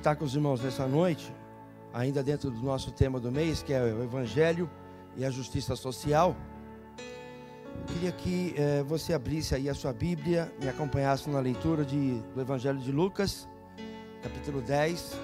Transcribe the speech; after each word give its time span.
Meditar 0.00 0.16
com 0.16 0.24
os 0.24 0.34
irmãos 0.34 0.62
nessa 0.62 0.86
noite, 0.86 1.30
ainda 1.92 2.22
dentro 2.22 2.50
do 2.50 2.62
nosso 2.62 2.90
tema 2.90 3.20
do 3.20 3.30
mês, 3.30 3.62
que 3.62 3.70
é 3.70 3.82
o 3.82 4.02
Evangelho 4.02 4.68
e 5.14 5.26
a 5.26 5.30
Justiça 5.30 5.76
Social. 5.76 6.34
Eu 6.96 7.84
queria 7.94 8.12
que 8.12 8.54
eh, 8.56 8.82
você 8.82 9.12
abrisse 9.12 9.54
aí 9.54 9.68
a 9.68 9.74
sua 9.74 9.92
Bíblia, 9.92 10.50
me 10.58 10.70
acompanhasse 10.70 11.28
na 11.28 11.38
leitura 11.38 11.84
de, 11.84 12.18
do 12.34 12.40
Evangelho 12.40 12.78
de 12.78 12.90
Lucas, 12.90 13.46
capítulo 14.22 14.62
10, 14.62 15.20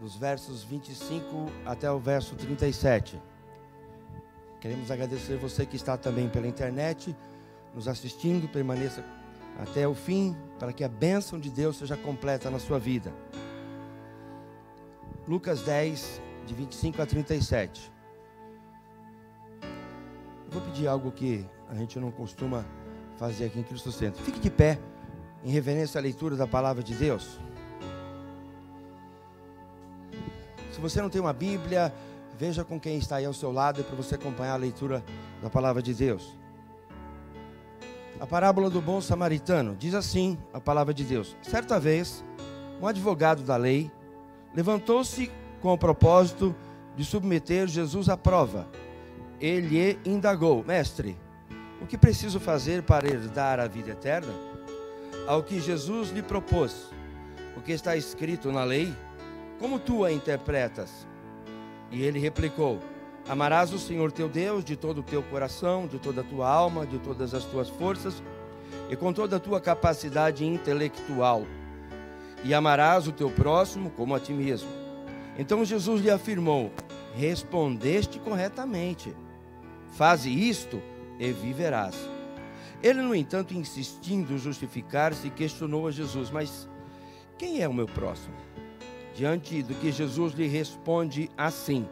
dos 0.00 0.16
versos 0.16 0.62
25 0.62 1.52
até 1.66 1.92
o 1.92 1.98
verso 1.98 2.34
37. 2.36 3.20
Queremos 4.58 4.90
agradecer 4.90 5.36
você 5.36 5.66
que 5.66 5.76
está 5.76 5.98
também 5.98 6.30
pela 6.30 6.46
internet, 6.46 7.14
nos 7.74 7.86
assistindo, 7.88 8.48
permaneça 8.48 9.04
até 9.60 9.86
o 9.86 9.94
fim, 9.94 10.34
para 10.58 10.72
que 10.72 10.82
a 10.82 10.88
bênção 10.88 11.38
de 11.38 11.50
Deus 11.50 11.76
seja 11.76 11.94
completa 11.94 12.48
na 12.50 12.58
sua 12.58 12.78
vida. 12.78 13.12
Lucas 15.30 15.62
10, 15.62 16.20
de 16.44 16.54
25 16.54 17.00
a 17.00 17.06
37. 17.06 17.92
Eu 19.62 20.50
vou 20.50 20.60
pedir 20.60 20.88
algo 20.88 21.12
que 21.12 21.46
a 21.68 21.74
gente 21.76 22.00
não 22.00 22.10
costuma 22.10 22.66
fazer 23.16 23.44
aqui 23.44 23.60
em 23.60 23.62
Cristo 23.62 23.92
Centro. 23.92 24.20
Fique 24.24 24.40
de 24.40 24.50
pé 24.50 24.80
em 25.44 25.52
reverência 25.52 26.00
à 26.00 26.02
leitura 26.02 26.34
da 26.34 26.48
palavra 26.48 26.82
de 26.82 26.96
Deus. 26.96 27.38
Se 30.72 30.80
você 30.80 31.00
não 31.00 31.08
tem 31.08 31.20
uma 31.20 31.32
Bíblia, 31.32 31.94
veja 32.36 32.64
com 32.64 32.80
quem 32.80 32.98
está 32.98 33.14
aí 33.14 33.24
ao 33.24 33.32
seu 33.32 33.52
lado 33.52 33.84
para 33.84 33.94
você 33.94 34.16
acompanhar 34.16 34.54
a 34.54 34.56
leitura 34.56 35.00
da 35.40 35.48
palavra 35.48 35.80
de 35.80 35.94
Deus. 35.94 36.36
A 38.18 38.26
parábola 38.26 38.68
do 38.68 38.80
bom 38.80 39.00
samaritano 39.00 39.76
diz 39.76 39.94
assim: 39.94 40.36
a 40.52 40.60
palavra 40.60 40.92
de 40.92 41.04
Deus. 41.04 41.36
Certa 41.40 41.78
vez, 41.78 42.24
um 42.82 42.86
advogado 42.88 43.44
da 43.44 43.56
lei 43.56 43.92
levantou-se 44.54 45.30
com 45.60 45.72
o 45.72 45.78
propósito 45.78 46.54
de 46.96 47.04
submeter 47.04 47.66
Jesus 47.66 48.08
à 48.08 48.16
prova. 48.16 48.68
Ele 49.40 49.98
indagou: 50.04 50.64
Mestre, 50.64 51.16
o 51.80 51.86
que 51.86 51.96
preciso 51.96 52.38
fazer 52.38 52.82
para 52.82 53.08
herdar 53.08 53.58
a 53.58 53.66
vida 53.66 53.90
eterna? 53.90 54.32
Ao 55.26 55.42
que 55.42 55.60
Jesus 55.60 56.10
lhe 56.10 56.22
propôs: 56.22 56.90
O 57.56 57.60
que 57.60 57.72
está 57.72 57.96
escrito 57.96 58.50
na 58.52 58.64
lei? 58.64 58.94
Como 59.58 59.78
tu 59.78 60.04
a 60.04 60.12
interpretas? 60.12 61.06
E 61.90 62.02
ele 62.02 62.18
replicou: 62.18 62.80
Amarás 63.28 63.72
o 63.72 63.78
Senhor 63.78 64.12
teu 64.12 64.28
Deus 64.28 64.64
de 64.64 64.76
todo 64.76 64.98
o 64.98 65.04
teu 65.04 65.22
coração, 65.22 65.86
de 65.86 65.98
toda 65.98 66.20
a 66.22 66.24
tua 66.24 66.48
alma, 66.48 66.86
de 66.86 66.98
todas 66.98 67.32
as 67.34 67.44
tuas 67.44 67.68
forças 67.68 68.22
e 68.90 68.96
com 68.96 69.12
toda 69.12 69.36
a 69.36 69.40
tua 69.40 69.60
capacidade 69.60 70.44
intelectual 70.44 71.44
e 72.44 72.54
amarás 72.54 73.06
o 73.06 73.12
teu 73.12 73.30
próximo 73.30 73.90
como 73.90 74.14
a 74.14 74.20
ti 74.20 74.32
mesmo. 74.32 74.68
Então 75.38 75.64
Jesus 75.64 76.00
lhe 76.00 76.10
afirmou: 76.10 76.70
Respondeste 77.14 78.18
corretamente. 78.18 79.14
Faze 79.92 80.30
isto 80.30 80.80
e 81.18 81.32
viverás. 81.32 81.96
Ele, 82.82 83.02
no 83.02 83.14
entanto, 83.14 83.52
insistindo 83.52 84.38
justificar-se, 84.38 85.30
questionou 85.30 85.86
a 85.86 85.90
Jesus: 85.90 86.30
Mas 86.30 86.68
quem 87.36 87.60
é 87.60 87.68
o 87.68 87.74
meu 87.74 87.86
próximo? 87.86 88.34
Diante 89.14 89.62
do 89.62 89.74
que 89.74 89.92
Jesus 89.92 90.32
lhe 90.32 90.46
responde 90.46 91.30
assim: 91.36 91.86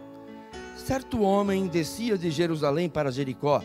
Certo 0.77 1.21
homem 1.21 1.67
descia 1.67 2.17
de 2.17 2.31
Jerusalém 2.31 2.89
para 2.89 3.13
Jericó, 3.13 3.63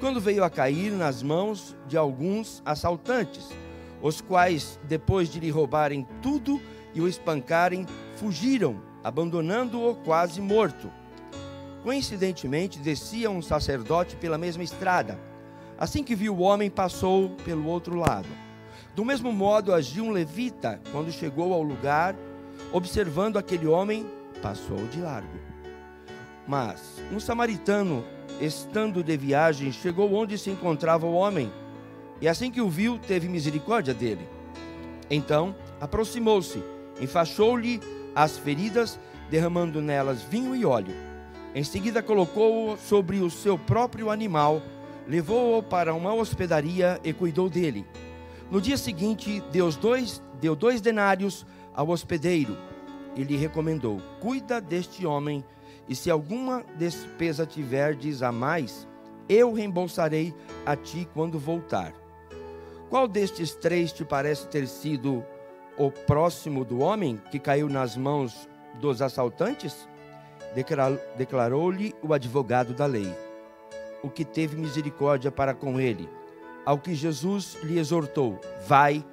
quando 0.00 0.20
veio 0.20 0.44
a 0.44 0.50
cair 0.50 0.92
nas 0.92 1.22
mãos 1.22 1.74
de 1.86 1.96
alguns 1.96 2.62
assaltantes 2.66 3.48
os 4.02 4.20
quais, 4.20 4.78
depois 4.84 5.28
de 5.28 5.40
lhe 5.40 5.50
roubarem 5.50 6.06
tudo 6.22 6.60
e 6.94 7.00
o 7.00 7.08
espancarem, 7.08 7.86
fugiram, 8.16 8.80
abandonando-o 9.02 9.94
quase 9.96 10.40
morto. 10.40 10.90
Coincidentemente, 11.82 12.78
descia 12.78 13.30
um 13.30 13.42
sacerdote 13.42 14.16
pela 14.16 14.38
mesma 14.38 14.62
estrada. 14.62 15.18
Assim 15.78 16.02
que 16.02 16.14
viu 16.14 16.34
o 16.34 16.40
homem, 16.40 16.70
passou 16.70 17.30
pelo 17.44 17.66
outro 17.66 17.96
lado. 17.96 18.28
Do 18.94 19.04
mesmo 19.04 19.32
modo, 19.32 19.72
agiu 19.72 20.04
um 20.04 20.10
levita 20.10 20.80
quando 20.90 21.12
chegou 21.12 21.52
ao 21.52 21.62
lugar, 21.62 22.16
observando 22.72 23.36
aquele 23.36 23.66
homem, 23.66 24.04
passou 24.42 24.86
de 24.88 25.00
largo. 25.00 25.38
Mas 26.46 27.00
um 27.12 27.20
samaritano, 27.20 28.04
estando 28.40 29.02
de 29.02 29.16
viagem, 29.16 29.70
chegou 29.70 30.12
onde 30.12 30.36
se 30.36 30.50
encontrava 30.50 31.06
o 31.06 31.12
homem 31.12 31.50
e 32.20 32.28
assim 32.28 32.50
que 32.50 32.60
o 32.60 32.68
viu, 32.68 32.98
teve 32.98 33.28
misericórdia 33.28 33.94
dele. 33.94 34.28
Então 35.10 35.54
aproximou-se, 35.80 36.62
enfaixou-lhe 37.00 37.80
as 38.14 38.36
feridas, 38.36 38.98
derramando 39.30 39.80
nelas 39.80 40.22
vinho 40.22 40.54
e 40.54 40.64
óleo. 40.64 40.94
Em 41.54 41.64
seguida 41.64 42.02
colocou-o 42.02 42.76
sobre 42.76 43.20
o 43.20 43.30
seu 43.30 43.58
próprio 43.58 44.10
animal, 44.10 44.60
levou-o 45.06 45.62
para 45.62 45.94
uma 45.94 46.12
hospedaria 46.12 47.00
e 47.02 47.12
cuidou 47.12 47.48
dele. 47.48 47.86
No 48.50 48.60
dia 48.60 48.76
seguinte, 48.76 49.42
deu 49.52 49.70
dois, 49.72 50.22
deu 50.40 50.56
dois 50.56 50.80
denários 50.80 51.46
ao 51.74 51.88
hospedeiro 51.88 52.56
e 53.14 53.22
lhe 53.22 53.36
recomendou: 53.36 54.00
Cuida 54.20 54.60
deste 54.60 55.06
homem, 55.06 55.44
e 55.88 55.94
se 55.94 56.10
alguma 56.10 56.64
despesa 56.76 57.46
tiverdes 57.46 58.22
a 58.22 58.30
mais, 58.30 58.86
eu 59.28 59.52
reembolsarei 59.52 60.34
a 60.64 60.76
ti 60.76 61.08
quando 61.12 61.38
voltar. 61.38 61.92
Qual 62.90 63.06
destes 63.06 63.54
três 63.54 63.92
te 63.92 64.02
parece 64.02 64.46
ter 64.48 64.66
sido 64.66 65.22
o 65.76 65.90
próximo 65.90 66.64
do 66.64 66.80
homem 66.80 67.20
que 67.30 67.38
caiu 67.38 67.68
nas 67.68 67.96
mãos 67.96 68.48
dos 68.80 69.02
assaltantes? 69.02 69.86
Declarou-lhe 71.16 71.94
o 72.02 72.14
advogado 72.14 72.72
da 72.72 72.86
lei, 72.86 73.14
o 74.02 74.08
que 74.08 74.24
teve 74.24 74.56
misericórdia 74.56 75.30
para 75.30 75.52
com 75.52 75.78
ele. 75.78 76.08
Ao 76.64 76.78
que 76.78 76.94
Jesus 76.94 77.58
lhe 77.62 77.78
exortou: 77.78 78.40
Vai 78.66 79.04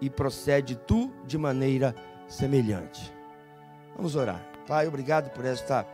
e 0.00 0.08
procede 0.08 0.74
tu 0.74 1.12
de 1.26 1.36
maneira 1.36 1.94
semelhante. 2.26 3.12
Vamos 3.94 4.16
orar. 4.16 4.42
Pai, 4.66 4.88
obrigado 4.88 5.30
por 5.30 5.44
esta 5.44 5.86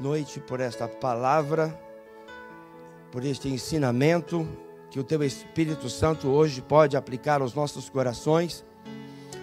noite, 0.00 0.40
por 0.40 0.58
esta 0.58 0.88
palavra, 0.88 1.78
por 3.12 3.24
este 3.24 3.48
ensinamento 3.48 4.46
que 4.90 4.98
o 4.98 5.04
teu 5.04 5.22
Espírito 5.22 5.88
Santo 5.88 6.28
hoje 6.28 6.62
pode 6.62 6.96
aplicar 6.96 7.42
aos 7.42 7.54
nossos 7.54 7.88
corações. 7.88 8.64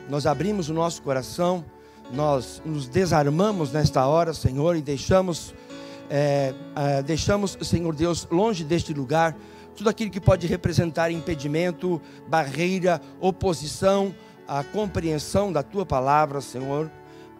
Nós 0.10 0.26
abrimos 0.26 0.70
o 0.70 0.74
nosso 0.74 1.02
coração, 1.02 1.64
nós 2.12 2.62
nos 2.66 2.88
desarmamos 2.88 3.72
nesta 3.72 4.06
hora, 4.08 4.34
Senhor, 4.34 4.76
e 4.76 4.82
deixamos, 4.82 5.54
é, 6.10 6.54
é, 6.76 7.04
deixamos, 7.04 7.58
Senhor 7.62 7.96
Deus, 7.96 8.28
longe 8.32 8.64
deste 8.64 8.94
lugar 8.94 9.36
tudo 9.76 9.90
aquilo 9.90 10.10
que 10.10 10.22
pode 10.22 10.48
representar 10.48 11.12
impedimento, 11.12 12.02
barreira, 12.30 13.02
oposição 13.20 14.16
à 14.48 14.64
compreensão 14.64 15.52
da 15.52 15.62
tua 15.62 15.86
palavra, 15.86 16.40
Senhor, 16.40 16.90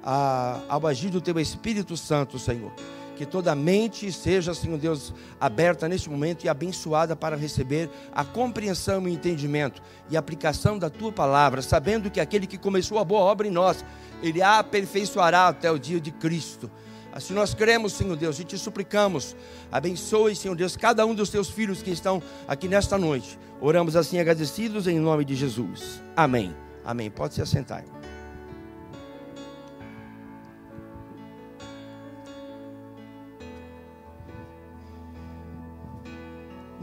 a, 0.04 0.60
ao 0.68 0.86
agir 0.86 1.10
do 1.10 1.22
teu 1.22 1.40
Espírito 1.40 1.96
Santo, 1.96 2.38
Senhor 2.38 2.74
que 3.16 3.26
toda 3.26 3.56
mente 3.56 4.12
seja, 4.12 4.54
Senhor 4.54 4.78
Deus, 4.78 5.14
aberta 5.40 5.88
neste 5.88 6.10
momento 6.10 6.44
e 6.44 6.50
abençoada 6.50 7.16
para 7.16 7.36
receber 7.36 7.90
a 8.14 8.24
compreensão 8.24 9.08
e 9.08 9.14
entendimento 9.14 9.82
e 10.10 10.18
aplicação 10.18 10.78
da 10.78 10.90
tua 10.90 11.12
palavra, 11.12 11.62
sabendo 11.62 12.12
que 12.12 12.20
aquele 12.20 12.46
que 12.46 12.58
começou 12.58 13.00
a 13.00 13.04
boa 13.04 13.22
obra 13.22 13.48
em 13.48 13.52
nós, 13.52 13.84
ele 14.22 14.42
a 14.42 14.60
aperfeiçoará 14.60 15.48
até 15.48 15.72
o 15.72 15.80
dia 15.80 16.00
de 16.00 16.12
Cristo. 16.12 16.70
Assim 17.12 17.34
nós 17.34 17.54
cremos, 17.54 17.94
Senhor 17.94 18.18
Deus, 18.18 18.40
e 18.40 18.44
te 18.44 18.58
suplicamos, 18.58 19.36
abençoe, 19.72 20.36
Senhor 20.36 20.56
Deus, 20.56 20.76
cada 20.76 21.06
um 21.06 21.16
dos 21.16 21.30
teus 21.30 21.50
filhos 21.50 21.82
que 21.82 21.90
estão 21.90 22.22
aqui 22.46 22.68
nesta 22.68 22.98
noite. 22.98 23.40
Oramos 23.62 23.96
assim 23.96 24.20
agradecidos 24.20 24.86
em 24.86 25.00
nome 25.00 25.24
de 25.24 25.34
Jesus. 25.34 26.02
Amém. 26.16 26.54
Amém. 26.84 27.10
Pode 27.10 27.34
se 27.34 27.42
assentar. 27.42 27.84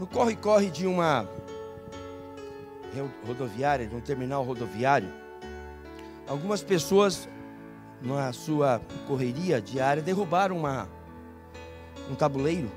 No 0.03 0.07
corre-corre 0.07 0.69
de 0.69 0.85
uma 0.85 1.25
rodoviária, 3.25 3.87
de 3.87 3.95
um 3.95 4.01
terminal 4.01 4.43
rodoviário, 4.43 5.07
algumas 6.27 6.61
pessoas, 6.61 7.29
na 8.01 8.33
sua 8.33 8.81
correria 9.07 9.61
diária, 9.61 10.03
derrubaram 10.03 10.57
uma, 10.57 10.89
um 12.11 12.15
tabuleiro 12.15 12.69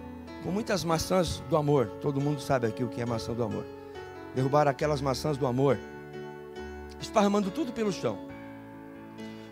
com 0.45 0.53
muitas 0.53 0.85
maçãs 0.85 1.41
do 1.51 1.57
amor. 1.57 1.89
Todo 2.01 2.21
mundo 2.21 2.41
sabe 2.41 2.69
aqui 2.69 2.85
o 2.85 2.89
que 2.89 3.03
é 3.03 3.05
maçã 3.05 3.33
do 3.33 3.43
amor. 3.43 3.65
Derrubaram 4.33 4.71
aquelas 4.71 5.01
maçãs 5.01 5.37
do 5.37 5.49
amor, 5.49 5.77
esparramando 7.01 7.51
tudo 7.51 7.73
pelo 7.73 7.91
chão. 7.93 8.17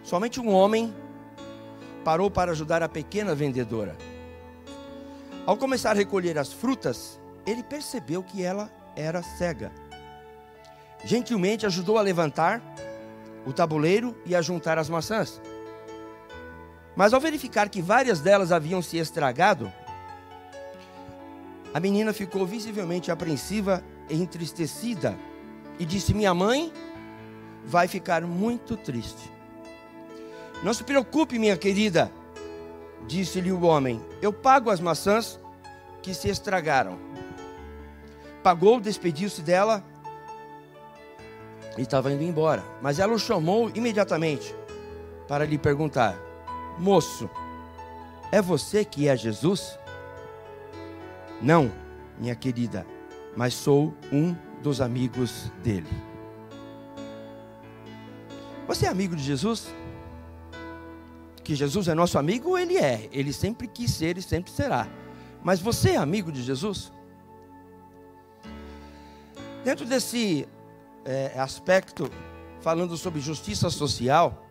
Somente 0.04 0.38
um 0.40 0.54
homem 0.54 0.94
parou 2.04 2.30
para 2.30 2.52
ajudar 2.52 2.84
a 2.84 2.88
pequena 2.88 3.34
vendedora. 3.34 3.96
Ao 5.44 5.56
começar 5.56 5.90
a 5.90 5.94
recolher 5.94 6.38
as 6.38 6.52
frutas, 6.52 7.18
ele 7.46 7.62
percebeu 7.62 8.22
que 8.22 8.42
ela 8.42 8.70
era 8.96 9.22
cega. 9.22 9.72
Gentilmente 11.04 11.66
ajudou 11.66 11.98
a 11.98 12.02
levantar 12.02 12.62
o 13.46 13.52
tabuleiro 13.52 14.16
e 14.24 14.34
a 14.34 14.40
juntar 14.40 14.78
as 14.78 14.88
maçãs. 14.88 15.40
Mas 16.96 17.12
ao 17.12 17.20
verificar 17.20 17.68
que 17.68 17.82
várias 17.82 18.20
delas 18.20 18.52
haviam 18.52 18.80
se 18.80 18.96
estragado, 18.96 19.70
a 21.72 21.80
menina 21.80 22.12
ficou 22.12 22.46
visivelmente 22.46 23.10
apreensiva 23.10 23.82
e 24.08 24.14
entristecida 24.14 25.18
e 25.78 25.84
disse: 25.84 26.14
Minha 26.14 26.32
mãe 26.32 26.72
vai 27.64 27.88
ficar 27.88 28.22
muito 28.22 28.76
triste. 28.76 29.32
Não 30.62 30.72
se 30.72 30.84
preocupe, 30.84 31.38
minha 31.38 31.56
querida, 31.56 32.10
disse-lhe 33.06 33.50
o 33.50 33.62
homem: 33.62 34.00
Eu 34.22 34.32
pago 34.32 34.70
as 34.70 34.80
maçãs 34.80 35.40
que 36.00 36.14
se 36.14 36.28
estragaram. 36.28 37.13
Pagou, 38.44 38.78
despediu-se 38.78 39.40
dela 39.40 39.82
e 41.78 41.80
estava 41.80 42.12
indo 42.12 42.22
embora. 42.22 42.62
Mas 42.82 42.98
ela 42.98 43.14
o 43.14 43.18
chamou 43.18 43.70
imediatamente 43.74 44.54
para 45.26 45.46
lhe 45.46 45.56
perguntar: 45.56 46.14
Moço, 46.78 47.30
é 48.30 48.42
você 48.42 48.84
que 48.84 49.08
é 49.08 49.16
Jesus? 49.16 49.78
Não, 51.40 51.72
minha 52.18 52.34
querida, 52.34 52.86
mas 53.34 53.54
sou 53.54 53.94
um 54.12 54.36
dos 54.62 54.82
amigos 54.82 55.50
dele. 55.62 55.88
Você 58.68 58.84
é 58.84 58.90
amigo 58.90 59.16
de 59.16 59.22
Jesus? 59.22 59.74
Que 61.42 61.54
Jesus 61.54 61.88
é 61.88 61.94
nosso 61.94 62.18
amigo, 62.18 62.58
ele 62.58 62.76
é. 62.76 63.08
Ele 63.10 63.32
sempre 63.32 63.66
quis 63.66 63.90
ser 63.90 64.18
e 64.18 64.22
sempre 64.22 64.52
será. 64.52 64.86
Mas 65.42 65.60
você 65.60 65.92
é 65.92 65.96
amigo 65.96 66.30
de 66.30 66.42
Jesus? 66.42 66.92
Dentro 69.64 69.86
desse 69.86 70.46
é, 71.06 71.32
aspecto, 71.38 72.10
falando 72.60 72.98
sobre 72.98 73.18
justiça 73.18 73.70
social, 73.70 74.46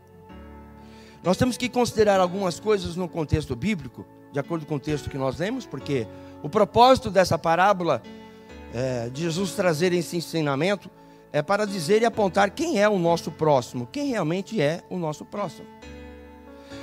nós 1.24 1.38
temos 1.38 1.56
que 1.56 1.70
considerar 1.70 2.20
algumas 2.20 2.60
coisas 2.60 2.96
no 2.96 3.08
contexto 3.08 3.56
bíblico, 3.56 4.06
de 4.32 4.40
acordo 4.40 4.66
com 4.66 4.76
o 4.76 4.80
texto 4.80 5.12
que 5.12 5.18
nós 5.18 5.38
lemos, 5.38 5.68
porque 5.68 6.08
o 6.42 6.50
propósito 6.50 7.12
dessa 7.12 7.38
parábola 7.38 8.02
é, 8.74 9.08
de 9.10 9.22
Jesus 9.22 9.52
trazer 9.52 9.94
esse 9.94 10.18
ensinamento 10.18 10.90
é 11.32 11.44
para 11.44 11.66
dizer 11.66 12.02
e 12.02 12.06
apontar 12.06 12.50
quem 12.50 12.82
é 12.82 12.90
o 12.90 12.98
nosso 12.98 13.32
próximo, 13.32 13.88
quem 13.92 14.08
realmente 14.08 14.60
é 14.60 14.84
o 14.90 14.98
nosso 14.98 15.24
próximo. 15.24 15.68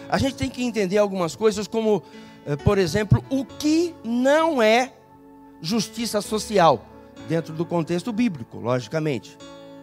A 0.08 0.18
gente 0.18 0.36
tem 0.36 0.48
que 0.48 0.62
entender 0.62 0.98
algumas 0.98 1.34
coisas, 1.34 1.66
como, 1.66 2.00
é, 2.46 2.54
por 2.54 2.78
exemplo, 2.78 3.24
o 3.28 3.44
que 3.44 3.92
não 4.04 4.62
é 4.62 4.92
justiça 5.60 6.20
social, 6.20 6.89
dentro 7.30 7.54
do 7.54 7.64
contexto 7.64 8.12
bíblico, 8.12 8.58
logicamente 8.58 9.38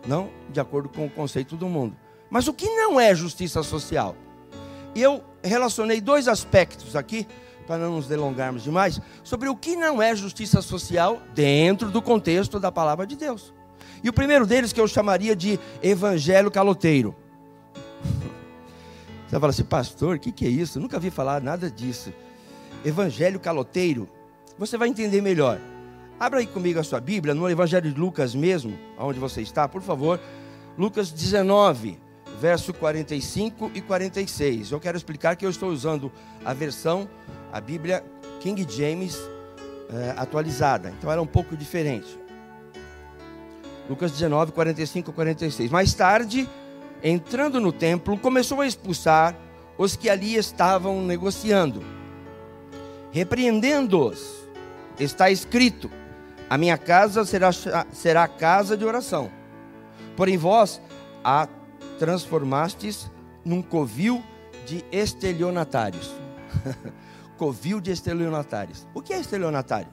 não 0.06 0.30
de 0.50 0.60
acordo 0.60 0.90
com 0.90 1.06
o 1.06 1.10
conceito 1.10 1.56
do 1.56 1.70
mundo. 1.70 1.96
Mas 2.30 2.46
o 2.48 2.54
que 2.54 2.66
não 2.66 3.00
é 3.00 3.16
justiça 3.16 3.64
social? 3.64 4.18
E 4.94 5.02
eu 5.02 5.24
relacionei 5.42 6.02
dois 6.02 6.28
aspectos 6.28 6.94
aqui, 6.94 7.26
para 7.66 7.78
não 7.78 7.96
nos 7.96 8.08
delongarmos 8.08 8.64
demais, 8.64 9.00
sobre 9.24 9.48
o 9.48 9.56
que 9.56 9.78
não 9.78 10.02
é 10.02 10.14
justiça 10.14 10.62
social 10.62 11.22
dentro 11.34 11.90
do 11.90 12.02
contexto 12.02 12.60
da 12.60 12.70
palavra 12.70 13.08
de 13.08 13.16
Deus. 13.16 13.54
E 14.04 14.10
o 14.10 14.14
primeiro 14.14 14.46
deles 14.46 14.74
que 14.74 14.82
eu 14.82 14.88
chamaria 14.88 15.34
de 15.34 15.58
evangelho 15.82 16.52
caloteiro. 16.52 17.16
Você 19.26 19.40
fala 19.40 19.50
assim, 19.50 19.64
pastor, 19.64 20.18
o 20.18 20.20
que, 20.20 20.34
que 20.34 20.46
é 20.46 20.50
isso? 20.50 20.82
Nunca 20.82 21.00
vi 21.00 21.10
falar 21.10 21.42
nada 21.42 21.72
disso. 21.72 22.14
Evangelho 22.84 23.40
caloteiro. 23.40 24.10
Você 24.58 24.78
vai 24.78 24.90
entender 24.90 25.22
melhor. 25.22 25.60
Abra 26.20 26.40
aí 26.40 26.48
comigo 26.48 26.80
a 26.80 26.84
sua 26.84 27.00
Bíblia, 27.00 27.36
no 27.36 27.48
Evangelho 27.48 27.92
de 27.92 28.00
Lucas 28.00 28.34
mesmo, 28.34 28.76
onde 28.98 29.20
você 29.20 29.42
está, 29.42 29.68
por 29.68 29.84
favor. 29.84 30.20
Lucas 30.76 31.12
19, 31.12 32.00
verso 32.42 32.74
45 32.74 33.72
e 33.76 33.82
46. 33.82 34.72
Eu 34.72 34.80
quero 34.80 34.98
explicar 34.98 35.36
que 35.36 35.46
eu 35.46 35.50
estou 35.50 35.70
usando 35.70 36.12
a 36.44 36.56
versão, 36.56 37.08
a 37.54 37.62
Bíblia 37.62 38.04
King 38.40 38.66
James 38.68 39.16
é, 39.90 40.16
atualizada. 40.18 40.90
Então 40.98 41.12
era 41.12 41.22
um 41.22 41.28
pouco 41.28 41.56
diferente. 41.56 42.20
Lucas 43.88 44.12
19, 44.12 44.54
45 44.54 45.12
e 45.12 45.14
46. 45.14 45.70
Mais 45.70 45.94
tarde, 45.94 46.50
entrando 47.04 47.62
no 47.62 47.72
templo, 47.72 48.18
começou 48.18 48.62
a 48.62 48.66
expulsar 48.66 49.36
os 49.78 49.96
que 49.96 50.10
ali 50.10 50.36
estavam 50.36 51.00
negociando, 51.04 51.84
repreendendo-os. 53.12 54.48
Está 55.00 55.30
escrito: 55.30 55.92
a 56.50 56.58
minha 56.58 56.78
casa 56.78 57.26
será, 57.26 57.52
será 57.92 58.28
casa 58.28 58.78
de 58.78 58.86
oração. 58.86 59.30
Porém, 60.16 60.38
vós 60.38 60.82
a 61.24 61.48
transformastes 62.00 63.10
num 63.44 63.62
covil 63.62 64.24
de 64.66 64.84
estelionatários. 64.92 66.12
covil 67.38 67.80
de 67.80 67.92
estelionatários. 67.92 68.88
O 68.94 69.02
que 69.02 69.14
é 69.14 69.20
estelionatário? 69.20 69.90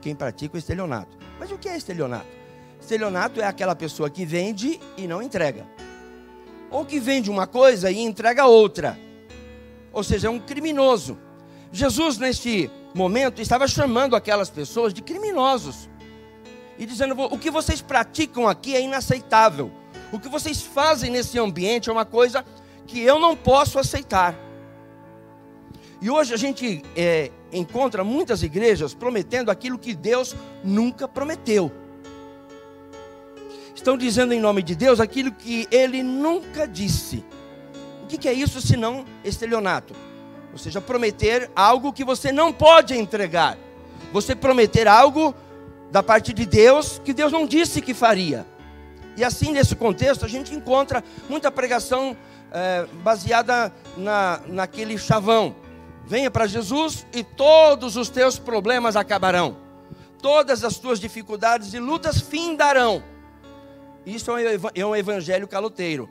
Quem 0.00 0.14
pratica 0.14 0.56
o 0.56 0.58
estelionato. 0.58 1.18
Mas 1.38 1.50
o 1.50 1.58
que 1.58 1.68
é 1.68 1.76
estelionato? 1.76 2.26
Estelionato 2.80 3.40
é 3.40 3.44
aquela 3.44 3.74
pessoa 3.74 4.08
que 4.08 4.24
vende 4.24 4.80
e 4.96 5.06
não 5.06 5.22
entrega. 5.22 5.66
Ou 6.70 6.84
que 6.84 7.00
vende 7.00 7.30
uma 7.30 7.46
coisa 7.46 7.90
e 7.90 7.98
entrega 7.98 8.46
outra. 8.46 8.98
Ou 9.92 10.04
seja, 10.04 10.28
é 10.28 10.30
um 10.30 10.38
criminoso. 10.38 11.18
Jesus, 11.72 12.18
neste 12.18 12.70
momento, 12.94 13.40
estava 13.40 13.68
chamando 13.68 14.16
aquelas 14.16 14.50
pessoas 14.50 14.92
de 14.92 15.02
criminosos. 15.02 15.88
E 16.78 16.86
dizendo: 16.86 17.14
o 17.20 17.38
que 17.38 17.50
vocês 17.50 17.80
praticam 17.80 18.48
aqui 18.48 18.74
é 18.74 18.80
inaceitável. 18.80 19.70
O 20.12 20.18
que 20.18 20.28
vocês 20.28 20.62
fazem 20.62 21.10
nesse 21.10 21.38
ambiente 21.38 21.88
é 21.88 21.92
uma 21.92 22.04
coisa 22.04 22.44
que 22.86 23.00
eu 23.00 23.20
não 23.20 23.36
posso 23.36 23.78
aceitar. 23.78 24.34
E 26.00 26.10
hoje 26.10 26.34
a 26.34 26.36
gente 26.36 26.82
é, 26.96 27.30
encontra 27.52 28.02
muitas 28.02 28.42
igrejas 28.42 28.94
prometendo 28.94 29.50
aquilo 29.50 29.78
que 29.78 29.94
Deus 29.94 30.34
nunca 30.64 31.06
prometeu. 31.06 31.70
Estão 33.74 33.96
dizendo 33.96 34.32
em 34.32 34.40
nome 34.40 34.62
de 34.62 34.74
Deus 34.74 34.98
aquilo 34.98 35.30
que 35.30 35.68
Ele 35.70 36.02
nunca 36.02 36.66
disse. 36.66 37.24
O 38.02 38.06
que, 38.06 38.18
que 38.18 38.28
é 38.28 38.32
isso 38.32 38.60
senão 38.60 39.04
estelionato? 39.22 39.94
Ou 40.52 40.58
seja, 40.58 40.80
prometer 40.80 41.50
algo 41.54 41.92
que 41.92 42.04
você 42.04 42.32
não 42.32 42.52
pode 42.52 42.94
entregar. 42.96 43.56
Você 44.12 44.34
prometer 44.34 44.88
algo 44.88 45.34
da 45.90 46.02
parte 46.02 46.32
de 46.32 46.46
Deus 46.46 47.00
que 47.04 47.12
Deus 47.12 47.32
não 47.32 47.46
disse 47.46 47.80
que 47.80 47.94
faria. 47.94 48.46
E 49.16 49.24
assim, 49.24 49.52
nesse 49.52 49.76
contexto, 49.76 50.24
a 50.24 50.28
gente 50.28 50.54
encontra 50.54 51.04
muita 51.28 51.50
pregação 51.50 52.16
é, 52.52 52.86
baseada 53.02 53.72
na, 53.96 54.40
naquele 54.46 54.96
chavão. 54.98 55.54
Venha 56.06 56.30
para 56.30 56.46
Jesus 56.46 57.06
e 57.12 57.22
todos 57.22 57.96
os 57.96 58.08
teus 58.08 58.38
problemas 58.38 58.96
acabarão. 58.96 59.56
Todas 60.20 60.64
as 60.64 60.76
tuas 60.76 60.98
dificuldades 60.98 61.72
e 61.72 61.78
lutas 61.78 62.20
findarão. 62.20 63.02
Isso 64.04 64.30
é 64.74 64.86
um 64.86 64.96
evangelho 64.96 65.46
caloteiro. 65.46 66.08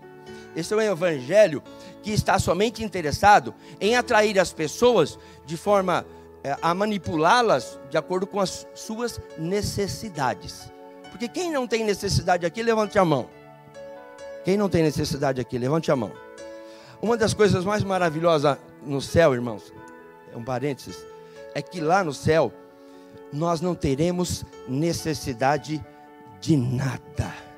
Esse 0.55 0.74
é 0.74 0.77
um 0.77 0.81
evangelho 0.81 1.62
que 2.01 2.11
está 2.11 2.39
somente 2.39 2.83
interessado 2.83 3.53
em 3.79 3.95
atrair 3.95 4.39
as 4.39 4.53
pessoas 4.53 5.17
de 5.45 5.57
forma 5.57 6.05
é, 6.43 6.55
a 6.61 6.73
manipulá-las 6.73 7.79
de 7.89 7.97
acordo 7.97 8.25
com 8.25 8.39
as 8.39 8.65
suas 8.73 9.19
necessidades. 9.37 10.71
Porque 11.11 11.27
quem 11.27 11.51
não 11.51 11.67
tem 11.67 11.83
necessidade 11.83 12.45
aqui, 12.45 12.63
levante 12.63 12.97
a 12.97 13.03
mão. 13.03 13.29
Quem 14.45 14.55
não 14.57 14.69
tem 14.69 14.83
necessidade 14.83 15.41
aqui, 15.41 15.57
levante 15.57 15.91
a 15.91 15.95
mão. 15.95 16.11
Uma 17.01 17.17
das 17.17 17.33
coisas 17.33 17.65
mais 17.65 17.83
maravilhosas 17.83 18.57
no 18.85 19.01
céu, 19.01 19.33
irmãos, 19.33 19.73
é 20.31 20.37
um 20.37 20.43
parênteses, 20.43 20.97
é 21.53 21.61
que 21.61 21.81
lá 21.81 22.03
no 22.03 22.13
céu 22.13 22.53
nós 23.33 23.61
não 23.61 23.75
teremos 23.75 24.45
necessidade 24.67 25.83
de 26.39 26.55
nada. 26.57 27.33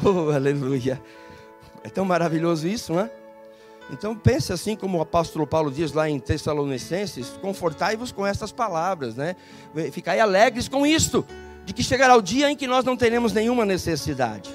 Oh, 0.00 0.30
aleluia. 0.30 1.02
É 1.82 1.88
tão 1.88 2.04
maravilhoso 2.04 2.68
isso, 2.68 2.92
não 2.92 3.00
é? 3.00 3.10
Então 3.90 4.14
pense 4.14 4.52
assim 4.52 4.76
como 4.76 4.98
o 4.98 5.00
apóstolo 5.00 5.46
Paulo 5.46 5.70
diz 5.70 5.92
lá 5.92 6.08
em 6.08 6.18
Tessalonicenses, 6.18 7.28
confortai-vos 7.40 8.12
com 8.12 8.26
estas 8.26 8.52
palavras, 8.52 9.14
né? 9.14 9.34
Ficai 9.92 10.20
alegres 10.20 10.68
com 10.68 10.86
isto, 10.86 11.24
de 11.64 11.72
que 11.72 11.82
chegará 11.82 12.14
o 12.14 12.22
dia 12.22 12.50
em 12.50 12.56
que 12.56 12.66
nós 12.66 12.84
não 12.84 12.96
teremos 12.96 13.32
nenhuma 13.32 13.64
necessidade. 13.64 14.54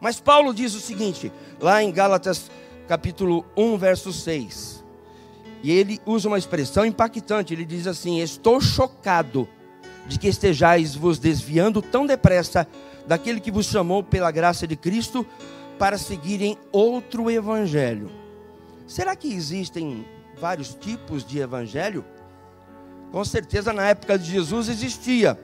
Mas 0.00 0.20
Paulo 0.20 0.54
diz 0.54 0.74
o 0.74 0.80
seguinte, 0.80 1.32
lá 1.60 1.82
em 1.82 1.90
Gálatas 1.90 2.50
capítulo 2.86 3.44
1, 3.56 3.78
verso 3.78 4.12
6. 4.12 4.84
E 5.62 5.72
ele 5.72 5.98
usa 6.04 6.28
uma 6.28 6.38
expressão 6.38 6.84
impactante, 6.84 7.54
ele 7.54 7.64
diz 7.64 7.86
assim: 7.86 8.20
"Estou 8.20 8.60
chocado 8.60 9.48
de 10.06 10.18
que 10.18 10.28
estejais 10.28 10.94
vos 10.94 11.18
desviando 11.18 11.80
tão 11.80 12.06
depressa 12.06 12.68
daquele 13.06 13.40
que 13.40 13.50
vos 13.50 13.66
chamou 13.66 14.02
pela 14.02 14.30
graça 14.30 14.66
de 14.66 14.76
Cristo 14.76 15.26
para 15.78 15.98
seguirem 15.98 16.58
outro 16.72 17.30
evangelho. 17.30 18.10
Será 18.86 19.16
que 19.16 19.32
existem 19.32 20.04
vários 20.38 20.74
tipos 20.74 21.24
de 21.24 21.38
evangelho? 21.38 22.04
Com 23.10 23.24
certeza 23.24 23.72
na 23.72 23.84
época 23.84 24.18
de 24.18 24.30
Jesus 24.30 24.68
existia. 24.68 25.38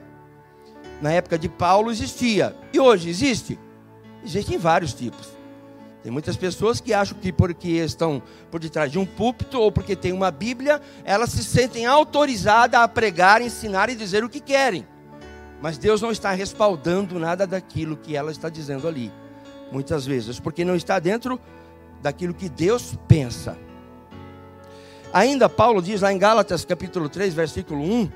Na 1.00 1.12
época 1.12 1.38
de 1.38 1.48
Paulo 1.48 1.90
existia. 1.90 2.54
E 2.72 2.78
hoje 2.78 3.08
existe? 3.08 3.58
Existem 4.24 4.58
vários 4.58 4.92
tipos. 4.92 5.28
Tem 6.02 6.10
muitas 6.10 6.36
pessoas 6.36 6.80
que 6.80 6.94
acham 6.94 7.18
que 7.18 7.32
porque 7.32 7.68
estão 7.68 8.22
por 8.50 8.58
detrás 8.58 8.90
de 8.90 8.98
um 8.98 9.04
púlpito 9.04 9.58
ou 9.60 9.70
porque 9.70 9.94
tem 9.94 10.12
uma 10.12 10.30
Bíblia, 10.30 10.80
elas 11.04 11.30
se 11.30 11.44
sentem 11.44 11.86
autorizadas 11.86 12.80
a 12.80 12.88
pregar, 12.88 13.42
ensinar 13.42 13.90
e 13.90 13.94
dizer 13.94 14.24
o 14.24 14.28
que 14.28 14.40
querem. 14.40 14.86
Mas 15.60 15.76
Deus 15.76 16.00
não 16.00 16.10
está 16.10 16.30
respaldando 16.32 17.18
nada 17.18 17.46
daquilo 17.46 17.98
que 17.98 18.16
ela 18.16 18.30
está 18.30 18.48
dizendo 18.48 18.88
ali 18.88 19.12
muitas 19.70 20.06
vezes, 20.06 20.40
porque 20.40 20.64
não 20.64 20.74
está 20.74 20.98
dentro 20.98 21.40
daquilo 22.02 22.34
que 22.34 22.48
Deus 22.48 22.94
pensa. 23.06 23.56
Ainda 25.12 25.48
Paulo 25.48 25.82
diz 25.82 26.00
lá 26.00 26.12
em 26.12 26.18
Gálatas 26.18 26.64
capítulo 26.64 27.08
3, 27.08 27.34
versículo 27.34 27.82
1: 27.82 28.10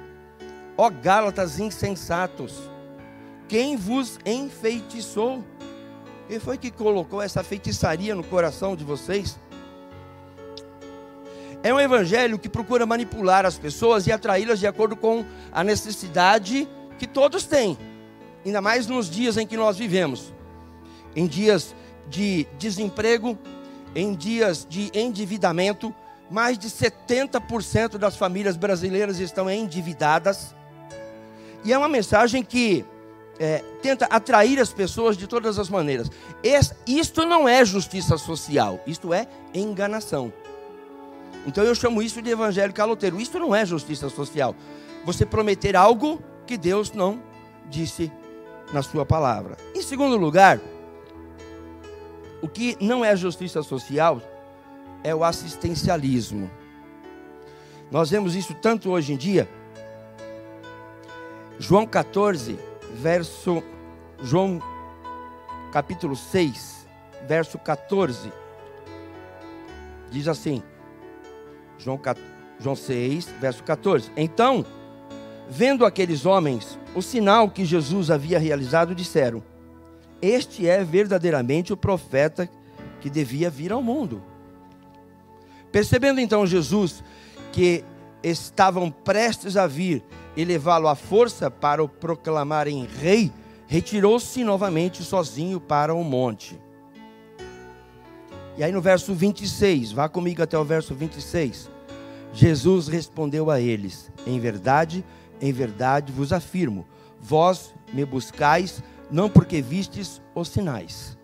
Ó 0.76 0.90
Gálatas 0.90 1.58
insensatos, 1.58 2.70
quem 3.48 3.76
vos 3.76 4.18
enfeitiçou? 4.24 5.44
Quem 6.28 6.38
foi 6.38 6.56
que 6.56 6.70
colocou 6.70 7.20
essa 7.20 7.42
feitiçaria 7.42 8.14
no 8.14 8.24
coração 8.24 8.74
de 8.74 8.84
vocês? 8.84 9.38
É 11.62 11.72
um 11.72 11.80
evangelho 11.80 12.38
que 12.38 12.48
procura 12.48 12.86
manipular 12.86 13.44
as 13.44 13.58
pessoas 13.58 14.06
e 14.06 14.12
atraí-las 14.12 14.58
de 14.58 14.66
acordo 14.66 14.96
com 14.96 15.24
a 15.50 15.64
necessidade 15.64 16.68
que 16.98 17.06
todos 17.06 17.44
têm, 17.44 17.76
ainda 18.44 18.60
mais 18.60 18.86
nos 18.86 19.10
dias 19.10 19.36
em 19.36 19.46
que 19.46 19.56
nós 19.56 19.76
vivemos 19.76 20.32
em 21.14 21.26
dias 21.26 21.74
de 22.08 22.46
desemprego, 22.58 23.38
em 23.94 24.14
dias 24.14 24.66
de 24.68 24.90
endividamento. 24.94 25.94
Mais 26.30 26.58
de 26.58 26.68
70% 26.68 27.98
das 27.98 28.16
famílias 28.16 28.56
brasileiras 28.56 29.18
estão 29.18 29.48
endividadas. 29.48 30.54
E 31.64 31.72
é 31.72 31.78
uma 31.78 31.88
mensagem 31.88 32.42
que 32.42 32.84
é, 33.38 33.62
tenta 33.82 34.06
atrair 34.06 34.58
as 34.58 34.72
pessoas 34.72 35.16
de 35.16 35.26
todas 35.26 35.58
as 35.58 35.68
maneiras. 35.68 36.10
Esse, 36.42 36.74
isto 36.86 37.24
não 37.24 37.48
é 37.48 37.64
justiça 37.64 38.16
social, 38.16 38.80
isto 38.86 39.12
é 39.12 39.26
enganação. 39.52 40.32
Então 41.46 41.62
eu 41.62 41.74
chamo 41.74 42.02
isso 42.02 42.22
de 42.22 42.30
evangelho 42.30 42.72
caloteiro. 42.72 43.20
Isto 43.20 43.38
não 43.38 43.54
é 43.54 43.66
justiça 43.66 44.08
social. 44.08 44.54
Você 45.04 45.26
prometer 45.26 45.76
algo 45.76 46.22
que 46.46 46.56
Deus 46.56 46.92
não 46.92 47.22
disse 47.68 48.10
na 48.72 48.82
sua 48.82 49.04
palavra. 49.04 49.56
Em 49.74 49.82
segundo 49.82 50.16
lugar, 50.16 50.58
o 52.44 52.48
que 52.48 52.76
não 52.78 53.02
é 53.02 53.16
justiça 53.16 53.62
social 53.62 54.20
é 55.02 55.14
o 55.14 55.24
assistencialismo. 55.24 56.50
Nós 57.90 58.10
vemos 58.10 58.36
isso 58.36 58.52
tanto 58.52 58.90
hoje 58.90 59.14
em 59.14 59.16
dia. 59.16 59.48
João 61.58 61.86
14, 61.86 62.58
verso 62.92 63.62
João 64.22 64.60
capítulo 65.72 66.14
6, 66.14 66.86
verso 67.26 67.58
14. 67.58 68.30
Diz 70.10 70.28
assim: 70.28 70.62
João, 71.78 71.98
João 72.60 72.76
6, 72.76 73.26
verso 73.40 73.64
14. 73.64 74.12
Então, 74.14 74.66
vendo 75.48 75.86
aqueles 75.86 76.26
homens 76.26 76.78
o 76.94 77.00
sinal 77.00 77.48
que 77.48 77.64
Jesus 77.64 78.10
havia 78.10 78.38
realizado, 78.38 78.94
disseram: 78.94 79.42
este 80.24 80.68
é 80.68 80.82
verdadeiramente 80.82 81.72
o 81.72 81.76
profeta 81.76 82.48
que 83.00 83.10
devia 83.10 83.50
vir 83.50 83.72
ao 83.72 83.82
mundo. 83.82 84.22
Percebendo 85.70 86.20
então 86.20 86.46
Jesus 86.46 87.02
que 87.52 87.84
estavam 88.22 88.90
prestes 88.90 89.56
a 89.56 89.66
vir 89.66 90.02
e 90.36 90.44
levá-lo 90.44 90.88
à 90.88 90.94
força 90.94 91.50
para 91.50 91.82
o 91.82 91.88
proclamarem 91.88 92.88
rei, 93.00 93.30
retirou-se 93.66 94.42
novamente 94.42 95.02
sozinho 95.02 95.60
para 95.60 95.94
o 95.94 96.02
monte. 96.02 96.58
E 98.56 98.64
aí 98.64 98.72
no 98.72 98.80
verso 98.80 99.12
26, 99.12 99.92
vá 99.92 100.08
comigo 100.08 100.42
até 100.42 100.58
o 100.58 100.64
verso 100.64 100.94
26. 100.94 101.68
Jesus 102.32 102.88
respondeu 102.88 103.50
a 103.50 103.60
eles: 103.60 104.10
Em 104.26 104.38
verdade, 104.38 105.04
em 105.40 105.52
verdade 105.52 106.12
vos 106.12 106.32
afirmo, 106.32 106.86
vós 107.20 107.74
me 107.92 108.04
buscais 108.04 108.82
não 109.10 109.28
porque 109.28 109.60
vistes 109.60 110.20
os 110.34 110.48
sinais, 110.48 111.16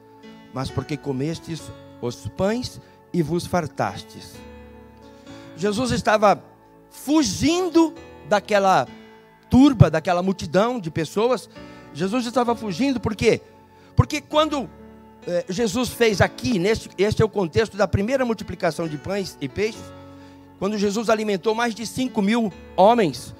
mas 0.52 0.70
porque 0.70 0.96
comestes 0.96 1.62
os 2.00 2.26
pães 2.28 2.80
e 3.12 3.22
vos 3.22 3.46
fartastes. 3.46 4.34
Jesus 5.56 5.90
estava 5.90 6.42
fugindo 6.90 7.94
daquela 8.28 8.86
turba, 9.48 9.90
daquela 9.90 10.22
multidão 10.22 10.78
de 10.78 10.90
pessoas. 10.90 11.48
Jesus 11.92 12.26
estava 12.26 12.54
fugindo 12.54 13.00
por 13.00 13.14
quê? 13.14 13.40
Porque 13.96 14.20
quando 14.20 14.70
eh, 15.26 15.44
Jesus 15.48 15.90
fez 15.90 16.20
aqui, 16.20 16.58
neste, 16.58 16.88
este 16.96 17.20
é 17.20 17.24
o 17.24 17.28
contexto 17.28 17.76
da 17.76 17.86
primeira 17.86 18.24
multiplicação 18.24 18.88
de 18.88 18.96
pães 18.96 19.36
e 19.40 19.48
peixes, 19.48 19.82
quando 20.58 20.78
Jesus 20.78 21.08
alimentou 21.08 21.54
mais 21.54 21.74
de 21.74 21.86
5 21.86 22.20
mil 22.22 22.52
homens, 22.76 23.34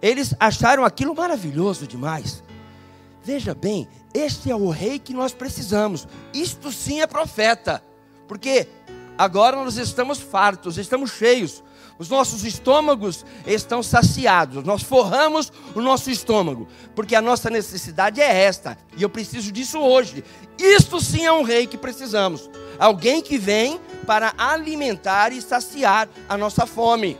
eles 0.00 0.34
acharam 0.38 0.84
aquilo 0.84 1.14
maravilhoso 1.14 1.86
demais. 1.86 2.42
Veja 3.28 3.54
bem, 3.54 3.86
este 4.14 4.50
é 4.50 4.56
o 4.56 4.70
rei 4.70 4.98
que 4.98 5.12
nós 5.12 5.34
precisamos. 5.34 6.08
Isto 6.32 6.72
sim 6.72 7.02
é 7.02 7.06
profeta. 7.06 7.82
Porque 8.26 8.66
agora 9.18 9.54
nós 9.54 9.76
estamos 9.76 10.18
fartos, 10.18 10.78
estamos 10.78 11.10
cheios. 11.10 11.62
Os 11.98 12.08
nossos 12.08 12.42
estômagos 12.42 13.26
estão 13.46 13.82
saciados. 13.82 14.64
Nós 14.64 14.82
forramos 14.82 15.52
o 15.74 15.82
nosso 15.82 16.10
estômago, 16.10 16.66
porque 16.94 17.14
a 17.14 17.20
nossa 17.20 17.50
necessidade 17.50 18.18
é 18.18 18.44
esta, 18.44 18.78
e 18.96 19.02
eu 19.02 19.10
preciso 19.10 19.52
disso 19.52 19.78
hoje. 19.78 20.24
Isto 20.58 20.98
sim 20.98 21.26
é 21.26 21.30
um 21.30 21.42
rei 21.42 21.66
que 21.66 21.76
precisamos. 21.76 22.48
Alguém 22.78 23.20
que 23.20 23.36
vem 23.36 23.78
para 24.06 24.32
alimentar 24.38 25.34
e 25.34 25.42
saciar 25.42 26.08
a 26.26 26.38
nossa 26.38 26.64
fome. 26.64 27.18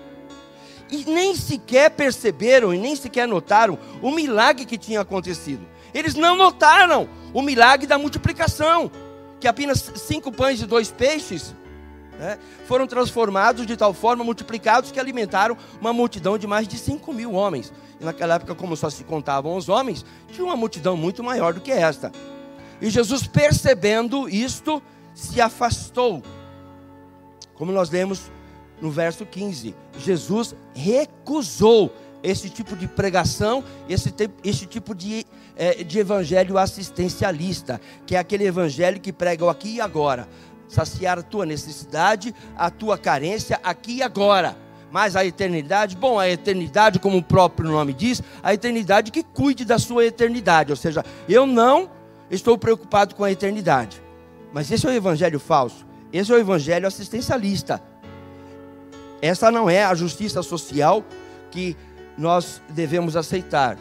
E 0.91 1.05
nem 1.05 1.37
sequer 1.37 1.91
perceberam 1.91 2.73
e 2.73 2.79
nem 2.79 2.97
sequer 2.97 3.29
notaram 3.29 3.79
o 4.01 4.11
milagre 4.11 4.65
que 4.65 4.79
tinha 4.79 5.03
acontecido. 5.03 5.77
Eles 5.93 6.15
não 6.15 6.37
notaram 6.37 7.09
o 7.33 7.43
milagre 7.43 7.87
da 7.87 7.99
multiplicação, 7.99 8.91
que 9.41 9.49
apenas 9.49 9.93
cinco 9.97 10.33
pães 10.33 10.61
e 10.61 10.67
dois 10.67 10.91
peixes 10.91 11.55
né, 12.19 12.39
foram 12.67 12.87
transformados 12.87 13.67
de 13.67 13.77
tal 13.77 13.95
forma, 13.95 14.25
multiplicados, 14.25 14.91
que 14.91 14.99
alimentaram 14.99 15.57
uma 15.81 15.93
multidão 15.93 16.37
de 16.37 16.47
mais 16.47 16.67
de 16.67 16.77
cinco 16.77 17.13
mil 17.13 17.33
homens. 17.33 17.73
E 18.01 18.05
naquela 18.05 18.35
época, 18.35 18.55
como 18.55 18.77
só 18.77 18.91
se 18.91 19.05
contavam 19.05 19.57
os 19.57 19.69
homens, 19.69 20.05
tinha 20.33 20.45
uma 20.45 20.57
multidão 20.57 20.97
muito 20.97 21.23
maior 21.23 21.55
do 21.55 21.61
que 21.61 21.71
esta. 21.71 22.13
E 22.81 22.91
Jesus, 22.91 23.27
percebendo 23.27 24.29
isto, 24.29 24.83
se 25.15 25.41
afastou. 25.41 26.23
Como 27.55 27.73
nós 27.73 27.91
lemos 27.91 28.31
no 28.81 28.91
verso 28.91 29.27
15: 29.27 29.75
Jesus 29.99 30.55
recusou 30.75 31.93
esse 32.23 32.49
tipo 32.51 32.77
de 32.77 32.87
pregação, 32.87 33.65
esse, 33.89 34.13
esse 34.45 34.67
tipo 34.67 34.95
de, 34.95 35.25
é, 35.59 35.83
de 35.83 35.99
evangelho 35.99 36.57
assistencialista, 36.57 37.81
que 38.07 38.15
é 38.15 38.19
aquele 38.19 38.47
evangelho 38.47 39.01
que 39.01 39.13
prega 39.13 39.45
o 39.45 39.51
aqui 39.51 39.75
e 39.75 39.81
agora, 39.81 40.29
saciar 40.69 41.19
a 41.19 41.23
tua 41.23 41.45
necessidade, 41.45 42.35
a 42.57 42.71
tua 42.71 42.97
carência 42.97 43.61
aqui 43.63 43.97
e 43.97 44.03
agora. 44.03 44.57
Mas 44.91 45.17
a 45.17 45.25
eternidade, 45.25 45.97
bom, 45.97 46.19
a 46.19 46.29
eternidade, 46.29 46.99
como 46.99 47.19
o 47.19 47.23
próprio 47.23 47.69
nome 47.69 47.93
diz, 47.93 48.23
a 48.43 48.55
eternidade 48.55 49.11
que 49.11 49.23
cuide 49.23 49.65
da 49.65 49.79
sua 49.79 50.07
eternidade. 50.07 50.71
Ou 50.71 50.77
seja, 50.77 51.05
eu 51.29 51.47
não 51.47 51.91
estou 52.31 52.57
preocupado 52.57 53.15
com 53.15 53.25
a 53.25 53.31
eternidade. 53.31 54.03
Mas 54.53 54.71
esse 54.71 54.87
é 54.87 54.91
o 54.91 54.93
evangelho 54.93 55.39
falso. 55.39 55.87
Esse 56.11 56.33
é 56.33 56.35
o 56.35 56.39
evangelho 56.39 56.87
assistencialista. 56.87 57.83
Essa 59.21 59.51
não 59.51 59.69
é 59.69 59.85
a 59.85 59.95
justiça 59.95 60.43
social 60.43 61.05
que 61.51 61.77
nós 62.17 62.63
devemos 62.71 63.15
aceitar. 63.15 63.77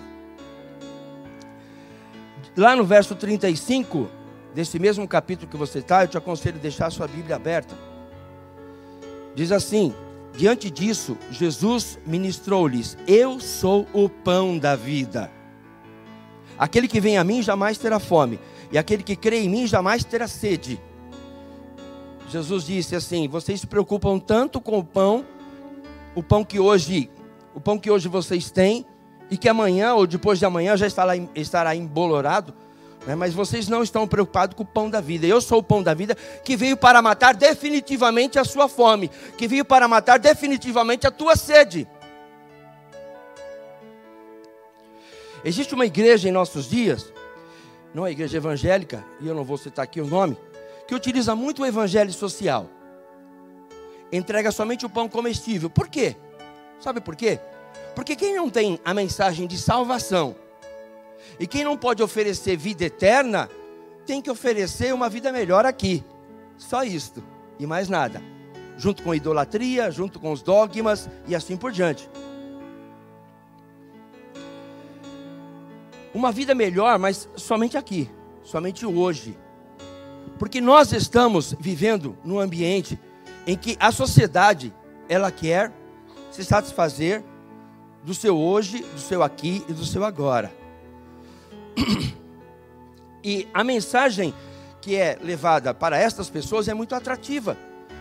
Lá 2.57 2.75
no 2.75 2.83
verso 2.83 3.13
35, 3.13 4.09
desse 4.55 4.79
mesmo 4.79 5.07
capítulo 5.07 5.47
que 5.47 5.55
você 5.55 5.77
está, 5.77 6.03
eu 6.03 6.07
te 6.07 6.17
aconselho 6.17 6.57
a 6.57 6.59
deixar 6.59 6.87
a 6.87 6.89
sua 6.89 7.07
Bíblia 7.07 7.35
aberta. 7.35 7.77
Diz 9.35 9.51
assim: 9.51 9.93
Diante 10.35 10.71
disso, 10.71 11.15
Jesus 11.29 11.99
ministrou-lhes: 12.03 12.97
Eu 13.07 13.39
sou 13.39 13.85
o 13.93 14.09
pão 14.09 14.57
da 14.57 14.75
vida. 14.75 15.31
Aquele 16.57 16.87
que 16.87 16.99
vem 16.99 17.19
a 17.19 17.23
mim 17.23 17.43
jamais 17.43 17.77
terá 17.77 17.99
fome, 17.99 18.39
e 18.71 18.77
aquele 18.79 19.03
que 19.03 19.15
crê 19.15 19.43
em 19.43 19.49
mim 19.49 19.67
jamais 19.67 20.03
terá 20.03 20.27
sede. 20.27 20.81
Jesus 22.27 22.63
disse 22.63 22.95
assim: 22.95 23.27
Vocês 23.27 23.61
se 23.61 23.67
preocupam 23.67 24.17
tanto 24.17 24.59
com 24.59 24.79
o 24.79 24.83
pão, 24.83 25.23
o 26.15 26.23
pão 26.23 26.43
que 26.43 26.59
hoje, 26.59 27.07
o 27.53 27.61
pão 27.61 27.77
que 27.77 27.91
hoje 27.91 28.07
vocês 28.07 28.49
têm, 28.49 28.83
e 29.29 29.37
que 29.37 29.49
amanhã 29.49 29.93
ou 29.93 30.07
depois 30.07 30.39
de 30.39 30.45
amanhã 30.45 30.77
já 30.77 30.87
estará, 30.87 31.13
estará 31.35 31.75
embolorado. 31.75 32.53
Né? 33.05 33.15
Mas 33.15 33.33
vocês 33.33 33.67
não 33.67 33.83
estão 33.83 34.07
preocupados 34.07 34.55
com 34.55 34.63
o 34.63 34.65
pão 34.65 34.89
da 34.89 35.01
vida. 35.01 35.25
Eu 35.25 35.41
sou 35.41 35.59
o 35.59 35.63
pão 35.63 35.81
da 35.81 35.93
vida 35.93 36.15
que 36.43 36.55
veio 36.55 36.75
para 36.75 37.01
matar 37.01 37.33
definitivamente 37.33 38.39
a 38.39 38.43
sua 38.43 38.67
fome, 38.67 39.09
que 39.37 39.47
veio 39.47 39.65
para 39.65 39.87
matar 39.87 40.19
definitivamente 40.19 41.07
a 41.07 41.11
tua 41.11 41.35
sede. 41.35 41.87
Existe 45.43 45.73
uma 45.73 45.85
igreja 45.85 46.27
em 46.27 46.31
nossos 46.31 46.69
dias, 46.69 47.13
não 47.93 48.05
é 48.05 48.11
igreja 48.11 48.37
evangélica, 48.37 49.05
e 49.21 49.27
eu 49.27 49.35
não 49.35 49.45
vou 49.45 49.57
citar 49.57 49.83
aqui 49.83 50.01
o 50.01 50.07
nome, 50.07 50.37
que 50.87 50.95
utiliza 50.95 51.35
muito 51.35 51.61
o 51.61 51.65
evangelho 51.65 52.11
social. 52.11 52.67
Entrega 54.11 54.51
somente 54.51 54.85
o 54.85 54.89
pão 54.89 55.07
comestível. 55.07 55.69
Por 55.69 55.87
quê? 55.87 56.15
Sabe 56.79 56.99
por 56.99 57.15
quê? 57.15 57.39
Porque 57.97 58.15
quem 58.15 58.35
não 58.35 58.47
tem 58.47 58.79
a 58.85 58.93
mensagem 58.93 59.47
de 59.47 59.57
salvação, 59.57 60.35
e 61.39 61.47
quem 61.47 61.63
não 61.63 61.75
pode 61.75 62.03
oferecer 62.03 62.55
vida 62.55 62.85
eterna, 62.85 63.49
tem 64.05 64.21
que 64.21 64.29
oferecer 64.29 64.93
uma 64.93 65.09
vida 65.09 65.31
melhor 65.31 65.65
aqui. 65.65 66.03
Só 66.59 66.83
isto 66.83 67.23
e 67.57 67.65
mais 67.65 67.89
nada. 67.89 68.21
Junto 68.77 69.01
com 69.01 69.09
a 69.09 69.15
idolatria, 69.15 69.89
junto 69.89 70.19
com 70.19 70.31
os 70.31 70.43
dogmas 70.43 71.09
e 71.27 71.35
assim 71.35 71.57
por 71.57 71.71
diante. 71.71 72.07
Uma 76.13 76.31
vida 76.31 76.53
melhor, 76.53 76.99
mas 76.99 77.27
somente 77.35 77.79
aqui, 77.79 78.07
somente 78.43 78.85
hoje. 78.85 79.35
Porque 80.37 80.61
nós 80.61 80.91
estamos 80.91 81.55
vivendo 81.59 82.15
num 82.23 82.39
ambiente 82.39 82.99
em 83.47 83.57
que 83.57 83.75
a 83.79 83.91
sociedade 83.91 84.71
ela 85.09 85.31
quer 85.31 85.73
se 86.29 86.45
satisfazer 86.45 87.23
do 88.07 88.13
seu 88.13 88.37
hoje, 88.37 88.83
do 88.83 89.01
seu 89.01 89.21
aqui 89.21 89.65
e 89.67 89.73
do 89.73 89.85
seu 89.85 90.05
agora. 90.05 90.49
E 93.21 93.45
a 93.53 93.61
mensagem 93.61 94.33
que 94.79 94.95
é 94.95 95.19
levada 95.21 95.73
para 95.73 95.97
estas 95.97 96.29
pessoas 96.29 96.69
é 96.69 96.73
muito 96.73 96.95
atrativa, 96.95 97.57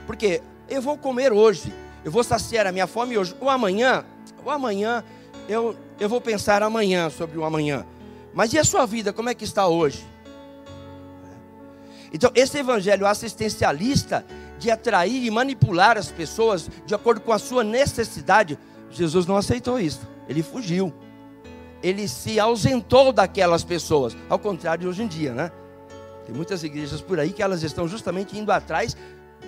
porque 0.06 0.40
eu 0.68 0.80
vou 0.80 0.96
comer 0.96 1.32
hoje, 1.32 1.74
eu 2.04 2.12
vou 2.12 2.22
saciar 2.22 2.68
a 2.68 2.70
minha 2.70 2.86
fome 2.86 3.18
hoje, 3.18 3.34
ou 3.40 3.50
amanhã, 3.50 4.04
ou 4.44 4.52
amanhã 4.52 5.02
eu, 5.48 5.74
eu 5.98 6.08
vou 6.08 6.20
pensar 6.20 6.62
amanhã 6.62 7.10
sobre 7.10 7.36
o 7.36 7.44
amanhã. 7.44 7.84
Mas 8.32 8.52
e 8.52 8.60
a 8.60 8.64
sua 8.64 8.86
vida, 8.86 9.12
como 9.12 9.28
é 9.28 9.34
que 9.34 9.42
está 9.42 9.66
hoje? 9.66 10.06
Então, 12.12 12.30
esse 12.32 12.58
evangelho 12.58 13.04
assistencialista 13.04 14.24
de 14.56 14.70
atrair 14.70 15.24
e 15.24 15.30
manipular 15.32 15.98
as 15.98 16.12
pessoas 16.12 16.70
de 16.86 16.94
acordo 16.94 17.20
com 17.20 17.32
a 17.32 17.40
sua 17.40 17.64
necessidade, 17.64 18.56
Jesus 18.96 19.26
não 19.26 19.36
aceitou 19.36 19.78
isso. 19.78 20.00
Ele 20.28 20.42
fugiu. 20.42 20.92
Ele 21.82 22.08
se 22.08 22.40
ausentou 22.40 23.12
daquelas 23.12 23.62
pessoas. 23.62 24.16
Ao 24.28 24.38
contrário 24.38 24.82
de 24.82 24.88
hoje 24.88 25.02
em 25.02 25.06
dia, 25.06 25.32
né? 25.32 25.52
Tem 26.24 26.34
muitas 26.34 26.64
igrejas 26.64 27.00
por 27.00 27.20
aí 27.20 27.32
que 27.32 27.42
elas 27.42 27.62
estão 27.62 27.86
justamente 27.86 28.36
indo 28.36 28.50
atrás 28.50 28.96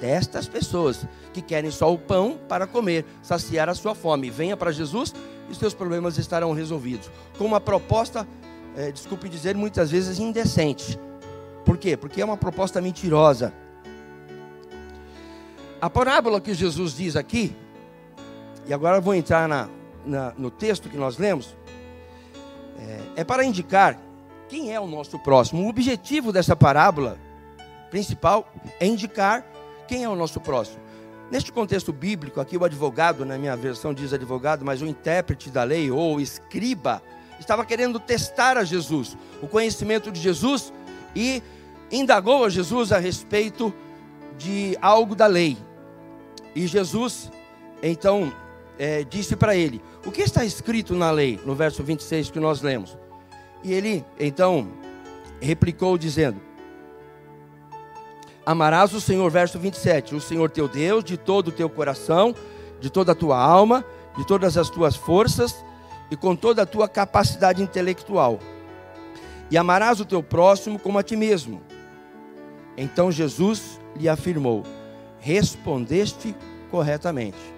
destas 0.00 0.46
pessoas 0.46 1.04
que 1.32 1.42
querem 1.42 1.70
só 1.70 1.92
o 1.92 1.98
pão 1.98 2.38
para 2.48 2.66
comer, 2.66 3.04
saciar 3.22 3.68
a 3.68 3.74
sua 3.74 3.94
fome. 3.94 4.30
Venha 4.30 4.56
para 4.56 4.70
Jesus 4.70 5.12
e 5.50 5.54
seus 5.54 5.74
problemas 5.74 6.18
estarão 6.18 6.52
resolvidos. 6.52 7.10
Com 7.36 7.44
uma 7.44 7.60
proposta, 7.60 8.26
é, 8.76 8.92
desculpe 8.92 9.28
dizer, 9.28 9.56
muitas 9.56 9.90
vezes 9.90 10.18
indecente. 10.18 10.98
Por 11.64 11.76
quê? 11.76 11.96
Porque 11.96 12.20
é 12.20 12.24
uma 12.24 12.36
proposta 12.36 12.80
mentirosa. 12.80 13.52
A 15.80 15.88
parábola 15.88 16.40
que 16.40 16.54
Jesus 16.54 16.96
diz 16.96 17.16
aqui, 17.16 17.54
e 18.68 18.74
agora 18.74 19.00
vou 19.00 19.14
entrar 19.14 19.48
na, 19.48 19.68
na, 20.04 20.32
no 20.36 20.50
texto 20.50 20.90
que 20.90 20.96
nós 20.96 21.16
lemos, 21.16 21.56
é, 22.78 23.22
é 23.22 23.24
para 23.24 23.42
indicar 23.42 23.98
quem 24.48 24.74
é 24.74 24.78
o 24.78 24.86
nosso 24.86 25.18
próximo. 25.18 25.64
O 25.64 25.68
objetivo 25.68 26.30
dessa 26.30 26.54
parábola 26.54 27.18
principal 27.90 28.46
é 28.78 28.86
indicar 28.86 29.44
quem 29.88 30.04
é 30.04 30.08
o 30.08 30.14
nosso 30.14 30.38
próximo. 30.38 30.80
Neste 31.30 31.50
contexto 31.50 31.92
bíblico, 31.92 32.40
aqui 32.40 32.56
o 32.56 32.64
advogado, 32.64 33.24
na 33.24 33.38
minha 33.38 33.56
versão 33.56 33.92
diz 33.92 34.12
advogado, 34.12 34.64
mas 34.64 34.80
o 34.82 34.86
intérprete 34.86 35.50
da 35.50 35.64
lei 35.64 35.90
ou 35.90 36.20
escriba, 36.20 37.02
estava 37.40 37.64
querendo 37.64 37.98
testar 37.98 38.56
a 38.58 38.64
Jesus, 38.64 39.16
o 39.42 39.46
conhecimento 39.46 40.10
de 40.10 40.20
Jesus 40.20 40.72
e 41.14 41.42
indagou 41.90 42.44
a 42.44 42.50
Jesus 42.50 42.92
a 42.92 42.98
respeito 42.98 43.72
de 44.36 44.76
algo 44.80 45.14
da 45.14 45.26
lei. 45.26 45.56
E 46.54 46.66
Jesus, 46.66 47.30
então, 47.82 48.32
é, 48.78 49.02
disse 49.02 49.34
para 49.34 49.56
ele: 49.56 49.82
O 50.06 50.12
que 50.12 50.22
está 50.22 50.44
escrito 50.44 50.94
na 50.94 51.10
lei, 51.10 51.38
no 51.44 51.54
verso 51.54 51.82
26 51.82 52.30
que 52.30 52.38
nós 52.38 52.62
lemos? 52.62 52.96
E 53.64 53.72
ele, 53.72 54.04
então, 54.18 54.68
replicou, 55.40 55.98
dizendo: 55.98 56.40
Amarás 58.46 58.94
o 58.94 59.00
Senhor, 59.00 59.28
verso 59.30 59.58
27, 59.58 60.14
o 60.14 60.20
Senhor 60.20 60.48
teu 60.50 60.68
Deus, 60.68 61.02
de 61.02 61.16
todo 61.16 61.48
o 61.48 61.52
teu 61.52 61.68
coração, 61.68 62.34
de 62.80 62.88
toda 62.88 63.12
a 63.12 63.14
tua 63.14 63.38
alma, 63.38 63.84
de 64.16 64.26
todas 64.26 64.56
as 64.56 64.70
tuas 64.70 64.94
forças 64.94 65.64
e 66.10 66.16
com 66.16 66.36
toda 66.36 66.62
a 66.62 66.66
tua 66.66 66.88
capacidade 66.88 67.62
intelectual. 67.62 68.38
E 69.50 69.58
amarás 69.58 70.00
o 70.00 70.04
teu 70.04 70.22
próximo 70.22 70.78
como 70.78 70.98
a 70.98 71.02
ti 71.02 71.16
mesmo. 71.16 71.60
Então 72.76 73.10
Jesus 73.10 73.80
lhe 73.96 74.08
afirmou: 74.08 74.62
Respondeste 75.18 76.34
corretamente 76.70 77.57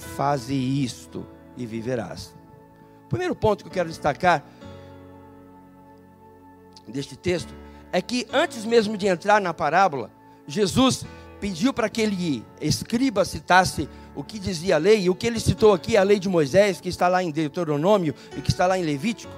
faze 0.00 0.54
isto 0.54 1.26
e 1.56 1.66
viverás. 1.66 2.34
O 3.06 3.08
primeiro 3.08 3.34
ponto 3.34 3.64
que 3.64 3.68
eu 3.68 3.72
quero 3.72 3.88
destacar 3.88 4.44
deste 6.86 7.16
texto 7.16 7.52
é 7.92 8.00
que 8.00 8.26
antes 8.32 8.64
mesmo 8.64 8.96
de 8.96 9.06
entrar 9.06 9.40
na 9.40 9.52
parábola, 9.52 10.10
Jesus 10.46 11.04
pediu 11.40 11.72
para 11.72 11.88
que 11.88 12.00
ele 12.00 12.44
escriba 12.60 13.24
citasse 13.24 13.88
o 14.14 14.22
que 14.22 14.38
dizia 14.38 14.74
a 14.74 14.78
lei, 14.78 15.02
e 15.02 15.10
o 15.10 15.14
que 15.14 15.26
ele 15.26 15.40
citou 15.40 15.72
aqui, 15.72 15.96
a 15.96 16.02
lei 16.02 16.18
de 16.18 16.28
Moisés, 16.28 16.80
que 16.80 16.88
está 16.88 17.08
lá 17.08 17.22
em 17.22 17.30
Deuteronômio 17.30 18.14
e 18.36 18.40
que 18.40 18.50
está 18.50 18.66
lá 18.66 18.78
em 18.78 18.82
Levítico. 18.82 19.32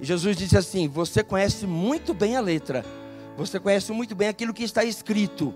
E 0.00 0.04
Jesus 0.04 0.36
disse 0.36 0.56
assim: 0.56 0.88
Você 0.88 1.22
conhece 1.24 1.66
muito 1.66 2.14
bem 2.14 2.36
a 2.36 2.40
letra, 2.40 2.84
você 3.36 3.58
conhece 3.58 3.90
muito 3.92 4.14
bem 4.14 4.28
aquilo 4.28 4.54
que 4.54 4.62
está 4.62 4.84
escrito. 4.84 5.54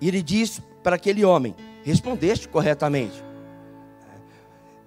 E 0.00 0.08
ele 0.08 0.22
diz 0.22 0.60
para 0.82 0.96
aquele 0.96 1.24
homem: 1.24 1.54
Respondeste 1.88 2.46
corretamente. 2.46 3.24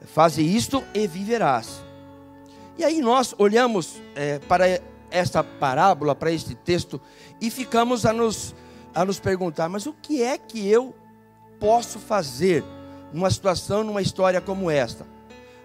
Faze 0.06 0.44
isto 0.44 0.84
e 0.94 1.08
viverás. 1.08 1.82
E 2.78 2.84
aí 2.84 3.02
nós 3.02 3.34
olhamos 3.40 4.00
é, 4.14 4.38
para 4.38 4.80
esta 5.10 5.44
parábola, 5.44 6.14
para 6.14 6.32
este 6.32 6.54
texto, 6.54 7.02
e 7.42 7.50
ficamos 7.50 8.06
a 8.06 8.14
nos, 8.14 8.54
a 8.94 9.04
nos 9.04 9.20
perguntar: 9.20 9.68
mas 9.68 9.88
o 9.88 9.94
que 9.94 10.22
é 10.22 10.38
que 10.38 10.70
eu 10.70 10.94
posso 11.60 11.98
fazer 11.98 12.64
numa 13.12 13.32
situação, 13.32 13.84
numa 13.84 14.04
história 14.04 14.40
como 14.40 14.70
esta? 14.70 15.08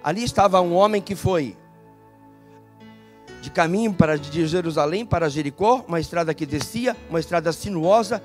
Ali 0.02 0.24
estava 0.24 0.58
um 0.62 0.74
homem 0.74 1.02
que 1.02 1.14
foi 1.14 1.54
de 3.42 3.50
caminho 3.50 3.92
para 3.92 4.18
de 4.18 4.46
Jerusalém 4.46 5.04
para 5.04 5.28
Jericó, 5.28 5.84
uma 5.86 6.00
estrada 6.00 6.32
que 6.32 6.46
descia, 6.46 6.96
uma 7.10 7.20
estrada 7.20 7.52
sinuosa, 7.52 8.22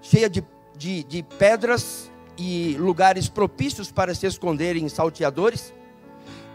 cheia 0.00 0.30
de, 0.30 0.42
de, 0.74 1.04
de 1.04 1.22
pedras 1.22 2.10
e 2.36 2.76
lugares 2.78 3.28
propícios 3.28 3.90
para 3.90 4.14
se 4.14 4.26
esconderem 4.26 4.84
em 4.84 4.88
salteadores. 4.88 5.72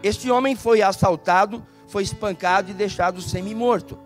Este 0.02 0.30
homem 0.30 0.56
foi 0.56 0.82
assaltado, 0.82 1.64
foi 1.86 2.02
espancado 2.02 2.70
e 2.70 2.74
deixado 2.74 3.20
semi-morto. 3.20 3.98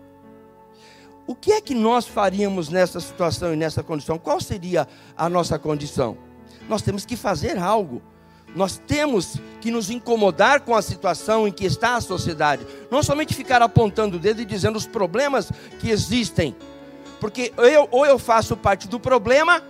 O 1.25 1.35
que 1.35 1.51
é 1.51 1.61
que 1.61 1.73
nós 1.73 2.07
faríamos 2.07 2.69
nessa 2.69 2.99
situação 2.99 3.53
e 3.53 3.57
nessa 3.57 3.83
condição? 3.83 4.17
Qual 4.17 4.39
seria 4.39 4.87
a 5.15 5.27
nossa 5.27 5.59
condição? 5.59 6.17
Nós 6.69 6.81
temos 6.81 7.05
que 7.05 7.17
fazer 7.17 7.57
algo. 7.57 8.01
Nós 8.55 8.77
temos 8.87 9.37
que 9.59 9.69
nos 9.69 9.89
incomodar 9.89 10.61
com 10.61 10.73
a 10.73 10.81
situação 10.81 11.47
em 11.47 11.51
que 11.51 11.65
está 11.65 11.95
a 11.95 12.01
sociedade. 12.01 12.65
Não 12.89 13.03
somente 13.03 13.35
ficar 13.35 13.61
apontando 13.61 14.15
o 14.15 14.19
dedo 14.19 14.41
e 14.41 14.45
dizendo 14.45 14.77
os 14.77 14.87
problemas 14.87 15.51
que 15.79 15.89
existem. 15.89 16.55
Porque 17.19 17.51
eu, 17.57 17.87
ou 17.91 18.05
eu 18.05 18.17
faço 18.17 18.55
parte 18.55 18.87
do 18.87 18.99
problema, 18.99 19.61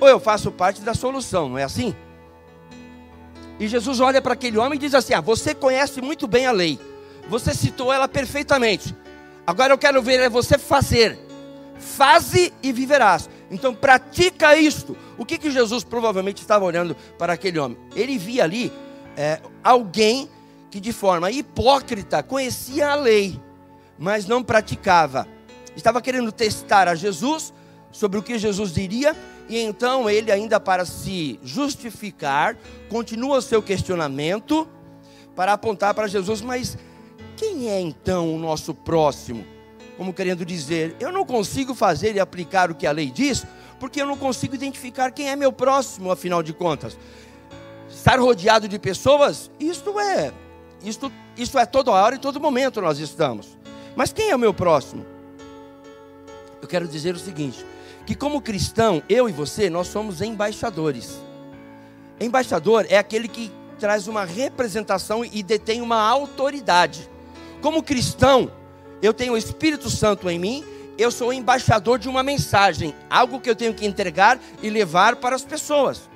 ou 0.00 0.08
eu 0.08 0.20
faço 0.20 0.50
parte 0.50 0.80
da 0.80 0.94
solução, 0.94 1.48
não 1.48 1.58
é 1.58 1.64
assim? 1.64 1.94
E 3.58 3.66
Jesus 3.66 4.00
olha 4.00 4.22
para 4.22 4.34
aquele 4.34 4.58
homem 4.58 4.76
e 4.76 4.80
diz 4.80 4.94
assim: 4.94 5.14
Ah, 5.14 5.20
você 5.20 5.54
conhece 5.54 6.00
muito 6.00 6.26
bem 6.26 6.46
a 6.46 6.52
lei, 6.52 6.78
você 7.28 7.54
citou 7.54 7.92
ela 7.92 8.08
perfeitamente. 8.08 8.94
Agora 9.46 9.72
eu 9.72 9.78
quero 9.78 10.02
ver 10.02 10.20
é 10.20 10.28
você 10.28 10.58
fazer. 10.58 11.18
faze 11.78 12.52
e 12.62 12.72
viverás. 12.72 13.28
Então 13.50 13.74
pratica 13.74 14.56
isto. 14.56 14.96
O 15.16 15.24
que, 15.24 15.38
que 15.38 15.50
Jesus 15.50 15.82
provavelmente 15.82 16.42
estava 16.42 16.64
olhando 16.64 16.94
para 17.18 17.32
aquele 17.32 17.58
homem? 17.58 17.78
Ele 17.96 18.18
via 18.18 18.44
ali 18.44 18.72
é, 19.16 19.40
alguém 19.64 20.28
que 20.70 20.80
de 20.80 20.92
forma 20.92 21.30
hipócrita 21.30 22.22
conhecia 22.22 22.90
a 22.90 22.94
lei, 22.94 23.40
mas 23.98 24.26
não 24.26 24.42
praticava. 24.42 25.26
Estava 25.74 26.02
querendo 26.02 26.30
testar 26.30 26.88
a 26.88 26.94
Jesus 26.94 27.52
sobre 27.90 28.18
o 28.18 28.22
que 28.22 28.38
Jesus 28.38 28.72
diria, 28.72 29.16
e 29.48 29.58
então 29.58 30.08
ele, 30.10 30.30
ainda 30.30 30.60
para 30.60 30.84
se 30.84 31.40
justificar, 31.42 32.56
continua 32.88 33.38
o 33.38 33.42
seu 33.42 33.62
questionamento 33.62 34.68
para 35.34 35.52
apontar 35.52 35.94
para 35.94 36.06
Jesus, 36.06 36.42
mas 36.42 36.76
quem 37.36 37.70
é 37.70 37.80
então 37.80 38.34
o 38.34 38.38
nosso 38.38 38.74
próximo? 38.74 39.46
Como 39.96 40.12
querendo 40.12 40.44
dizer, 40.44 40.94
eu 41.00 41.10
não 41.10 41.24
consigo 41.24 41.74
fazer 41.74 42.14
e 42.14 42.20
aplicar 42.20 42.70
o 42.70 42.74
que 42.74 42.86
a 42.86 42.92
lei 42.92 43.10
diz, 43.10 43.46
porque 43.80 44.02
eu 44.02 44.06
não 44.06 44.16
consigo 44.16 44.54
identificar 44.54 45.12
quem 45.12 45.30
é 45.30 45.36
meu 45.36 45.52
próximo, 45.52 46.10
afinal 46.10 46.42
de 46.42 46.52
contas. 46.52 46.98
Estar 47.88 48.18
rodeado 48.18 48.68
de 48.68 48.78
pessoas, 48.78 49.50
isto 49.58 49.98
é, 49.98 50.32
isto, 50.82 51.10
isto 51.36 51.58
é 51.58 51.64
toda 51.64 51.90
hora 51.90 52.16
e 52.16 52.18
todo 52.18 52.40
momento 52.40 52.80
nós 52.80 52.98
estamos. 52.98 53.56
Mas 53.96 54.12
quem 54.12 54.30
é 54.30 54.36
o 54.36 54.38
meu 54.38 54.52
próximo? 54.52 55.06
Eu 56.60 56.68
quero 56.68 56.86
dizer 56.86 57.14
o 57.14 57.18
seguinte: 57.18 57.64
que 58.08 58.14
como 58.14 58.40
cristão, 58.40 59.02
eu 59.06 59.28
e 59.28 59.32
você, 59.32 59.68
nós 59.68 59.88
somos 59.88 60.22
embaixadores. 60.22 61.20
Embaixador 62.18 62.86
é 62.88 62.96
aquele 62.96 63.28
que 63.28 63.52
traz 63.78 64.08
uma 64.08 64.24
representação 64.24 65.22
e 65.22 65.42
detém 65.42 65.82
uma 65.82 66.00
autoridade. 66.00 67.06
Como 67.60 67.82
cristão, 67.82 68.50
eu 69.02 69.12
tenho 69.12 69.34
o 69.34 69.36
Espírito 69.36 69.90
Santo 69.90 70.30
em 70.30 70.38
mim, 70.38 70.64
eu 70.96 71.10
sou 71.10 71.34
embaixador 71.34 71.98
de 71.98 72.08
uma 72.08 72.22
mensagem, 72.22 72.94
algo 73.10 73.40
que 73.40 73.50
eu 73.50 73.54
tenho 73.54 73.74
que 73.74 73.84
entregar 73.84 74.40
e 74.62 74.70
levar 74.70 75.16
para 75.16 75.36
as 75.36 75.44
pessoas. 75.44 76.08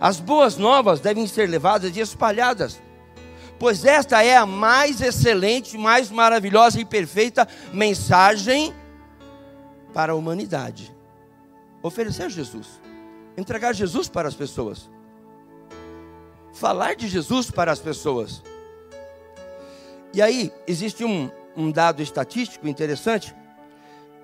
As 0.00 0.18
boas 0.18 0.56
novas 0.56 0.98
devem 0.98 1.28
ser 1.28 1.48
levadas 1.48 1.96
e 1.96 2.00
espalhadas, 2.00 2.80
pois 3.56 3.84
esta 3.84 4.20
é 4.20 4.36
a 4.36 4.44
mais 4.44 5.00
excelente, 5.00 5.78
mais 5.78 6.10
maravilhosa 6.10 6.80
e 6.80 6.84
perfeita 6.84 7.46
mensagem 7.72 8.74
para 9.92 10.12
a 10.12 10.14
humanidade. 10.14 10.94
Oferecer 11.82 12.30
Jesus, 12.30 12.80
entregar 13.36 13.72
Jesus 13.74 14.08
para 14.08 14.28
as 14.28 14.34
pessoas, 14.34 14.90
falar 16.52 16.94
de 16.94 17.08
Jesus 17.08 17.50
para 17.50 17.72
as 17.72 17.78
pessoas. 17.78 18.42
E 20.12 20.20
aí, 20.20 20.52
existe 20.66 21.04
um, 21.04 21.30
um 21.56 21.70
dado 21.70 22.02
estatístico 22.02 22.68
interessante. 22.68 23.34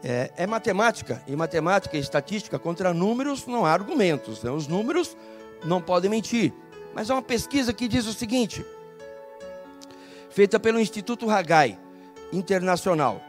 É, 0.05 0.31
é, 0.37 0.47
matemática, 0.47 1.23
e 1.27 1.35
matemática 1.35 1.97
e 1.97 2.01
estatística 2.01 2.59
contra 2.59 2.93
números 2.93 3.47
não 3.47 3.65
há 3.65 3.73
argumentos. 3.73 4.43
Né? 4.43 4.51
Os 4.51 4.69
números 4.69 5.17
não 5.65 5.81
podem 5.81 6.11
mentir. 6.11 6.53
Mas 6.95 7.11
há 7.11 7.15
uma 7.15 7.23
pesquisa 7.23 7.73
que 7.73 7.89
diz 7.89 8.07
o 8.07 8.13
seguinte, 8.13 8.65
feita 10.31 10.59
pelo 10.59 10.81
Instituto 10.81 11.31
Hagai 11.31 11.79
Internacional. 12.33 13.23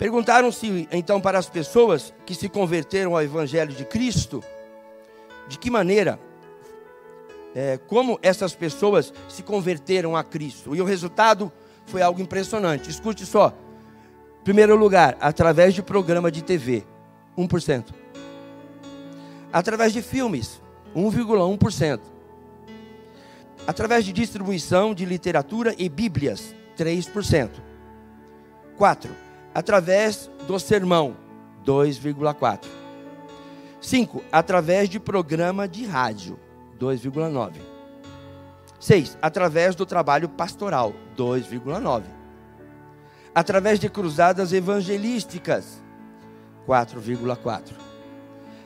Perguntaram-se 0.00 0.88
então 0.90 1.20
para 1.20 1.38
as 1.38 1.46
pessoas 1.46 2.14
que 2.24 2.34
se 2.34 2.48
converteram 2.48 3.14
ao 3.14 3.22
Evangelho 3.22 3.74
de 3.74 3.84
Cristo, 3.84 4.42
de 5.46 5.58
que 5.58 5.70
maneira 5.70 6.18
é, 7.54 7.78
como 7.86 8.18
essas 8.22 8.54
pessoas 8.54 9.12
se 9.28 9.42
converteram 9.42 10.16
a 10.16 10.24
Cristo. 10.24 10.74
E 10.74 10.80
o 10.80 10.86
resultado 10.86 11.52
foi 11.84 12.00
algo 12.00 12.18
impressionante. 12.18 12.88
Escute 12.88 13.26
só. 13.26 13.52
Primeiro 14.42 14.74
lugar, 14.74 15.18
através 15.20 15.74
de 15.74 15.82
programa 15.82 16.30
de 16.30 16.42
TV, 16.42 16.82
1%. 17.36 17.92
Através 19.52 19.92
de 19.92 20.00
filmes, 20.00 20.62
1,1%. 20.96 22.00
Através 23.66 24.06
de 24.06 24.14
distribuição 24.14 24.94
de 24.94 25.04
literatura 25.04 25.74
e 25.76 25.90
bíblias, 25.90 26.54
3%. 26.78 27.50
4. 28.78 29.29
Através 29.54 30.30
do 30.46 30.58
sermão, 30.58 31.16
2,4%. 31.64 32.66
5. 33.80 34.22
Através 34.30 34.88
de 34.88 35.00
programa 35.00 35.66
de 35.66 35.86
rádio, 35.86 36.38
2,9. 36.78 37.52
6. 38.78 39.18
Através 39.20 39.74
do 39.74 39.86
trabalho 39.86 40.28
pastoral, 40.28 40.92
2,9. 41.16 42.02
Através 43.34 43.78
de 43.78 43.88
cruzadas 43.88 44.52
evangelísticas, 44.52 45.82
4,4. 46.66 47.72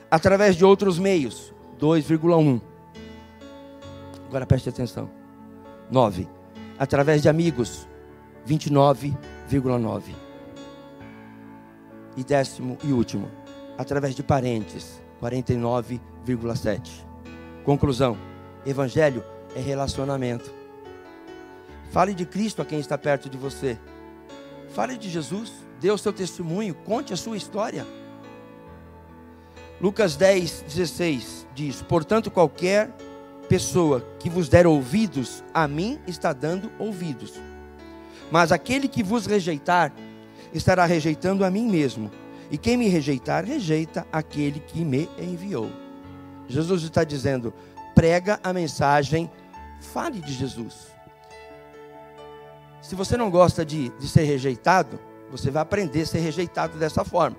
Através 0.09 0.55
de 0.55 0.65
outros 0.65 0.99
meios, 0.99 1.53
2,1. 1.79 2.61
Agora 4.27 4.45
preste 4.45 4.69
atenção. 4.69 5.09
9. 5.89 6.27
Através 6.77 7.21
de 7.21 7.29
amigos, 7.29 7.87
29,9. 8.47 10.24
E 12.15 12.23
décimo 12.23 12.77
e 12.83 12.93
último, 12.93 13.29
através 13.77 14.15
de 14.15 14.23
parentes, 14.23 15.01
49,7. 15.21 17.05
Conclusão: 17.63 18.17
Evangelho 18.65 19.23
é 19.55 19.59
relacionamento. 19.59 20.53
Fale 21.91 22.13
de 22.13 22.25
Cristo 22.25 22.61
a 22.61 22.65
quem 22.65 22.79
está 22.79 22.97
perto 22.97 23.29
de 23.29 23.37
você. 23.37 23.77
Fale 24.69 24.97
de 24.97 25.09
Jesus, 25.09 25.51
dê 25.79 25.89
o 25.91 25.97
seu 25.97 26.11
testemunho, 26.11 26.73
conte 26.73 27.13
a 27.13 27.17
sua 27.17 27.37
história. 27.37 27.85
Lucas 29.79 30.15
10, 30.15 30.63
16 30.63 31.47
diz: 31.53 31.81
Portanto, 31.81 32.31
qualquer 32.31 32.89
pessoa 33.47 34.05
que 34.19 34.29
vos 34.29 34.49
der 34.49 34.65
ouvidos, 34.65 35.43
a 35.53 35.67
mim 35.67 35.99
está 36.07 36.33
dando 36.33 36.71
ouvidos. 36.79 37.33
Mas 38.31 38.51
aquele 38.51 38.87
que 38.87 39.03
vos 39.03 39.25
rejeitar, 39.25 39.93
estará 40.57 40.85
rejeitando 40.85 41.43
a 41.43 41.49
mim 41.49 41.69
mesmo. 41.69 42.11
E 42.49 42.57
quem 42.57 42.77
me 42.77 42.87
rejeitar, 42.87 43.43
rejeita 43.43 44.05
aquele 44.11 44.59
que 44.59 44.83
me 44.85 45.09
enviou. 45.17 45.69
Jesus 46.47 46.83
está 46.83 47.03
dizendo: 47.03 47.53
prega 47.93 48.39
a 48.43 48.53
mensagem, 48.53 49.29
fale 49.81 50.21
de 50.21 50.33
Jesus. 50.33 50.93
Se 52.81 52.93
você 52.93 53.17
não 53.17 53.31
gosta 53.31 53.65
de, 53.65 53.89
de 53.97 54.07
ser 54.07 54.23
rejeitado, 54.23 54.99
você 55.31 55.49
vai 55.49 55.63
aprender 55.63 56.03
a 56.03 56.05
ser 56.05 56.19
rejeitado 56.19 56.77
dessa 56.77 57.03
forma. 57.03 57.37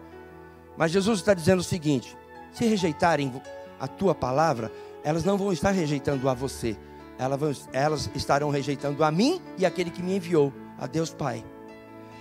Mas 0.76 0.90
Jesus 0.90 1.20
está 1.20 1.35
dizendo 1.35 1.61
o 1.61 1.64
seguinte: 1.64 2.16
se 2.52 2.64
rejeitarem 2.66 3.33
a 3.79 3.87
tua 3.87 4.14
palavra, 4.14 4.72
elas 5.05 5.24
não 5.24 5.38
vão 5.38 5.52
estar 5.52 5.70
rejeitando 5.70 6.29
a 6.29 6.35
você, 6.35 6.76
elas, 7.16 7.38
vão, 7.38 7.52
elas 7.72 8.11
estarão 8.14 8.50
rejeitando 8.50 9.05
a 9.05 9.11
mim 9.11 9.40
e 9.57 9.64
aquele 9.64 9.90
que 9.90 10.02
me 10.02 10.16
enviou, 10.16 10.52
a 10.79 10.87
Deus 10.87 11.14
Pai. 11.14 11.44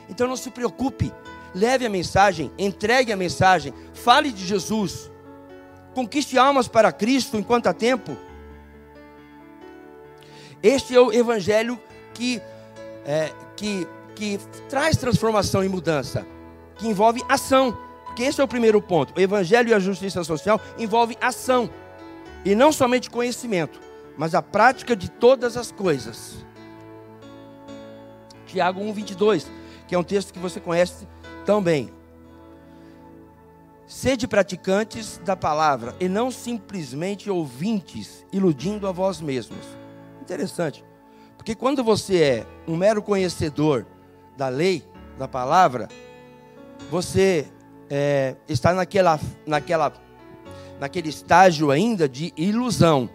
Então 0.09 0.27
não 0.27 0.35
se 0.35 0.51
preocupe, 0.51 1.11
leve 1.53 1.85
a 1.85 1.89
mensagem, 1.89 2.51
entregue 2.57 3.11
a 3.11 3.17
mensagem, 3.17 3.73
fale 3.93 4.31
de 4.31 4.45
Jesus. 4.45 5.11
Conquiste 5.93 6.37
almas 6.37 6.67
para 6.67 6.91
Cristo 6.91 7.37
enquanto 7.37 7.67
há 7.67 7.73
tempo. 7.73 8.17
Este 10.61 10.95
é 10.95 10.99
o 10.99 11.13
evangelho 11.13 11.79
que, 12.13 12.41
é, 13.05 13.31
que, 13.55 13.87
que 14.15 14.39
traz 14.67 14.97
transformação 14.97 15.63
e 15.63 15.69
mudança, 15.69 16.25
que 16.75 16.87
envolve 16.87 17.23
ação. 17.29 17.77
Porque 18.05 18.23
esse 18.23 18.41
é 18.41 18.43
o 18.43 18.47
primeiro 18.47 18.81
ponto. 18.81 19.13
O 19.17 19.21
evangelho 19.21 19.69
e 19.69 19.73
a 19.73 19.79
justiça 19.79 20.23
social 20.23 20.59
envolve 20.77 21.17
ação. 21.21 21.69
E 22.43 22.55
não 22.55 22.71
somente 22.71 23.09
conhecimento, 23.09 23.79
mas 24.17 24.33
a 24.33 24.41
prática 24.41 24.95
de 24.95 25.09
todas 25.09 25.57
as 25.57 25.71
coisas. 25.71 26.45
Tiago 28.45 28.79
1,22, 28.81 29.45
que 29.87 29.95
é 29.95 29.97
um 29.97 30.03
texto 30.03 30.33
que 30.33 30.39
você 30.39 30.59
conhece 30.59 31.07
tão 31.45 31.61
bem. 31.61 31.91
Sede 33.87 34.27
praticantes 34.27 35.19
da 35.23 35.35
palavra 35.35 35.95
e 35.99 36.09
não 36.09 36.31
simplesmente 36.31 37.29
ouvintes, 37.29 38.25
iludindo 38.31 38.87
a 38.87 38.91
vós 38.91 39.21
mesmos. 39.21 39.65
Interessante, 40.21 40.83
porque 41.37 41.53
quando 41.53 41.83
você 41.83 42.21
é 42.21 42.47
um 42.67 42.75
mero 42.75 43.01
conhecedor 43.01 43.85
da 44.35 44.49
lei, 44.49 44.83
da 45.19 45.27
palavra, 45.27 45.87
você 46.89 47.47
é, 47.89 48.35
está 48.49 48.73
naquela, 48.73 49.19
naquela, 49.45 49.93
naquele 50.79 51.09
estágio 51.09 51.69
ainda 51.69 52.09
de 52.09 52.33
ilusão, 52.35 53.07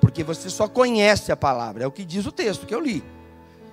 porque 0.00 0.22
você 0.22 0.48
só 0.48 0.68
conhece 0.68 1.32
a 1.32 1.36
palavra, 1.36 1.82
é 1.82 1.86
o 1.86 1.90
que 1.90 2.04
diz 2.04 2.24
o 2.26 2.32
texto 2.32 2.66
que 2.66 2.74
eu 2.74 2.80
li. 2.80 3.02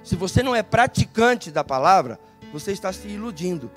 Se 0.05 0.15
você 0.15 0.43
não 0.43 0.55
é 0.55 0.61
praticante 0.61 1.49
da 1.49 1.63
palavra, 1.63 2.19
você 2.53 2.71
está 2.71 2.93
se 2.93 3.07
iludindo. 3.07 3.71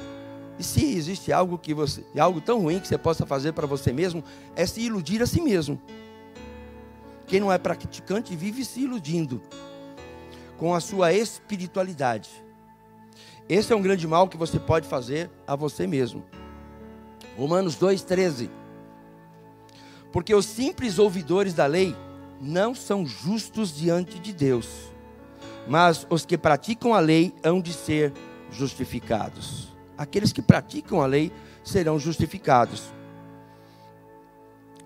E 0.59 0.63
se 0.63 0.85
existe 0.95 1.33
algo 1.33 1.57
que 1.57 1.73
você, 1.73 2.05
algo 2.19 2.39
tão 2.39 2.61
ruim 2.61 2.79
que 2.79 2.87
você 2.87 2.99
possa 2.99 3.25
fazer 3.25 3.55
para 3.55 3.67
você 3.67 3.95
mesmo, 3.95 4.23
é 4.55 4.67
se 4.67 4.83
iludir 4.83 5.23
a 5.23 5.27
si 5.27 5.41
mesmo. 5.41 5.81
Quem 7.27 7.41
não 7.41 7.51
é 7.51 7.57
praticante 7.57 8.37
vive 8.37 8.63
se 8.63 8.83
iludindo 8.83 9.41
com 10.59 10.75
a 10.75 10.81
sua 10.81 11.15
espiritualidade. 11.15 12.29
Esse 13.49 13.73
é 13.73 13.77
um 13.77 13.81
grande 13.81 14.07
mal 14.07 14.29
que 14.29 14.37
você 14.37 14.59
pode 14.59 14.87
fazer 14.87 15.31
a 15.47 15.57
você 15.57 15.87
mesmo. 15.87 16.23
Romanos 17.39 17.75
2,13. 17.79 18.51
Porque 20.13 20.35
os 20.35 20.45
simples 20.45 20.99
ouvidores 20.99 21.55
da 21.55 21.65
lei 21.65 21.97
não 22.39 22.75
são 22.75 23.07
justos 23.07 23.75
diante 23.75 24.19
de 24.19 24.33
Deus, 24.35 24.93
mas 25.69 26.07
os 26.09 26.25
que 26.25 26.39
praticam 26.39 26.95
a 26.95 26.99
lei 26.99 27.35
hão 27.45 27.61
de 27.61 27.73
ser 27.73 28.13
justificados. 28.51 29.69
Aqueles 29.97 30.33
que 30.33 30.41
praticam 30.41 31.03
a 31.03 31.07
lei 31.07 31.31
serão 31.63 31.99
justificados. 31.99 32.85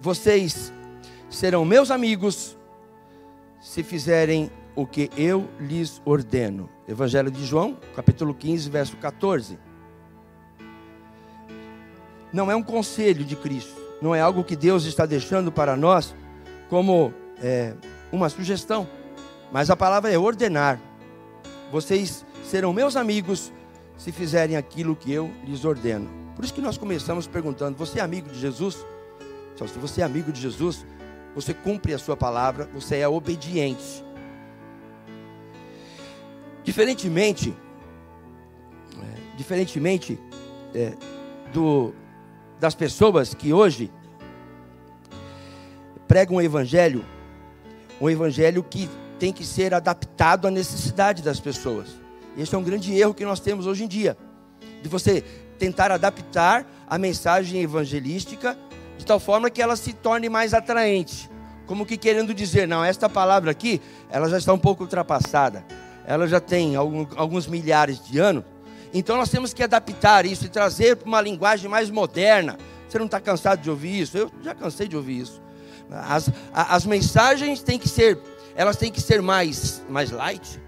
Vocês 0.01 0.73
serão 1.31 1.65
meus 1.65 1.91
amigos 1.91 2.57
se 3.61 3.85
fizerem 3.85 4.51
o 4.75 4.85
que 4.85 5.09
eu 5.17 5.49
lhes 5.61 6.03
ordeno. 6.05 6.69
Evangelho 6.89 7.31
de 7.31 7.45
João, 7.45 7.79
capítulo 7.95 8.35
15, 8.35 8.69
verso 8.69 8.97
14. 8.97 9.59
Não 12.33 12.51
é 12.51 12.57
um 12.57 12.63
conselho 12.63 13.25
de 13.25 13.37
Cristo, 13.37 13.81
não 14.01 14.15
é 14.15 14.21
algo 14.21 14.43
que 14.43 14.57
Deus 14.57 14.85
está 14.85 15.07
deixando 15.07 15.53
para 15.53 15.77
nós 15.77 16.15
como 16.69 17.13
é, 17.41 17.75
uma 18.11 18.29
sugestão, 18.31 18.89
mas 19.53 19.69
a 19.69 19.77
palavra 19.77 20.11
é 20.11 20.19
ordenar. 20.19 20.81
Vocês 21.71 22.25
serão 22.45 22.73
meus 22.73 22.97
amigos 22.97 23.53
se 23.99 24.11
fizerem 24.11 24.57
aquilo 24.57 24.97
que 24.97 25.13
eu 25.13 25.31
lhes 25.45 25.65
ordeno. 25.65 26.09
Por 26.35 26.45
isso 26.45 26.55
que 26.55 26.61
nós 26.63 26.79
começamos 26.79 27.27
perguntando: 27.27 27.77
você 27.77 27.99
é 27.99 28.03
amigo 28.03 28.31
de 28.31 28.41
Jesus? 28.41 28.85
Só 29.55 29.67
se 29.67 29.79
você 29.79 30.01
é 30.01 30.05
amigo 30.05 30.33
de 30.33 30.41
Jesus, 30.41 30.87
você 31.35 31.53
cumpre 31.53 31.93
a 31.93 31.99
sua 31.99 32.17
palavra, 32.17 32.69
você 32.73 32.97
é 32.97 33.07
obediente. 33.07 34.03
Diferentemente, 36.65 37.55
é, 38.99 39.37
diferentemente 39.37 40.19
é, 40.75 40.95
do, 41.53 41.93
das 42.59 42.75
pessoas 42.75 43.35
que 43.35 43.53
hoje 43.53 43.91
pregam 46.09 46.37
o 46.37 46.43
evangelho, 46.43 47.05
um 48.01 48.09
evangelho 48.09 48.63
que 48.63 48.89
tem 49.23 49.33
que 49.33 49.47
ser 49.47 49.73
adaptado 49.73 50.49
à 50.49 50.51
necessidade 50.51 51.23
das 51.23 51.39
pessoas. 51.39 51.91
Esse 52.37 52.53
é 52.57 52.59
um 52.59 52.63
grande 52.65 52.93
erro 52.99 53.15
que 53.15 53.25
nós 53.25 53.39
temos 53.39 53.69
hoje 53.69 53.85
em 53.85 53.87
dia, 53.87 54.17
de 54.83 54.89
você 54.89 55.21
tentar 55.61 55.93
adaptar 55.93 56.67
a 56.89 56.99
mensagem 56.99 57.63
evangelística 57.63 58.59
de 58.99 59.07
tal 59.07 59.21
forma 59.21 59.49
que 59.49 59.63
ela 59.63 59.77
se 59.77 59.93
torne 59.93 60.29
mais 60.29 60.53
atraente, 60.53 61.31
como 61.67 61.87
que 61.87 61.97
querendo 61.97 62.35
dizer, 62.35 62.67
não, 62.67 62.85
esta 62.85 63.09
palavra 63.09 63.53
aqui, 63.53 63.81
ela 64.11 64.29
já 64.29 64.39
está 64.39 64.53
um 64.53 64.59
pouco 64.59 64.83
ultrapassada 64.83 65.65
ela 66.05 66.27
já 66.27 66.41
tem 66.41 66.75
alguns 66.77 67.47
milhares 67.47 68.05
de 68.05 68.19
anos. 68.19 68.45
Então 68.93 69.17
nós 69.17 69.31
temos 69.31 69.55
que 69.55 69.63
adaptar 69.63 70.27
isso 70.27 70.45
e 70.45 70.49
trazer 70.49 70.97
para 70.97 71.09
uma 71.09 71.21
linguagem 71.21 71.71
mais 71.71 71.91
moderna. 71.91 72.59
Você 72.89 72.99
não 72.99 73.07
está 73.07 73.21
cansado 73.21 73.63
de 73.63 73.71
ouvir 73.71 74.01
isso? 74.01 74.19
Eu 74.19 74.31
já 74.43 74.55
cansei 74.55 74.87
de 74.87 74.97
ouvir 74.97 75.21
isso. 75.21 75.41
As, 75.91 76.31
as 76.53 76.85
mensagens 76.85 77.63
têm 77.63 77.79
que 77.79 77.89
ser, 77.89 78.19
elas 78.55 78.77
têm 78.77 78.91
que 78.91 79.01
ser 79.01 79.23
mais, 79.23 79.83
mais 79.89 80.11
light. 80.11 80.61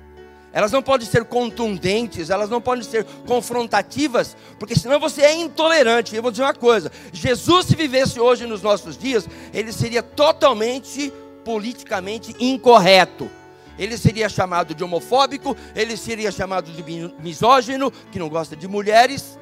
Elas 0.53 0.71
não 0.71 0.83
podem 0.83 1.07
ser 1.07 1.25
contundentes, 1.25 2.31
elas 2.31 2.49
não 2.49 2.61
podem 2.61 2.85
ser 2.85 3.05
confrontativas, 3.27 4.37
porque 4.59 4.77
senão 4.77 5.01
você 5.01 5.23
é 5.23 5.35
intolerante. 5.35 6.15
Eu 6.15 6.23
vou 6.23 6.31
dizer 6.31 6.45
uma 6.45 6.55
coisa: 6.55 6.93
Jesus, 7.13 7.67
se 7.67 7.75
vivesse 7.75 8.21
hoje 8.21 8.47
nos 8.47 8.63
nossos 8.63 8.97
dias, 8.97 9.29
ele 9.53 9.73
seria 9.73 10.03
totalmente 10.03 11.13
politicamente 11.45 12.35
incorreto 12.39 13.29
ele 13.79 13.99
seria 13.99 14.29
chamado 14.29 14.75
de 14.75 14.85
homofóbico, 14.85 15.57
ele 15.75 15.97
seria 15.97 16.31
chamado 16.31 16.71
de 16.71 16.83
misógino, 17.19 17.91
que 17.91 18.19
não 18.19 18.29
gosta 18.29 18.55
de 18.55 18.69
mulheres, 18.69 19.39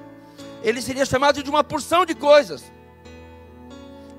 ele 0.63 0.81
seria 0.81 1.05
chamado 1.05 1.43
de 1.43 1.51
uma 1.51 1.63
porção 1.63 2.05
de 2.05 2.15
coisas. 2.15 2.65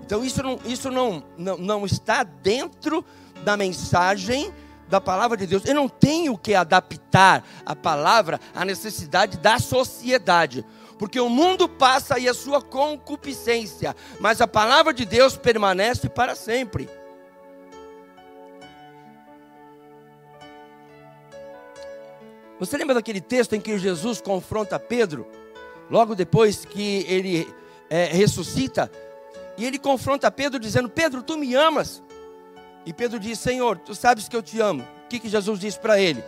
Então 0.05 0.23
isso 0.23 0.43
não, 0.43 0.59
isso 0.65 0.91
não, 0.91 1.23
não, 1.38 1.57
não 1.57 1.86
está 1.86 2.23
dentro 2.23 3.03
da 3.43 3.56
mensagem 3.58 4.53
da 4.88 5.01
palavra 5.01 5.36
de 5.38 5.47
Deus. 5.47 5.65
Eu 5.65 5.75
não 5.75 5.89
tenho 5.89 6.38
que 6.38 6.53
adaptar 6.53 7.43
a 7.65 7.75
palavra 7.75 8.39
à 8.53 8.63
necessidade 8.63 9.38
da 9.38 9.60
sociedade. 9.60 10.65
Porque 10.99 11.19
o 11.19 11.29
mundo 11.29 11.67
passa 11.67 12.19
e 12.19 12.29
a 12.29 12.34
sua 12.34 12.62
concupiscência, 12.62 13.95
mas 14.19 14.39
a 14.39 14.47
palavra 14.47 14.93
de 14.93 15.06
Deus 15.06 15.36
permanece 15.36 16.08
para 16.08 16.36
sempre. 16.36 16.88
Você 22.60 22.77
lembra 22.77 22.93
daquele 22.93 23.19
texto 23.19 23.53
em 23.53 23.60
que 23.60 23.77
Jesus 23.77 24.21
confronta 24.21 24.79
Pedro, 24.79 25.27
logo 25.89 26.15
depois 26.15 26.63
que 26.63 27.03
ele 27.10 27.51
é, 27.89 28.06
ressuscita, 28.06 28.89
e 29.58 29.65
ele 29.65 29.79
confronta 29.79 30.32
Pedro 30.32 30.60
dizendo: 30.60 30.88
Pedro, 30.88 31.23
tu 31.23 31.38
me 31.38 31.56
amas? 31.56 32.02
E 32.85 32.93
Pedro 32.93 33.19
diz: 33.19 33.39
Senhor, 33.39 33.77
tu 33.77 33.95
sabes 33.95 34.27
que 34.27 34.35
eu 34.35 34.43
te 34.43 34.59
amo. 34.59 34.83
O 35.05 35.07
que, 35.07 35.19
que 35.19 35.29
Jesus 35.29 35.59
disse 35.59 35.79
para 35.79 35.99
ele? 35.99 36.23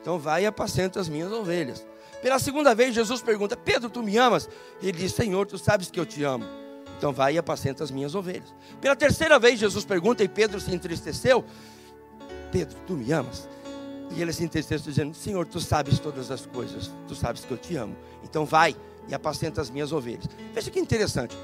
Então 0.00 0.18
vai 0.18 0.44
e 0.44 0.46
apacenta 0.46 1.00
as 1.00 1.08
minhas 1.08 1.32
ovelhas. 1.32 1.86
Pela 2.22 2.38
segunda 2.38 2.74
vez, 2.74 2.94
Jesus 2.94 3.20
pergunta: 3.20 3.56
Pedro, 3.56 3.90
tu 3.90 4.02
me 4.02 4.16
amas? 4.16 4.48
Ele 4.82 4.92
diz: 4.92 5.12
Senhor, 5.12 5.46
tu 5.46 5.58
sabes 5.58 5.90
que 5.90 6.00
eu 6.00 6.06
te 6.06 6.24
amo. 6.24 6.44
Então 6.96 7.12
vai 7.12 7.34
e 7.34 7.38
apacenta 7.38 7.84
as 7.84 7.90
minhas 7.90 8.14
ovelhas. 8.14 8.54
Pela 8.80 8.96
terceira 8.96 9.38
vez, 9.38 9.58
Jesus 9.58 9.84
pergunta 9.84 10.22
e 10.24 10.28
Pedro 10.28 10.60
se 10.60 10.74
entristeceu: 10.74 11.44
Pedro, 12.50 12.76
tu 12.86 12.94
me 12.94 13.12
amas? 13.12 13.48
E 14.16 14.22
ele 14.22 14.32
se 14.32 14.44
entristeceu 14.44 14.90
dizendo: 14.90 15.14
Senhor, 15.14 15.46
tu 15.46 15.60
sabes 15.60 15.98
todas 15.98 16.30
as 16.30 16.46
coisas, 16.46 16.90
tu 17.06 17.14
sabes 17.14 17.44
que 17.44 17.50
eu 17.50 17.58
te 17.58 17.76
amo. 17.76 17.96
Então 18.22 18.44
vai 18.44 18.76
e 19.08 19.14
apacenta 19.14 19.60
as 19.60 19.70
minhas 19.70 19.92
ovelhas. 19.92 20.24
Veja 20.52 20.70
que 20.70 20.80
interessante. 20.80 21.36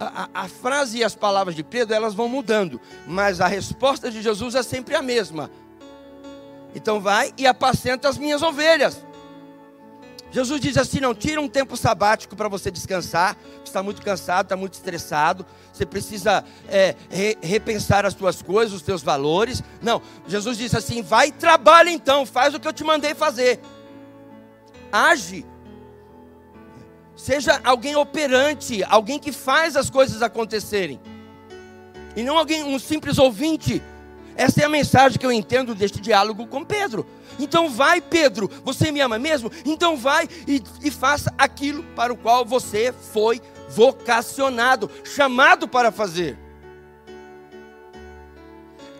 A, 0.00 0.28
a, 0.32 0.48
frase 0.48 0.98
e 0.98 1.04
as 1.04 1.14
palavras 1.14 1.56
de 1.56 1.64
Pedro 1.64 1.94
elas 1.94 2.14
vão 2.14 2.28
mudando, 2.28 2.80
mas 3.06 3.40
a 3.40 3.48
resposta 3.48 4.10
de 4.10 4.22
Jesus 4.22 4.54
é 4.54 4.62
sempre 4.62 4.94
a 4.94 5.02
mesma. 5.02 5.50
Então 6.74 7.00
vai 7.00 7.32
e 7.36 7.46
apacenta 7.46 8.08
as 8.08 8.16
minhas 8.16 8.42
ovelhas. 8.42 9.04
Jesus 10.30 10.60
diz 10.60 10.76
assim: 10.76 11.00
não, 11.00 11.14
tira 11.14 11.40
um 11.40 11.48
tempo 11.48 11.76
sabático 11.76 12.36
para 12.36 12.48
você 12.48 12.70
descansar. 12.70 13.36
Está 13.64 13.82
muito 13.82 14.02
cansado, 14.02 14.46
está 14.46 14.56
muito 14.56 14.74
estressado. 14.74 15.44
Você 15.72 15.86
precisa 15.86 16.44
é, 16.68 16.94
re, 17.10 17.36
repensar 17.40 18.04
as 18.04 18.14
suas 18.14 18.42
coisas, 18.42 18.74
os 18.74 18.82
seus 18.82 19.02
valores. 19.02 19.62
Não, 19.80 20.02
Jesus 20.26 20.58
diz 20.58 20.74
assim: 20.74 21.02
vai 21.02 21.28
e 21.28 21.32
trabalha 21.32 21.90
então, 21.90 22.26
faz 22.26 22.54
o 22.54 22.60
que 22.60 22.68
eu 22.68 22.72
te 22.72 22.84
mandei 22.84 23.14
fazer. 23.14 23.60
Age. 24.92 25.46
Seja 27.18 27.60
alguém 27.64 27.96
operante, 27.96 28.84
alguém 28.84 29.18
que 29.18 29.32
faz 29.32 29.76
as 29.76 29.90
coisas 29.90 30.22
acontecerem. 30.22 31.00
E 32.14 32.22
não 32.22 32.38
alguém, 32.38 32.62
um 32.62 32.78
simples 32.78 33.18
ouvinte. 33.18 33.82
Essa 34.36 34.62
é 34.62 34.64
a 34.64 34.68
mensagem 34.68 35.18
que 35.18 35.26
eu 35.26 35.32
entendo 35.32 35.74
deste 35.74 36.00
diálogo 36.00 36.46
com 36.46 36.64
Pedro. 36.64 37.04
Então 37.36 37.68
vai, 37.68 38.00
Pedro, 38.00 38.48
você 38.64 38.92
me 38.92 39.00
ama 39.00 39.18
mesmo? 39.18 39.50
Então 39.64 39.96
vai 39.96 40.28
e, 40.46 40.62
e 40.80 40.92
faça 40.92 41.34
aquilo 41.36 41.82
para 41.96 42.12
o 42.12 42.16
qual 42.16 42.44
você 42.44 42.94
foi 43.12 43.42
vocacionado, 43.68 44.88
chamado 45.02 45.66
para 45.66 45.90
fazer. 45.90 46.38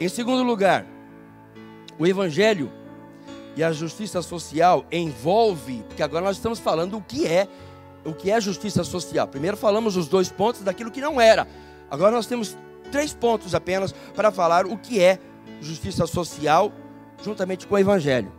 Em 0.00 0.08
segundo 0.08 0.42
lugar, 0.42 0.84
o 1.96 2.04
evangelho 2.04 2.72
e 3.54 3.62
a 3.62 3.70
justiça 3.70 4.22
social 4.22 4.84
envolve, 4.90 5.84
porque 5.86 6.02
agora 6.02 6.24
nós 6.24 6.36
estamos 6.36 6.58
falando 6.58 6.96
o 6.96 7.02
que 7.02 7.24
é 7.24 7.46
o 8.08 8.14
que 8.14 8.30
é 8.30 8.40
justiça 8.40 8.82
social. 8.84 9.28
Primeiro 9.28 9.56
falamos 9.56 9.96
os 9.96 10.08
dois 10.08 10.30
pontos 10.30 10.62
daquilo 10.62 10.90
que 10.90 11.00
não 11.00 11.20
era. 11.20 11.46
Agora 11.90 12.12
nós 12.12 12.26
temos 12.26 12.56
três 12.90 13.12
pontos 13.12 13.54
apenas 13.54 13.92
para 14.14 14.30
falar 14.30 14.66
o 14.66 14.76
que 14.76 15.00
é 15.00 15.18
justiça 15.60 16.06
social 16.06 16.72
juntamente 17.22 17.66
com 17.66 17.74
o 17.74 17.78
Evangelho. 17.78 18.32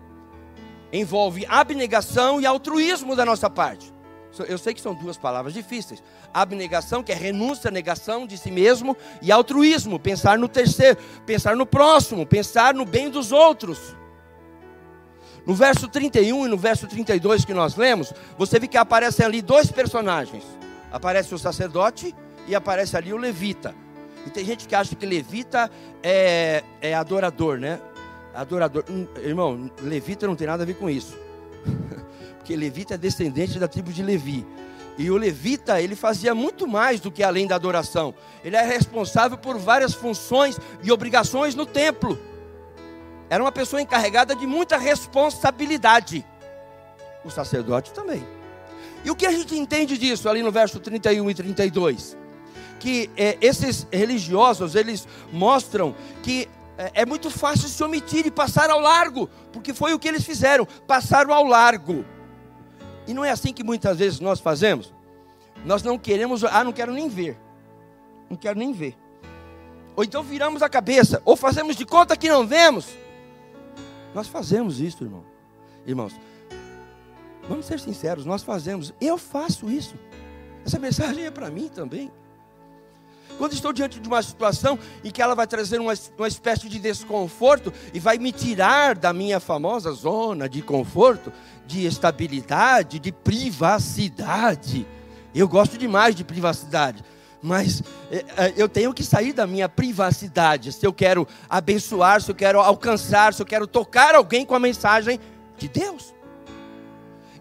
Envolve 0.91 1.45
abnegação 1.47 2.41
e 2.41 2.45
altruísmo 2.45 3.15
da 3.15 3.25
nossa 3.25 3.49
parte. 3.49 3.93
Eu 4.47 4.57
sei 4.57 4.73
que 4.73 4.81
são 4.81 4.93
duas 4.93 5.17
palavras 5.17 5.53
difíceis. 5.53 6.03
Abnegação, 6.33 7.03
que 7.03 7.11
é 7.11 7.15
renúncia, 7.15 7.71
negação 7.71 8.25
de 8.25 8.37
si 8.37 8.51
mesmo, 8.51 8.95
e 9.21 9.31
altruísmo, 9.31 9.99
pensar 9.99 10.37
no 10.37 10.47
terceiro, 10.47 10.97
pensar 11.25 11.55
no 11.55 11.65
próximo, 11.65 12.25
pensar 12.25 12.73
no 12.73 12.85
bem 12.85 13.09
dos 13.09 13.31
outros. 13.31 13.95
No 15.45 15.55
verso 15.55 15.87
31 15.87 16.45
e 16.45 16.49
no 16.49 16.57
verso 16.57 16.87
32 16.87 17.45
que 17.45 17.53
nós 17.53 17.75
lemos, 17.75 18.13
você 18.37 18.59
vê 18.59 18.67
que 18.67 18.77
aparecem 18.77 19.25
ali 19.25 19.41
dois 19.41 19.71
personagens. 19.71 20.43
Aparece 20.91 21.33
o 21.33 21.39
sacerdote 21.39 22.15
e 22.47 22.55
aparece 22.55 22.97
ali 22.97 23.13
o 23.13 23.17
levita. 23.17 23.73
E 24.25 24.29
tem 24.29 24.43
gente 24.43 24.67
que 24.67 24.75
acha 24.75 24.95
que 24.95 25.05
levita 25.05 25.69
é, 26.03 26.63
é 26.81 26.93
adorador, 26.93 27.57
né? 27.57 27.79
Adorador. 28.33 28.83
Hum, 28.89 29.07
irmão, 29.23 29.71
levita 29.81 30.27
não 30.27 30.35
tem 30.35 30.47
nada 30.47 30.63
a 30.63 30.65
ver 30.65 30.75
com 30.75 30.89
isso. 30.89 31.17
Porque 32.37 32.55
levita 32.55 32.95
é 32.95 32.97
descendente 32.97 33.59
da 33.59 33.67
tribo 33.67 33.91
de 33.91 34.03
Levi. 34.03 34.45
E 34.97 35.09
o 35.09 35.15
levita, 35.15 35.81
ele 35.81 35.95
fazia 35.95 36.35
muito 36.35 36.67
mais 36.67 36.99
do 36.99 37.09
que 37.09 37.23
além 37.23 37.47
da 37.47 37.55
adoração. 37.55 38.13
Ele 38.43 38.57
era 38.57 38.67
responsável 38.67 39.37
por 39.37 39.57
várias 39.57 39.93
funções 39.93 40.59
e 40.83 40.91
obrigações 40.91 41.55
no 41.55 41.65
templo. 41.65 42.19
Era 43.29 43.43
uma 43.43 43.51
pessoa 43.51 43.81
encarregada 43.81 44.35
de 44.35 44.47
muita 44.47 44.77
responsabilidade. 44.77 46.25
o 47.23 47.29
sacerdote 47.29 47.91
também. 47.91 48.25
E 49.03 49.11
o 49.11 49.15
que 49.15 49.25
a 49.25 49.31
gente 49.31 49.55
entende 49.55 49.97
disso 49.97 50.27
ali 50.27 50.41
no 50.41 50.51
verso 50.51 50.79
31 50.79 51.29
e 51.29 51.33
32? 51.33 52.17
Que 52.79 53.09
é, 53.15 53.37
esses 53.41 53.85
religiosos, 53.91 54.73
eles 54.75 55.07
mostram 55.31 55.95
que 56.23 56.49
é, 56.77 57.01
é 57.01 57.05
muito 57.05 57.29
fácil 57.29 57.67
se 57.67 57.83
omitir 57.83 58.25
e 58.25 58.31
passar 58.31 58.69
ao 58.69 58.79
largo, 58.79 59.29
porque 59.51 59.73
foi 59.73 59.93
o 59.93 59.99
que 59.99 60.07
eles 60.07 60.23
fizeram, 60.23 60.65
passaram 60.87 61.33
ao 61.33 61.43
largo. 61.43 62.05
E 63.05 63.13
não 63.13 63.23
é 63.23 63.31
assim 63.31 63.53
que 63.53 63.63
muitas 63.63 63.97
vezes 63.97 64.19
nós 64.19 64.39
fazemos? 64.39 64.93
Nós 65.65 65.83
não 65.83 65.97
queremos, 65.97 66.43
ah, 66.43 66.63
não 66.63 66.71
quero 66.71 66.93
nem 66.93 67.09
ver. 67.09 67.37
Não 68.29 68.37
quero 68.37 68.57
nem 68.57 68.71
ver. 68.71 68.95
Ou 69.95 70.03
então 70.03 70.23
viramos 70.23 70.61
a 70.61 70.69
cabeça, 70.69 71.21
ou 71.25 71.35
fazemos 71.35 71.75
de 71.75 71.85
conta 71.85 72.15
que 72.15 72.29
não 72.29 72.47
vemos. 72.47 72.87
Nós 74.13 74.27
fazemos 74.27 74.79
isso, 74.79 75.03
irmão. 75.03 75.23
Irmãos, 75.85 76.13
vamos 77.47 77.65
ser 77.65 77.79
sinceros, 77.79 78.25
nós 78.25 78.43
fazemos. 78.43 78.93
Eu 78.99 79.17
faço 79.17 79.69
isso. 79.69 79.95
Essa 80.65 80.79
mensagem 80.79 81.25
é 81.25 81.31
para 81.31 81.49
mim 81.49 81.67
também. 81.67 82.11
Quando 83.37 83.53
estou 83.53 83.71
diante 83.71 83.99
de 83.99 84.07
uma 84.07 84.21
situação 84.21 84.77
em 85.03 85.09
que 85.09 85.21
ela 85.21 85.33
vai 85.33 85.47
trazer 85.47 85.79
uma, 85.79 85.93
uma 86.17 86.27
espécie 86.27 86.67
de 86.67 86.77
desconforto 86.77 87.71
e 87.93 87.99
vai 87.99 88.17
me 88.17 88.33
tirar 88.33 88.95
da 88.95 89.13
minha 89.13 89.39
famosa 89.39 89.91
zona 89.91 90.49
de 90.49 90.61
conforto, 90.61 91.31
de 91.65 91.85
estabilidade, 91.85 92.99
de 92.99 93.11
privacidade. 93.11 94.85
Eu 95.33 95.47
gosto 95.47 95.77
demais 95.77 96.15
de 96.15 96.23
privacidade 96.23 97.03
mas 97.41 97.81
é, 98.11 98.25
é, 98.37 98.53
eu 98.57 98.67
tenho 98.67 98.93
que 98.93 99.03
sair 99.03 99.33
da 99.33 99.47
minha 99.47 99.69
privacidade. 99.69 100.71
Se 100.73 100.85
eu 100.85 100.93
quero 100.93 101.27
abençoar, 101.49 102.21
se 102.21 102.31
eu 102.31 102.35
quero 102.35 102.59
alcançar, 102.59 103.33
se 103.33 103.41
eu 103.41 103.45
quero 103.45 103.65
tocar 103.65 104.15
alguém 104.15 104.45
com 104.45 104.55
a 104.55 104.59
mensagem 104.59 105.19
de 105.57 105.67
Deus. 105.67 106.13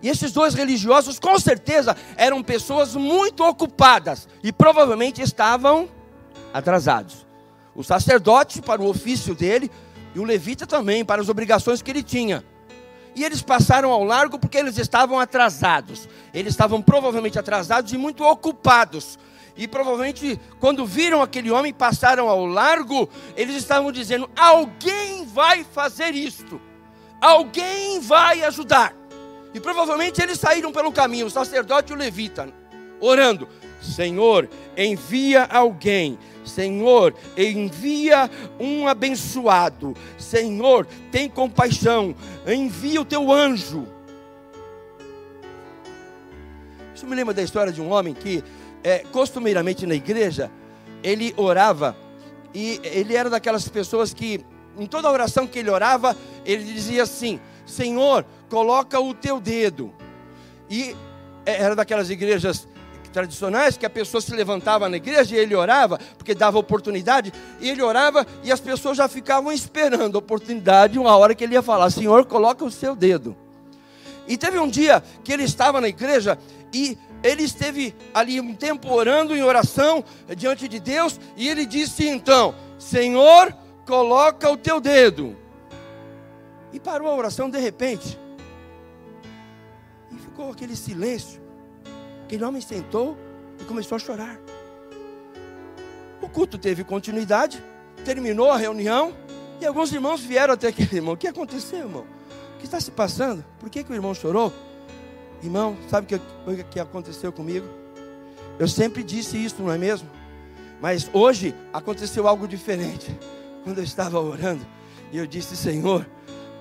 E 0.01 0.09
esses 0.09 0.33
dois 0.33 0.55
religiosos, 0.55 1.19
com 1.19 1.39
certeza, 1.39 1.97
eram 2.17 2.43
pessoas 2.43 2.95
muito 2.95 3.45
ocupadas 3.45 4.29
e 4.43 4.53
provavelmente 4.53 5.21
estavam 5.21 5.89
atrasados. 6.55 7.27
O 7.75 7.83
sacerdote 7.83 8.63
para 8.63 8.81
o 8.81 8.89
ofício 8.89 9.35
dele 9.35 9.71
e 10.15 10.21
o 10.21 10.25
levita 10.25 10.67
também 10.67 11.05
para 11.05 11.21
as 11.21 11.29
obrigações 11.29 11.83
que 11.83 11.91
ele 11.91 12.03
tinha. 12.03 12.45
E 13.15 13.25
eles 13.25 13.43
passaram 13.43 13.91
ao 13.91 14.05
largo 14.05 14.39
porque 14.39 14.59
eles 14.59 14.79
estavam 14.79 15.19
atrasados. 15.19 16.09
Eles 16.33 16.53
estavam 16.53 16.81
provavelmente 16.81 17.39
atrasados 17.39 17.93
e 17.93 17.99
muito 17.99 18.23
ocupados. 18.23 19.19
E 19.59 19.67
provavelmente, 19.67 20.39
quando 20.61 20.87
viram 20.87 21.21
aquele 21.21 21.51
homem, 21.51 21.75
passaram 21.75 22.29
ao 22.29 22.47
largo, 22.47 23.11
eles 23.37 23.57
estavam 23.57 23.91
dizendo: 23.91 24.31
alguém 24.37 25.27
vai 25.27 25.65
fazer 25.65 26.15
isto, 26.15 26.61
alguém 27.21 27.99
vai 27.99 28.45
ajudar. 28.45 28.95
E 29.53 29.59
provavelmente 29.59 30.23
eles 30.23 30.39
saíram 30.39 30.71
pelo 30.71 30.93
caminho, 30.93 31.27
o 31.27 31.31
sacerdote 31.31 31.93
e 31.93 31.97
o 31.97 31.99
levita, 31.99 32.49
orando: 33.01 33.49
Senhor, 33.83 34.49
envia 34.77 35.45
alguém. 35.45 36.17
Senhor, 36.45 37.15
envia 37.37 38.31
um 38.61 38.87
abençoado. 38.87 39.95
Senhor, 40.17 40.87
tem 41.11 41.29
compaixão. 41.29 42.15
Envia 42.47 43.01
o 43.01 43.05
teu 43.05 43.31
anjo. 43.31 43.87
Isso 46.95 47.07
me 47.07 47.15
lembra 47.15 47.35
da 47.35 47.43
história 47.43 47.73
de 47.73 47.81
um 47.81 47.93
homem 47.93 48.15
que, 48.15 48.43
é, 48.89 49.05
costumeiramente 49.13 49.85
na 49.85 49.95
igreja, 49.95 50.51
ele 51.03 51.35
orava 51.37 51.95
e 52.55 52.81
ele 52.83 53.15
era 53.15 53.29
daquelas 53.29 53.69
pessoas 53.69 54.15
que, 54.15 54.41
em 54.79 54.87
toda 54.87 55.11
oração 55.11 55.47
que 55.47 55.59
ele 55.59 55.69
orava, 55.69 56.17
ele 56.43 56.65
dizia 56.65 57.03
assim: 57.03 57.39
Senhor, 57.67 58.25
coloca 58.49 58.99
o 58.99 59.13
teu 59.13 59.41
dedo. 59.41 59.93
E 60.71 60.97
é, 61.45 61.63
era 61.63 61.77
daquelas 61.77 62.09
igrejas 62.09 62.67
tradicionais 63.13 63.77
que 63.77 63.85
a 63.85 63.91
pessoa 63.91 64.23
se 64.23 64.35
levantava 64.35 64.89
na 64.89 64.97
igreja 64.97 65.37
e 65.37 65.39
ele 65.39 65.55
orava, 65.55 65.99
porque 66.17 66.35
dava 66.35 66.59
oportunidade, 66.59 67.31
e 67.61 67.69
ele 67.69 67.83
orava 67.83 68.27
e 68.43 68.51
as 68.51 68.61
pessoas 68.61 68.97
já 68.97 69.07
ficavam 69.07 69.53
esperando 69.53 70.17
a 70.17 70.19
oportunidade, 70.19 70.99
uma 70.99 71.15
hora 71.15 71.35
que 71.35 71.45
ele 71.45 71.53
ia 71.53 71.63
falar: 71.63 71.91
Senhor, 71.91 72.25
coloca 72.25 72.65
o 72.65 72.71
seu 72.71 72.97
dedo. 72.97 73.37
E 74.27 74.39
teve 74.39 74.59
um 74.59 74.69
dia 74.69 75.03
que 75.23 75.31
ele 75.31 75.45
estava 75.45 75.79
na 75.79 75.89
igreja 75.89 76.39
e 76.73 76.97
ele 77.23 77.43
esteve 77.43 77.95
ali 78.15 78.41
um 78.41 78.55
tempo 78.55 78.93
orando 78.93 79.35
em 79.35 79.43
oração 79.43 80.05
diante 80.37 80.69
de 80.69 80.79
Deus, 80.79 81.21
e 81.37 81.49
ele 81.49 81.67
disse 81.67 82.07
então: 82.07 82.55
Senhor, 82.79 83.55
coloca 83.87 84.51
o 84.51 84.57
teu 84.57 84.81
dedo. 84.81 85.37
E 86.73 86.79
parou 86.79 87.09
a 87.09 87.15
oração 87.15 87.49
de 87.49 87.59
repente. 87.59 88.19
E 90.13 90.17
ficou 90.17 90.51
aquele 90.51 90.77
silêncio. 90.77 91.41
Aquele 92.25 92.45
homem 92.45 92.61
sentou 92.61 93.17
e 93.59 93.65
começou 93.65 93.97
a 93.97 93.99
chorar. 93.99 94.39
O 96.21 96.29
culto 96.29 96.59
teve 96.59 96.85
continuidade, 96.85 97.63
terminou 98.05 98.51
a 98.51 98.57
reunião, 98.57 99.15
e 99.61 99.67
alguns 99.67 99.93
irmãos 99.93 100.21
vieram 100.21 100.55
até 100.55 100.69
aquele 100.69 100.97
irmão. 100.97 101.15
O 101.15 101.17
que 101.17 101.27
aconteceu, 101.27 101.79
irmão? 101.81 102.05
O 102.55 102.59
que 102.59 102.67
está 102.67 102.81
se 102.81 102.91
passando? 102.91 103.45
Por 103.59 103.71
que, 103.71 103.83
que 103.83 103.91
o 103.91 103.95
irmão 103.95 104.15
chorou? 104.15 104.53
Irmão, 105.43 105.77
sabe 105.89 106.07
o 106.07 106.55
que, 106.57 106.65
que 106.65 106.81
aconteceu 106.81 107.33
comigo? 107.33 107.67
Eu 108.59 108.67
sempre 108.67 109.03
disse 109.03 109.37
isso, 109.43 109.63
não 109.63 109.71
é 109.71 109.79
mesmo? 109.79 110.09
Mas 110.81 111.09
hoje 111.13 111.55
aconteceu 111.73 112.27
algo 112.27 112.49
diferente. 112.49 113.17
Quando 113.65 113.79
eu 113.79 113.85
estava 113.85 114.21
orando, 114.21 114.65
e 115.13 115.19
eu 115.19 115.27
disse: 115.27 115.57
Senhor, 115.57 116.07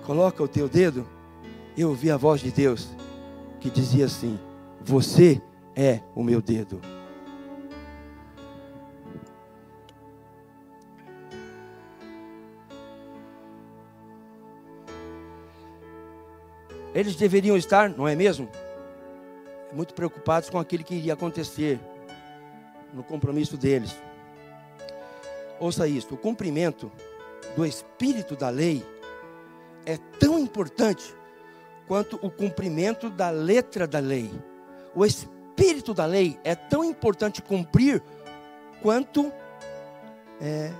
coloca 0.05 0.43
o 0.43 0.47
teu 0.47 0.67
dedo, 0.67 1.07
eu 1.77 1.89
ouvi 1.89 2.11
a 2.11 2.17
voz 2.17 2.41
de 2.41 2.51
Deus 2.51 2.89
que 3.59 3.69
dizia 3.69 4.05
assim: 4.05 4.39
Você 4.81 5.41
é 5.75 6.01
o 6.15 6.23
meu 6.23 6.41
dedo. 6.41 6.81
Eles 16.93 17.15
deveriam 17.15 17.55
estar, 17.55 17.89
não 17.89 18.07
é 18.07 18.15
mesmo? 18.15 18.49
Muito 19.71 19.93
preocupados 19.93 20.49
com 20.49 20.57
aquilo 20.57 20.83
que 20.83 20.95
iria 20.95 21.13
acontecer 21.13 21.79
no 22.93 23.03
compromisso 23.03 23.57
deles. 23.57 23.95
Ouça 25.59 25.87
isso: 25.87 26.13
o 26.13 26.17
cumprimento 26.17 26.91
do 27.55 27.65
espírito 27.65 28.35
da 28.35 28.49
lei 28.49 28.85
é 29.85 29.97
tão 30.19 30.37
importante 30.39 31.15
quanto 31.87 32.19
o 32.21 32.29
cumprimento 32.29 33.09
da 33.09 33.29
letra 33.29 33.87
da 33.87 33.99
lei. 33.99 34.31
O 34.93 35.05
espírito 35.05 35.93
da 35.93 36.05
lei 36.05 36.39
é 36.43 36.55
tão 36.55 36.83
importante 36.83 37.41
cumprir 37.41 38.01
quanto 38.81 39.31
é, 40.41 40.71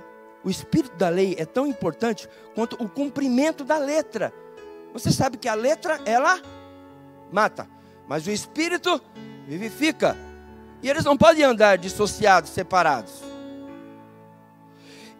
o 0.44 0.50
espírito 0.50 0.96
da 0.96 1.08
lei 1.08 1.34
é 1.38 1.44
tão 1.44 1.66
importante 1.66 2.28
quanto 2.54 2.74
o 2.82 2.88
cumprimento 2.88 3.64
da 3.64 3.78
letra. 3.78 4.32
Você 4.92 5.10
sabe 5.10 5.36
que 5.36 5.48
a 5.48 5.54
letra 5.54 6.00
ela 6.04 6.40
mata, 7.30 7.68
mas 8.08 8.26
o 8.26 8.30
espírito 8.30 9.00
vivifica. 9.46 10.16
E 10.82 10.88
eles 10.88 11.04
não 11.04 11.16
podem 11.16 11.44
andar 11.44 11.76
dissociados, 11.76 12.50
separados. 12.50 13.12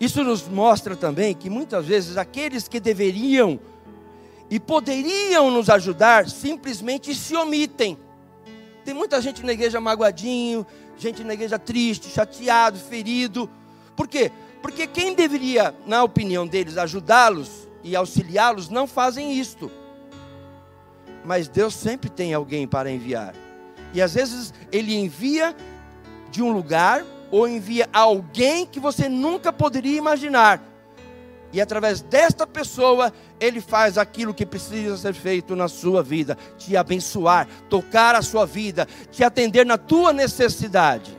Isso 0.01 0.22
nos 0.22 0.48
mostra 0.48 0.96
também 0.96 1.35
que 1.35 1.51
muitas 1.51 1.85
vezes 1.85 2.16
aqueles 2.16 2.68
que 2.68 2.81
deveriam 2.81 3.61
e 4.51 4.59
poderiam 4.59 5.51
nos 5.51 5.68
ajudar, 5.68 6.29
simplesmente 6.29 7.14
se 7.14 7.37
omitem. 7.37 7.98
Tem 8.85 8.94
muita 8.94 9.20
gente 9.20 9.44
na 9.44 9.53
igreja 9.53 9.81
magoadinho, 9.81 10.66
gente 10.96 11.22
na 11.22 11.35
igreja 11.35 11.59
triste, 11.59 12.09
chateado, 12.09 12.79
ferido. 12.79 13.51
Por 13.94 14.09
quê? 14.09 14.33
Porque 14.62 14.87
quem 14.87 15.14
deveria, 15.14 15.74
na 15.87 16.03
opinião 16.03 16.46
deles, 16.46 16.79
ajudá-los 16.79 17.68
e 17.83 17.94
auxiliá-los, 17.94 18.70
não 18.70 18.87
fazem 18.87 19.38
isto. 19.38 19.70
Mas 21.24 21.48
Deus 21.48 21.74
sempre 21.74 22.09
tem 22.09 22.33
alguém 22.35 22.66
para 22.66 22.90
enviar. 22.90 23.35
E 23.92 24.00
às 24.00 24.14
vezes 24.14 24.52
Ele 24.70 24.94
envia 24.94 25.54
de 26.31 26.42
um 26.42 26.52
lugar 26.52 27.04
ou 27.31 27.46
envia 27.46 27.88
alguém 27.92 28.66
que 28.66 28.81
você 28.81 29.08
nunca 29.08 29.52
poderia 29.52 29.98
imaginar 29.98 30.62
e 31.52 31.60
através 31.60 32.02
desta 32.02 32.46
pessoa, 32.46 33.12
ele 33.40 33.60
faz 33.60 33.96
aquilo 33.96 34.35
que 34.35 34.44
precisa 34.44 34.96
ser 34.96 35.14
feito 35.14 35.56
na 35.56 35.66
sua 35.66 36.02
vida: 36.02 36.37
te 36.58 36.77
abençoar, 36.77 37.48
tocar 37.71 38.14
a 38.14 38.23
sua 38.23 38.44
vida, 38.44 38.87
te 39.10 39.25
atender 39.25 39.64
na 39.64 39.79
tua 39.79 40.12
necessidade. 40.12 41.16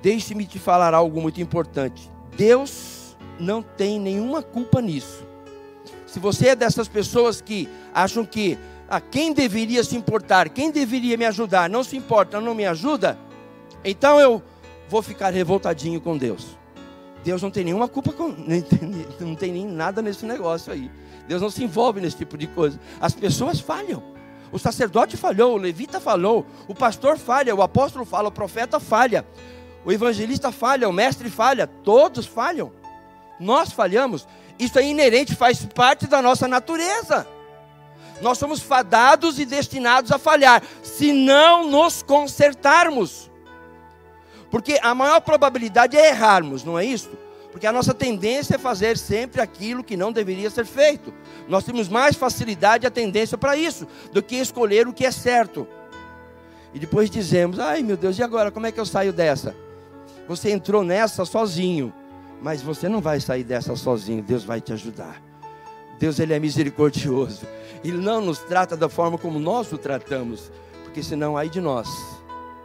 Deixe-me 0.00 0.46
te 0.46 0.58
falar 0.58 0.94
algo 0.94 1.20
muito 1.20 1.40
importante. 1.40 2.10
Deus 2.36 3.16
não 3.38 3.62
tem 3.62 4.00
nenhuma 4.00 4.42
culpa 4.42 4.80
nisso. 4.80 5.31
Se 6.12 6.20
você 6.20 6.48
é 6.48 6.54
dessas 6.54 6.88
pessoas 6.88 7.40
que 7.40 7.66
acham 7.94 8.22
que 8.22 8.58
a 8.86 8.96
ah, 8.96 9.00
quem 9.00 9.32
deveria 9.32 9.82
se 9.82 9.96
importar, 9.96 10.50
quem 10.50 10.70
deveria 10.70 11.16
me 11.16 11.24
ajudar, 11.24 11.70
não 11.70 11.82
se 11.82 11.96
importa, 11.96 12.38
não 12.38 12.54
me 12.54 12.66
ajuda, 12.66 13.18
então 13.82 14.20
eu 14.20 14.42
vou 14.90 15.00
ficar 15.00 15.32
revoltadinho 15.32 16.02
com 16.02 16.18
Deus. 16.18 16.58
Deus 17.24 17.40
não 17.40 17.50
tem 17.50 17.64
nenhuma 17.64 17.88
culpa 17.88 18.12
com. 18.12 18.28
Não 19.20 19.34
tem 19.34 19.52
nem 19.52 19.66
nada 19.66 20.02
nesse 20.02 20.26
negócio 20.26 20.70
aí. 20.70 20.90
Deus 21.26 21.40
não 21.40 21.48
se 21.48 21.64
envolve 21.64 21.98
nesse 21.98 22.16
tipo 22.16 22.36
de 22.36 22.46
coisa. 22.46 22.78
As 23.00 23.14
pessoas 23.14 23.58
falham. 23.58 24.02
O 24.50 24.58
sacerdote 24.58 25.16
falhou, 25.16 25.54
o 25.54 25.56
levita 25.56 25.98
falhou, 25.98 26.44
o 26.68 26.74
pastor 26.74 27.16
falha, 27.16 27.54
o 27.54 27.62
apóstolo 27.62 28.04
fala, 28.04 28.28
o 28.28 28.32
profeta 28.32 28.78
falha, 28.78 29.24
o 29.82 29.90
evangelista 29.90 30.52
falha, 30.52 30.86
o 30.88 30.92
mestre 30.92 31.30
falha, 31.30 31.66
todos 31.66 32.26
falham. 32.26 32.70
Nós 33.40 33.72
falhamos. 33.72 34.26
Isso 34.62 34.78
é 34.78 34.86
inerente, 34.86 35.34
faz 35.34 35.64
parte 35.64 36.06
da 36.06 36.22
nossa 36.22 36.46
natureza. 36.46 37.26
Nós 38.20 38.38
somos 38.38 38.60
fadados 38.60 39.40
e 39.40 39.44
destinados 39.44 40.12
a 40.12 40.18
falhar, 40.18 40.62
se 40.84 41.12
não 41.12 41.68
nos 41.68 42.00
consertarmos. 42.00 43.28
Porque 44.52 44.78
a 44.80 44.94
maior 44.94 45.20
probabilidade 45.20 45.96
é 45.96 46.10
errarmos, 46.10 46.62
não 46.62 46.78
é 46.78 46.84
isso? 46.84 47.10
Porque 47.50 47.66
a 47.66 47.72
nossa 47.72 47.92
tendência 47.92 48.54
é 48.54 48.58
fazer 48.58 48.96
sempre 48.96 49.40
aquilo 49.40 49.82
que 49.82 49.96
não 49.96 50.12
deveria 50.12 50.48
ser 50.48 50.64
feito. 50.64 51.12
Nós 51.48 51.64
temos 51.64 51.88
mais 51.88 52.14
facilidade 52.14 52.84
e 52.84 52.86
a 52.86 52.90
tendência 52.90 53.36
para 53.36 53.56
isso 53.56 53.88
do 54.12 54.22
que 54.22 54.36
escolher 54.36 54.86
o 54.86 54.92
que 54.92 55.04
é 55.04 55.10
certo. 55.10 55.66
E 56.72 56.78
depois 56.78 57.10
dizemos: 57.10 57.58
ai 57.58 57.82
meu 57.82 57.96
Deus, 57.96 58.16
e 58.16 58.22
agora 58.22 58.52
como 58.52 58.66
é 58.66 58.70
que 58.70 58.78
eu 58.78 58.86
saio 58.86 59.12
dessa? 59.12 59.56
Você 60.28 60.52
entrou 60.52 60.84
nessa 60.84 61.24
sozinho, 61.24 61.92
mas 62.42 62.60
você 62.60 62.88
não 62.88 63.00
vai 63.00 63.20
sair 63.20 63.44
dessa 63.44 63.76
sozinho, 63.76 64.22
Deus 64.22 64.44
vai 64.44 64.60
te 64.60 64.72
ajudar. 64.72 65.22
Deus 65.98 66.18
ele 66.18 66.34
é 66.34 66.40
misericordioso. 66.40 67.46
Ele 67.84 67.98
não 67.98 68.20
nos 68.20 68.40
trata 68.40 68.76
da 68.76 68.88
forma 68.88 69.16
como 69.16 69.38
nós 69.38 69.72
o 69.72 69.78
tratamos, 69.78 70.50
porque 70.82 71.02
senão 71.02 71.36
ai 71.36 71.48
de 71.48 71.60
nós. 71.60 71.88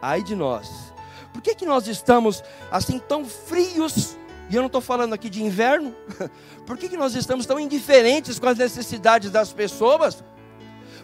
Ai 0.02 0.22
de 0.22 0.34
nós. 0.34 0.92
Por 1.32 1.40
que, 1.40 1.54
que 1.54 1.64
nós 1.64 1.86
estamos 1.86 2.42
assim 2.70 2.98
tão 2.98 3.24
frios 3.24 4.16
e 4.50 4.56
eu 4.56 4.62
não 4.62 4.66
estou 4.66 4.80
falando 4.80 5.12
aqui 5.12 5.28
de 5.28 5.42
inverno. 5.42 5.94
Por 6.66 6.78
que, 6.78 6.88
que 6.88 6.96
nós 6.96 7.14
estamos 7.14 7.44
tão 7.44 7.60
indiferentes 7.60 8.38
com 8.38 8.46
as 8.46 8.56
necessidades 8.56 9.30
das 9.30 9.52
pessoas? 9.52 10.24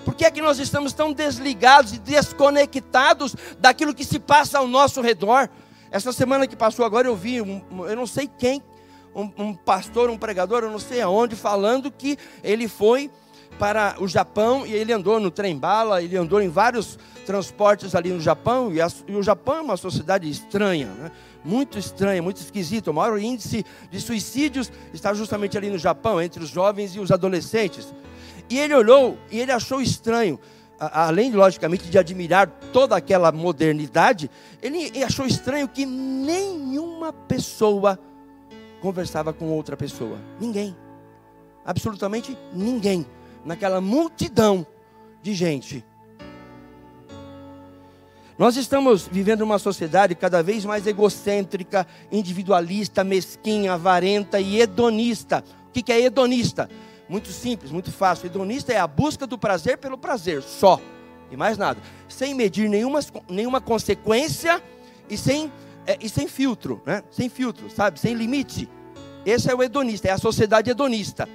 Por 0.03 0.15
que 0.15 0.25
é 0.25 0.31
que 0.31 0.41
nós 0.41 0.59
estamos 0.59 0.95
tão 0.95 1.13
desligados 1.13 1.93
e 1.93 1.99
desconectados 1.99 3.37
daquilo 3.59 3.95
que 3.95 4.05
se 4.05 4.19
passa 4.19 4.59
ao 4.59 4.67
nosso 4.67 5.03
redor? 5.03 5.51
Essa 5.95 6.13
semana 6.13 6.45
que 6.49 6.57
passou 6.57 6.85
agora 6.85 7.07
eu 7.07 7.15
vi, 7.15 7.41
um, 7.41 7.63
eu 7.87 7.95
não 7.95 8.05
sei 8.05 8.27
quem, 8.27 8.61
um, 9.15 9.31
um 9.39 9.55
pastor, 9.55 10.11
um 10.11 10.19
pregador, 10.19 10.65
eu 10.65 10.71
não 10.73 10.81
sei 10.81 11.01
aonde, 11.01 11.37
falando 11.37 11.89
que 11.89 12.19
ele 12.43 12.67
foi 12.67 13.09
para 13.61 13.95
o 14.01 14.09
Japão 14.09 14.67
e 14.67 14.73
ele 14.73 14.93
andou 14.93 15.21
no 15.21 15.31
trem-bala, 15.31 16.03
ele 16.03 16.17
andou 16.17 16.43
em 16.43 16.49
vários 16.49 16.99
transportes 17.25 17.95
ali 17.95 18.11
no 18.11 18.21
Japão, 18.21 18.73
e, 18.73 18.81
a, 18.81 18.89
e 19.07 19.15
o 19.15 19.23
Japão 19.23 19.55
é 19.55 19.61
uma 19.61 19.77
sociedade 19.77 20.29
estranha, 20.29 20.89
né? 20.89 21.13
muito 21.45 21.79
estranha, 21.79 22.21
muito 22.21 22.39
esquisita. 22.39 22.91
O 22.91 22.95
maior 22.95 23.17
índice 23.17 23.65
de 23.89 24.01
suicídios 24.01 24.73
está 24.93 25.15
justamente 25.15 25.57
ali 25.57 25.71
no 25.71 25.79
Japão, 25.79 26.21
entre 26.21 26.43
os 26.43 26.51
jovens 26.51 26.97
e 26.97 26.99
os 26.99 27.13
adolescentes. 27.13 27.95
E 28.51 28.59
ele 28.59 28.75
olhou 28.75 29.17
e 29.31 29.39
ele 29.39 29.53
achou 29.53 29.81
estranho, 29.81 30.41
além, 30.93 31.33
logicamente, 31.33 31.89
de 31.89 31.99
admirar 31.99 32.49
toda 32.73 32.97
aquela 32.97 33.31
modernidade, 33.33 34.31
ele 34.63 34.91
achou 35.05 35.27
estranho 35.27 35.69
que 35.69 35.87
nenhuma 35.87 37.13
pessoa 37.13 37.99
conversava 38.81 39.33
com 39.33 39.51
outra 39.51 39.77
pessoa. 39.77 40.19
Ninguém. 40.41 40.77
Absolutamente 41.65 42.37
ninguém. 42.53 43.07
Naquela 43.45 43.81
multidão 43.81 44.67
de 45.23 45.35
gente. 45.35 45.85
Nós 48.37 48.57
estamos 48.57 49.09
vivendo 49.11 49.43
uma 49.43 49.61
sociedade 49.61 50.15
cada 50.15 50.43
vez 50.43 50.65
mais 50.65 50.87
egocêntrica, 50.87 51.87
individualista, 52.11 53.05
mesquinha, 53.05 53.75
avarenta 53.75 54.41
e 54.41 54.61
hedonista. 54.61 55.45
O 55.69 55.73
que 55.73 55.93
é 55.93 56.01
hedonista? 56.01 56.69
Muito 57.09 57.29
simples, 57.29 57.71
muito 57.71 57.93
fácil. 57.93 58.27
Hedonista 58.27 58.73
é 58.73 58.79
a 58.79 58.87
busca 58.87 59.27
do 59.27 59.37
prazer 59.37 59.79
pelo 59.79 59.99
prazer, 59.99 60.43
só. 60.43 60.81
E 61.31 61.37
mais 61.37 61.59
nada. 61.59 61.81
Sem 62.09 62.35
medir 62.35 62.69
nenhuma, 62.69 63.01
nenhuma 63.29 63.61
consequência 63.61 64.63
e 65.09 65.17
sem, 65.17 65.53
é, 65.87 65.99
e 66.01 66.09
sem 66.09 66.27
filtro, 66.27 66.83
né? 66.87 67.03
Sem 67.11 67.29
filtro, 67.29 67.69
sabe? 67.71 68.01
Sem 68.01 68.15
limite. 68.15 68.69
Esse 69.27 69.51
é 69.51 69.55
o 69.55 69.63
hedonista, 69.63 70.09
é 70.09 70.13
a 70.13 70.19
sociedade 70.19 70.71
hedonista. 70.71 71.29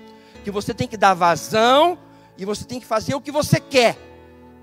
Que 0.43 0.51
você 0.51 0.73
tem 0.73 0.87
que 0.87 0.97
dar 0.97 1.13
vazão 1.13 1.97
e 2.37 2.45
você 2.45 2.63
tem 2.63 2.79
que 2.79 2.85
fazer 2.85 3.13
o 3.15 3.21
que 3.21 3.31
você 3.31 3.59
quer. 3.59 3.97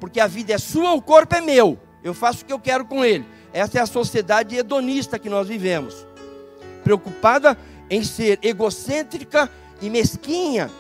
Porque 0.00 0.20
a 0.20 0.26
vida 0.26 0.52
é 0.52 0.58
sua, 0.58 0.92
o 0.92 1.02
corpo 1.02 1.34
é 1.34 1.40
meu. 1.40 1.78
Eu 2.02 2.14
faço 2.14 2.42
o 2.42 2.46
que 2.46 2.52
eu 2.52 2.58
quero 2.58 2.84
com 2.84 3.04
ele. 3.04 3.26
Essa 3.52 3.78
é 3.78 3.82
a 3.82 3.86
sociedade 3.86 4.56
hedonista 4.56 5.18
que 5.18 5.28
nós 5.28 5.48
vivemos. 5.48 6.06
Preocupada 6.84 7.56
em 7.90 8.02
ser 8.02 8.38
egocêntrica 8.42 9.50
e 9.80 9.90
mesquinha. 9.90 10.70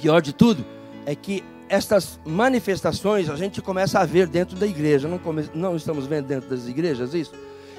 Pior 0.00 0.22
de 0.22 0.32
tudo 0.32 0.64
é 1.04 1.14
que 1.16 1.42
estas 1.68 2.20
manifestações 2.24 3.28
a 3.28 3.34
gente 3.34 3.60
começa 3.60 3.98
a 3.98 4.06
ver 4.06 4.28
dentro 4.28 4.56
da 4.56 4.64
igreja. 4.64 5.08
Não, 5.08 5.18
come... 5.18 5.50
não 5.52 5.74
estamos 5.74 6.06
vendo 6.06 6.26
dentro 6.26 6.48
das 6.48 6.68
igrejas 6.68 7.14
isso? 7.14 7.32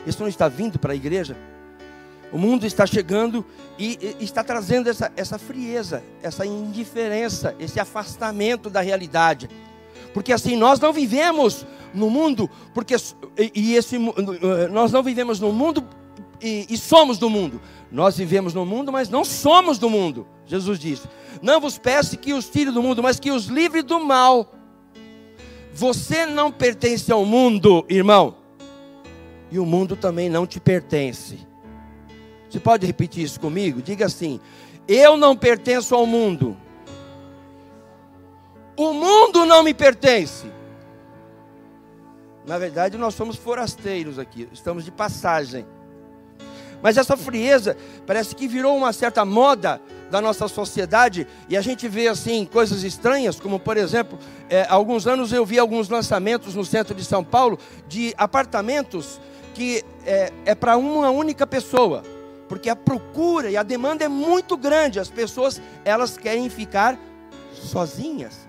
Isso 0.06 0.20
não 0.20 0.28
está 0.28 0.50
vindo 0.50 0.78
para 0.78 0.92
a 0.92 0.96
igreja? 0.96 1.38
O 2.30 2.38
mundo 2.38 2.66
está 2.66 2.86
chegando 2.86 3.46
e, 3.78 4.16
e 4.20 4.24
está 4.24 4.44
trazendo 4.44 4.90
essa, 4.90 5.10
essa 5.16 5.40
frieza, 5.40 6.04
essa 6.22 6.46
indiferença, 6.46 7.56
esse 7.58 7.80
afastamento 7.80 8.70
da 8.70 8.82
realidade. 8.82 9.50
Porque 10.14 10.34
assim, 10.34 10.58
nós 10.58 10.78
não 10.78 10.92
vivemos 10.92 11.66
no 11.94 12.10
mundo, 12.10 12.50
porque 12.74 12.96
e, 13.56 13.76
esse, 13.76 13.98
nós 14.70 14.92
não 14.92 15.02
vivemos 15.02 15.40
no 15.40 15.54
mundo 15.54 15.84
e, 16.42 16.68
e 16.70 16.78
somos 16.78 17.18
do 17.18 17.30
mundo. 17.30 17.62
Nós 17.92 18.18
vivemos 18.18 18.54
no 18.54 18.66
mundo, 18.66 18.92
mas 18.92 19.10
não 19.10 19.26
somos 19.26 19.78
do 19.78 19.90
mundo. 19.90 20.28
Jesus 20.46 20.80
disse: 20.80 21.08
Não 21.42 21.60
vos 21.60 21.78
peço 21.78 22.18
que 22.18 22.34
os 22.34 22.50
tire 22.50 22.72
do 22.72 22.82
mundo, 22.84 23.04
mas 23.04 23.20
que 23.20 23.32
os 23.32 23.46
livre 23.46 23.82
do 23.82 24.00
mal. 24.00 24.54
Você 25.74 26.26
não 26.26 26.52
pertence 26.52 27.12
ao 27.12 27.24
mundo, 27.24 27.86
irmão, 27.88 28.36
e 29.52 29.60
o 29.60 29.66
mundo 29.66 29.96
também 29.96 30.30
não 30.30 30.46
te 30.46 30.60
pertence. 30.60 31.40
Você 32.50 32.60
pode 32.60 32.86
repetir 32.86 33.24
isso 33.24 33.40
comigo? 33.40 33.82
Diga 33.82 34.06
assim: 34.06 34.40
Eu 34.88 35.18
não 35.18 35.36
pertenço 35.36 35.96
ao 35.96 36.06
mundo 36.06 36.58
o 38.80 38.94
mundo 38.94 39.46
não 39.46 39.62
me 39.62 39.74
pertence. 39.74 40.50
Na 42.48 42.58
verdade, 42.58 42.98
nós 42.98 43.14
somos 43.14 43.36
forasteiros 43.36 44.18
aqui, 44.18 44.48
estamos 44.54 44.86
de 44.86 44.92
passagem. 44.92 45.68
Mas 46.82 46.98
essa 46.98 47.18
frieza 47.18 47.76
parece 48.06 48.36
que 48.36 48.48
virou 48.48 48.76
uma 48.76 48.94
certa 48.94 49.26
moda 49.26 49.82
da 50.10 50.22
nossa 50.22 50.48
sociedade 50.48 51.28
e 51.48 51.56
a 51.56 51.62
gente 51.62 51.88
vê 51.88 52.08
assim 52.08 52.46
coisas 52.46 52.84
estranhas, 52.84 53.40
como 53.40 53.60
por 53.60 53.78
exemplo, 53.78 54.18
é, 54.50 54.66
alguns 54.70 55.06
anos 55.06 55.32
eu 55.32 55.46
vi 55.46 55.60
alguns 55.60 55.90
lançamentos 55.90 56.56
no 56.56 56.66
centro 56.66 56.96
de 56.96 57.06
São 57.06 57.24
Paulo 57.24 57.60
de 57.88 58.14
apartamentos 58.18 59.20
que 59.54 59.84
é, 60.06 60.32
é 60.46 60.56
para 60.56 60.78
uma 60.78 61.10
única 61.10 61.46
pessoa, 61.46 62.04
porque 62.48 62.70
a 62.70 62.76
procura 62.76 63.52
e 63.52 63.58
a 63.58 63.64
demanda 63.64 64.06
é 64.06 64.08
muito 64.08 64.56
grande. 64.58 65.00
As 65.00 65.10
pessoas 65.10 65.62
elas 65.84 66.18
querem 66.18 66.50
ficar 66.50 66.98
sozinhas. 67.54 68.48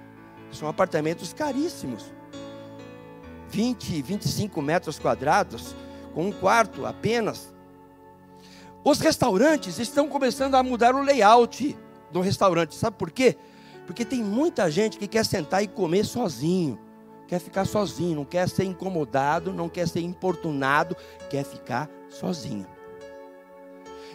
São 0.52 0.68
apartamentos 0.68 1.32
caríssimos. 1.32 2.04
20, 3.50 4.02
25 4.02 4.62
metros 4.62 4.98
quadrados, 4.98 5.74
com 6.14 6.28
um 6.28 6.32
quarto 6.32 6.86
apenas. 6.86 7.49
Os 8.82 8.98
restaurantes 8.98 9.78
estão 9.78 10.08
começando 10.08 10.54
a 10.54 10.62
mudar 10.62 10.94
o 10.94 11.02
layout 11.02 11.76
do 12.10 12.20
restaurante. 12.20 12.74
Sabe 12.74 12.96
por 12.96 13.10
quê? 13.10 13.36
Porque 13.86 14.04
tem 14.04 14.22
muita 14.22 14.70
gente 14.70 14.98
que 14.98 15.06
quer 15.06 15.24
sentar 15.24 15.62
e 15.62 15.68
comer 15.68 16.04
sozinho. 16.04 16.78
Quer 17.28 17.38
ficar 17.38 17.64
sozinho, 17.64 18.16
não 18.16 18.24
quer 18.24 18.48
ser 18.48 18.64
incomodado, 18.64 19.52
não 19.52 19.68
quer 19.68 19.86
ser 19.86 20.00
importunado, 20.00 20.96
quer 21.28 21.44
ficar 21.44 21.88
sozinho. 22.08 22.66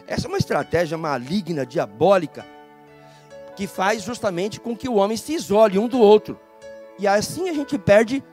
Essa 0.08 0.28
é 0.28 0.30
uma 0.30 0.38
estratégia 0.38 0.98
maligna, 0.98 1.66
diabólica, 1.66 2.46
que 3.56 3.68
faz 3.68 4.04
justamente 4.04 4.60
com 4.60 4.76
que 4.76 4.90
o 4.90 4.96
homem 4.96 5.16
se 5.16 5.34
isole 5.34 5.80
um 5.80 5.88
do 5.88 6.00
outro. 6.00 6.40
E 7.00 7.08
assim 7.08 7.50
a 7.50 7.54
gente 7.54 7.78
perde 7.78 8.24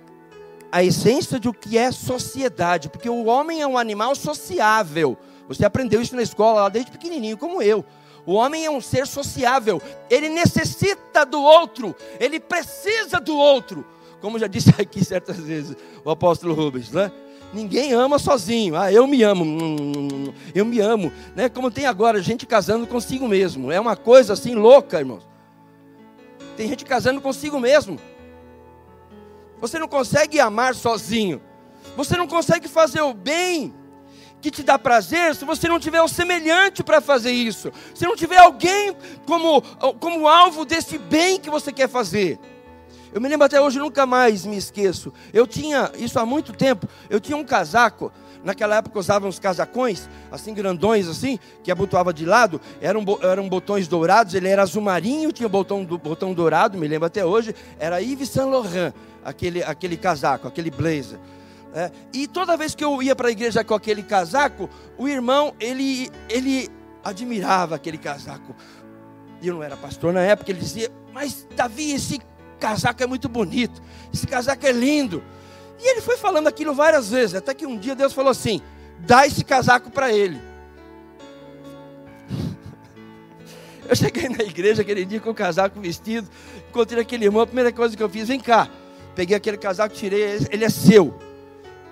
a 0.71 0.83
essência 0.83 1.39
do 1.39 1.53
que 1.53 1.77
é 1.77 1.93
sociedade, 1.93 2.89
porque 2.89 3.09
o 3.09 3.27
homem 3.27 3.61
é 3.61 3.67
um 3.67 3.79
animal 3.79 4.15
sociável. 4.15 5.19
Você 5.55 5.65
aprendeu 5.65 6.01
isso 6.01 6.17
na 6.17 6.23
escola 6.23 6.63
lá 6.63 6.69
desde 6.69 6.91
pequenininho, 6.91 7.37
como 7.37 7.63
eu. 7.63 7.85
O 8.25 8.35
homem 8.35 8.65
é 8.65 8.71
um 8.71 8.81
ser 8.81 9.07
sociável, 9.07 9.83
ele 10.09 10.29
necessita 10.29 11.27
do 11.27 11.43
outro, 11.43 11.95
ele 12.21 12.39
precisa 12.39 13.21
do 13.21 13.37
outro. 13.37 13.85
Como 14.21 14.39
já 14.39 14.47
disse 14.47 14.71
aqui 14.81 15.05
certas 15.05 15.39
vezes 15.39 15.77
o 16.05 16.11
apóstolo 16.11 16.55
Rubens, 16.55 16.93
né? 16.93 17.11
Ninguém 17.53 17.93
ama 17.93 18.19
sozinho. 18.19 18.77
Ah, 18.77 18.91
eu 18.91 19.07
me 19.07 19.23
amo. 19.23 19.45
Eu 20.55 20.65
me 20.65 20.81
amo. 20.81 21.13
Né? 21.37 21.51
Como 21.51 21.71
tem 21.71 21.85
agora 21.85 22.23
gente 22.23 22.47
casando 22.47 22.87
consigo 22.87 23.29
mesmo. 23.29 23.71
É 23.71 23.79
uma 23.79 23.95
coisa 23.95 24.33
assim 24.33 24.55
louca, 24.55 24.99
irmãos. 24.99 25.29
Tem 26.57 26.67
gente 26.67 26.83
casando 26.83 27.21
consigo 27.21 27.61
mesmo. 27.61 27.99
Você 29.61 29.79
não 29.79 29.87
consegue 29.87 30.41
amar 30.41 30.75
sozinho. 30.75 31.43
Você 31.95 32.17
não 32.17 32.27
consegue 32.27 32.69
fazer 32.69 33.03
o 33.03 33.13
bem 33.13 33.75
que 34.43 34.51
te 34.51 34.63
dá 34.63 34.79
prazer 34.79 35.35
se 35.37 35.45
você 35.45 35.69
não 35.69 35.79
tiver 35.79 36.03
o 36.03 36.09
semelhante 36.09 36.83
para 36.83 37.01
fazer 37.01 37.31
isso. 37.31 37.73
Se 37.95 38.05
não 38.05 38.17
tiver 38.17 38.39
alguém 38.39 38.95
como, 39.25 39.63
como 40.01 40.27
alvo 40.29 40.65
desse 40.65 40.99
bem 40.99 41.39
que 41.39 41.49
você 41.49 41.73
quer 41.73 41.89
fazer. 41.89 42.39
Eu 43.13 43.21
me 43.21 43.29
lembro 43.29 43.47
até 43.47 43.61
hoje, 43.61 43.79
nunca 43.79 44.05
mais 44.05 44.45
me 44.45 44.57
esqueço. 44.57 45.13
Eu 45.33 45.47
tinha, 45.47 45.93
isso 45.97 46.19
há 46.19 46.27
muito 46.27 46.53
tempo, 46.53 46.89
eu 47.09 47.21
tinha 47.21 47.37
um 47.37 47.45
casaco. 47.45 48.13
Naquela 48.43 48.77
época 48.77 48.99
usavam 48.99 49.29
uns 49.29 49.39
casacões, 49.39 50.09
assim 50.31 50.53
grandões, 50.53 51.07
assim, 51.07 51.39
que 51.63 51.71
abotoava 51.71 52.13
de 52.13 52.27
lado. 52.27 52.61
Eram, 52.81 53.05
eram 53.23 53.49
botões 53.49 53.87
dourados, 53.87 54.35
ele 54.35 54.49
era 54.49 54.63
azul 54.63 54.83
marinho, 54.83 55.31
tinha 55.31 55.49
botão, 55.49 55.85
botão 55.85 56.35
dourado, 56.35 56.77
me 56.77 56.89
lembro 56.89 57.07
até 57.07 57.25
hoje. 57.25 57.55
Era 57.79 58.01
Yves 58.01 58.31
Saint 58.31 58.51
Laurent, 58.51 58.93
aquele, 59.25 59.63
aquele 59.63 59.97
casaco, 59.97 60.49
aquele 60.49 60.71
blazer. 60.71 61.21
É, 61.75 61.91
e 62.13 62.27
toda 62.27 62.57
vez 62.57 62.75
que 62.75 62.85
eu 62.85 63.03
ia 63.03 63.17
para 63.17 63.29
a 63.29 63.31
igreja 63.31 63.65
com 63.65 63.75
aquele 63.75 64.03
casaco, 64.03 64.69
o 64.99 65.09
irmão, 65.09 65.55
ele, 65.59 66.11
ele 66.29 66.69
admirava 67.03 67.75
aquele 67.75 67.97
casaco. 67.97 68.55
Eu 69.43 69.55
não 69.55 69.63
era 69.63 69.77
pastor 69.77 70.13
na 70.13 70.21
época, 70.21 70.51
ele 70.51 70.61
dizia, 70.61 70.93
mas 71.13 71.47
Davi, 71.57 71.93
esse 71.93 72.21
casaco 72.61 73.03
é 73.03 73.07
muito 73.07 73.29
bonito, 73.29 73.83
esse 74.13 74.27
casaco 74.27 74.67
é 74.67 74.73
lindo. 74.73 75.25
E 75.81 75.91
ele 75.91 76.01
foi 76.03 76.17
falando 76.17 76.47
aquilo 76.47 76.75
várias 76.75 77.09
vezes, 77.11 77.35
até 77.35 77.55
que 77.55 77.67
um 77.67 77.79
dia 77.79 77.95
Deus 77.95 78.13
falou 78.13 78.31
assim: 78.31 78.61
dá 79.01 79.27
esse 79.27 79.43
casaco 79.43 79.91
para 79.91 80.13
ele. 80.13 80.41
Eu 83.89 83.97
cheguei 83.97 84.29
na 84.29 84.45
igreja 84.45 84.83
aquele 84.83 85.05
dia 85.07 85.21
com 85.21 85.31
o 85.31 85.35
casaco 85.35 85.81
vestido, 85.81 86.29
encontrei 86.69 87.03
aquele 87.03 87.25
irmão, 87.25 87.43
a 87.43 87.47
primeira 87.47 87.73
coisa 87.73 87.97
que 87.97 88.03
eu 88.03 88.09
fiz, 88.09 88.29
vem 88.29 88.39
cá. 88.39 88.69
Peguei 89.15 89.37
aquele 89.37 89.59
casaco, 89.59 89.95
tirei, 89.95 90.39
ele 90.51 90.65
é 90.65 90.71
seu. 90.71 91.32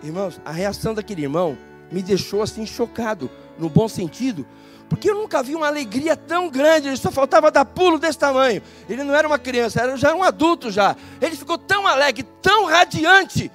Irmãos, 0.03 0.41
a 0.45 0.51
reação 0.51 0.95
daquele 0.95 1.23
irmão 1.23 1.57
me 1.91 2.03
deixou 2.03 2.43
assim 2.43 2.65
chocado, 2.65 3.31
no 3.59 3.69
bom 3.69 3.89
sentido, 3.89 4.47
porque 4.89 5.09
eu 5.09 5.15
nunca 5.15 5.43
vi 5.43 5.55
uma 5.55 5.69
alegria 5.69 6.17
tão 6.17 6.51
grande, 6.51 6.89
ele 6.89 6.97
só 6.97 7.13
faltava 7.13 7.51
dar 7.51 7.65
pulo 7.65 7.97
desse 7.97 8.19
tamanho. 8.19 8.61
Ele 8.89 9.05
não 9.05 9.15
era 9.15 9.27
uma 9.27 9.39
criança, 9.39 9.81
era 9.81 9.97
já 9.97 10.13
um 10.13 10.23
adulto 10.23 10.69
já. 10.69 10.97
Ele 11.21 11.37
ficou 11.37 11.57
tão 11.57 11.87
alegre, 11.87 12.25
tão 12.43 12.65
radiante. 12.67 13.53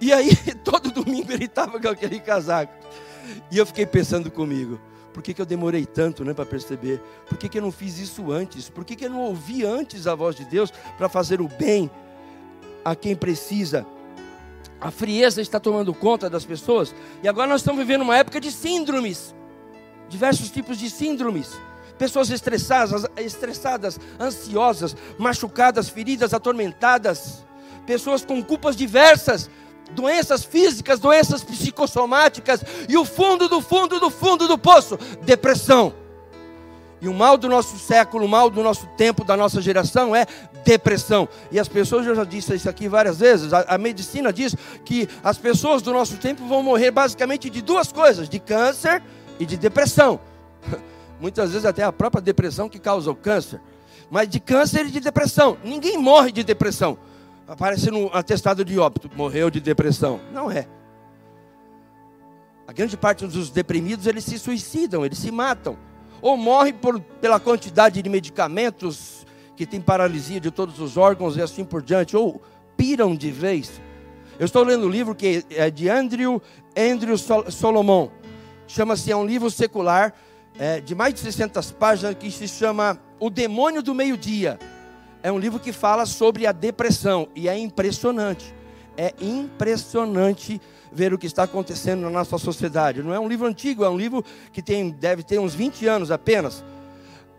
E 0.00 0.12
aí, 0.12 0.34
todo 0.64 0.90
domingo 0.90 1.30
ele 1.30 1.44
estava 1.44 1.78
com 1.78 1.88
aquele 1.88 2.18
casaco. 2.18 2.72
E 3.52 3.56
eu 3.56 3.64
fiquei 3.64 3.86
pensando 3.86 4.32
comigo, 4.32 4.80
por 5.14 5.22
que, 5.22 5.32
que 5.32 5.40
eu 5.40 5.46
demorei 5.46 5.86
tanto 5.86 6.24
né, 6.24 6.34
para 6.34 6.44
perceber? 6.44 7.00
Por 7.28 7.38
que, 7.38 7.48
que 7.48 7.58
eu 7.58 7.62
não 7.62 7.70
fiz 7.70 7.98
isso 7.98 8.32
antes? 8.32 8.68
Por 8.68 8.84
que, 8.84 8.96
que 8.96 9.04
eu 9.04 9.10
não 9.10 9.20
ouvi 9.20 9.64
antes 9.64 10.08
a 10.08 10.14
voz 10.16 10.34
de 10.34 10.44
Deus 10.44 10.72
para 10.96 11.08
fazer 11.08 11.40
o 11.40 11.46
bem 11.46 11.88
a 12.84 12.96
quem 12.96 13.14
precisa? 13.14 13.86
A 14.80 14.90
frieza 14.90 15.40
está 15.40 15.58
tomando 15.58 15.92
conta 15.92 16.30
das 16.30 16.44
pessoas. 16.44 16.94
E 17.22 17.28
agora 17.28 17.48
nós 17.48 17.60
estamos 17.60 17.80
vivendo 17.80 18.02
uma 18.02 18.16
época 18.16 18.40
de 18.40 18.52
síndromes 18.52 19.34
diversos 20.08 20.50
tipos 20.50 20.78
de 20.78 20.90
síndromes. 20.90 21.60
Pessoas 21.98 22.30
estressadas, 22.30 23.06
estressadas, 23.16 23.98
ansiosas, 24.18 24.96
machucadas, 25.18 25.88
feridas, 25.88 26.32
atormentadas. 26.32 27.44
Pessoas 27.86 28.24
com 28.24 28.42
culpas 28.42 28.76
diversas, 28.76 29.50
doenças 29.92 30.44
físicas, 30.44 31.00
doenças 31.00 31.42
psicossomáticas 31.42 32.62
e 32.88 32.96
o 32.96 33.04
fundo 33.04 33.48
do 33.48 33.60
fundo 33.60 33.98
do 33.98 34.10
fundo 34.10 34.46
do 34.46 34.58
poço, 34.58 34.98
depressão. 35.22 35.94
E 37.00 37.08
o 37.08 37.14
mal 37.14 37.36
do 37.36 37.48
nosso 37.48 37.78
século, 37.78 38.24
o 38.24 38.28
mal 38.28 38.50
do 38.50 38.62
nosso 38.62 38.86
tempo, 38.96 39.24
da 39.24 39.36
nossa 39.36 39.60
geração 39.60 40.14
é 40.14 40.26
depressão. 40.64 41.28
E 41.50 41.58
as 41.58 41.68
pessoas, 41.68 42.06
eu 42.06 42.14
já 42.14 42.24
disse 42.24 42.54
isso 42.54 42.68
aqui 42.68 42.88
várias 42.88 43.18
vezes, 43.18 43.52
a, 43.52 43.60
a, 43.62 43.78
medicina 43.78 44.32
diz 44.32 44.54
que 44.84 45.08
as 45.22 45.38
pessoas 45.38 45.80
do 45.80 45.92
nosso 45.92 46.16
tempo 46.16 46.46
vão 46.46 46.62
morrer 46.62 46.90
basicamente 46.90 47.48
de 47.48 47.62
duas 47.62 47.92
coisas: 47.92 48.28
de 48.28 48.38
câncer 48.40 49.02
e 49.38 49.46
de 49.46 49.56
depressão. 49.56 50.18
Muitas 51.20 51.50
vezes 51.50 51.64
até 51.64 51.82
a 51.82 51.92
própria 51.92 52.20
depressão 52.20 52.68
que 52.68 52.78
causa 52.78 53.10
o 53.10 53.14
câncer. 53.14 53.60
Mas 54.10 54.28
de 54.28 54.40
câncer 54.40 54.86
e 54.86 54.90
de 54.90 55.00
depressão. 55.00 55.56
Ninguém 55.62 55.98
morre 55.98 56.32
de 56.32 56.42
depressão. 56.42 56.98
Aparece 57.46 57.90
no 57.90 58.10
atestado 58.12 58.64
de 58.64 58.78
óbito, 58.78 59.10
morreu 59.14 59.50
de 59.50 59.60
depressão. 59.60 60.20
Não 60.32 60.50
é. 60.50 60.66
A 62.66 62.72
grande 62.72 62.96
parte 62.96 63.26
dos 63.26 63.48
deprimidos, 63.48 64.06
eles 64.06 64.24
se 64.24 64.38
suicidam, 64.38 65.04
eles 65.04 65.18
se 65.18 65.30
matam. 65.30 65.78
Ou 66.20 66.36
morrem 66.36 66.72
por, 66.72 67.00
pela 67.00 67.38
quantidade 67.38 68.02
de 68.02 68.08
medicamentos 68.08 69.26
que 69.56 69.66
tem 69.66 69.80
paralisia 69.80 70.40
de 70.40 70.50
todos 70.50 70.78
os 70.80 70.96
órgãos 70.96 71.36
e 71.36 71.42
assim 71.42 71.64
por 71.64 71.82
diante. 71.82 72.16
Ou 72.16 72.40
piram 72.76 73.14
de 73.14 73.30
vez. 73.30 73.80
Eu 74.38 74.46
estou 74.46 74.62
lendo 74.62 74.86
um 74.86 74.90
livro 74.90 75.14
que 75.14 75.44
é 75.50 75.70
de 75.70 75.88
Andrew, 75.88 76.40
Andrew 76.76 77.16
Solomon 77.18 78.08
chama-se, 78.68 79.10
é 79.10 79.16
um 79.16 79.26
livro 79.26 79.50
secular 79.50 80.14
é, 80.58 80.80
de 80.80 80.94
mais 80.94 81.14
de 81.14 81.20
600 81.20 81.72
páginas 81.72 82.14
que 82.14 82.30
se 82.30 82.46
chama 82.46 83.00
O 83.18 83.30
Demônio 83.30 83.82
do 83.82 83.94
Meio-Dia. 83.94 84.58
É 85.22 85.32
um 85.32 85.38
livro 85.38 85.58
que 85.58 85.72
fala 85.72 86.06
sobre 86.06 86.46
a 86.46 86.52
depressão 86.52 87.28
e 87.34 87.48
é 87.48 87.58
impressionante. 87.58 88.54
É 88.96 89.14
impressionante 89.20 90.60
ver 90.92 91.12
o 91.12 91.18
que 91.18 91.26
está 91.26 91.44
acontecendo 91.44 92.02
na 92.02 92.10
nossa 92.10 92.38
sociedade. 92.38 93.02
Não 93.02 93.14
é 93.14 93.20
um 93.20 93.28
livro 93.28 93.46
antigo, 93.46 93.84
é 93.84 93.90
um 93.90 93.96
livro 93.96 94.24
que 94.52 94.62
tem, 94.62 94.90
deve 94.90 95.22
ter 95.22 95.38
uns 95.38 95.54
20 95.54 95.86
anos 95.86 96.10
apenas, 96.10 96.64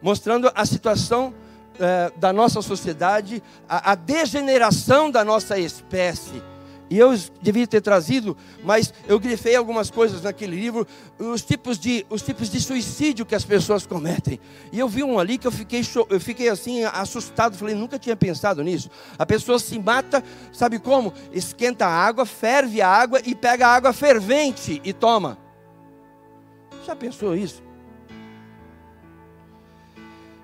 mostrando 0.01 0.51
a 0.53 0.65
situação 0.65 1.33
é, 1.79 2.11
da 2.17 2.33
nossa 2.33 2.61
sociedade, 2.61 3.41
a, 3.67 3.91
a 3.91 3.95
degeneração 3.95 5.09
da 5.09 5.23
nossa 5.23 5.57
espécie 5.57 6.41
e 6.89 6.97
eu 6.97 7.15
devia 7.41 7.67
ter 7.67 7.81
trazido, 7.81 8.35
mas 8.63 8.93
eu 9.07 9.19
grifei 9.19 9.55
algumas 9.55 9.91
coisas 9.91 10.23
naquele 10.23 10.55
livro, 10.55 10.87
os 11.19 11.43
tipos 11.43 11.77
de, 11.77 12.05
os 12.09 12.21
tipos 12.21 12.49
de 12.49 12.59
suicídio 12.59 13.25
que 13.25 13.35
as 13.35 13.45
pessoas 13.45 13.85
cometem. 13.85 14.39
E 14.71 14.79
eu 14.79 14.89
vi 14.89 15.03
um 15.03 15.19
ali 15.19 15.37
que 15.37 15.45
eu 15.45 15.51
fiquei, 15.51 15.81
eu 16.09 16.19
fiquei 16.19 16.49
assim 16.49 16.83
assustado, 16.85 17.55
falei, 17.55 17.75
nunca 17.75 17.99
tinha 17.99 18.15
pensado 18.15 18.63
nisso. 18.63 18.89
A 19.17 19.25
pessoa 19.25 19.59
se 19.59 19.77
mata, 19.77 20.23
sabe 20.51 20.79
como? 20.79 21.13
Esquenta 21.31 21.85
a 21.85 21.91
água, 21.91 22.25
ferve 22.25 22.81
a 22.81 22.89
água 22.89 23.21
e 23.23 23.35
pega 23.35 23.67
a 23.67 23.75
água 23.75 23.93
fervente 23.93 24.81
e 24.83 24.91
toma. 24.91 25.37
Já 26.85 26.95
pensou 26.95 27.35
isso? 27.35 27.68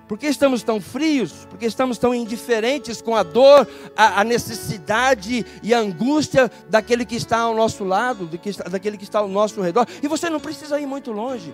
Por 0.08 0.16
que 0.16 0.26
estamos 0.26 0.62
tão 0.62 0.80
frios? 0.80 1.46
Por 1.50 1.58
que 1.58 1.66
estamos 1.66 1.98
tão 1.98 2.14
indiferentes 2.14 3.02
com 3.02 3.16
a 3.16 3.24
dor, 3.24 3.66
a, 3.96 4.20
a, 4.20 4.24
necessidade 4.24 5.44
e 5.62 5.74
a 5.74 5.78
angústia 5.78 6.50
daquele 6.68 7.04
que 7.04 7.16
está 7.16 7.38
ao 7.38 7.54
nosso 7.54 7.82
lado, 7.82 8.28
que 8.38 8.50
está, 8.50 8.64
daquele 8.64 8.96
que 8.96 9.02
está 9.02 9.18
ao 9.18 9.28
nosso 9.28 9.60
redor? 9.60 9.86
E 10.00 10.06
você 10.06 10.30
não 10.30 10.38
precisa 10.38 10.78
ir 10.78 10.86
muito 10.86 11.10
longe. 11.10 11.52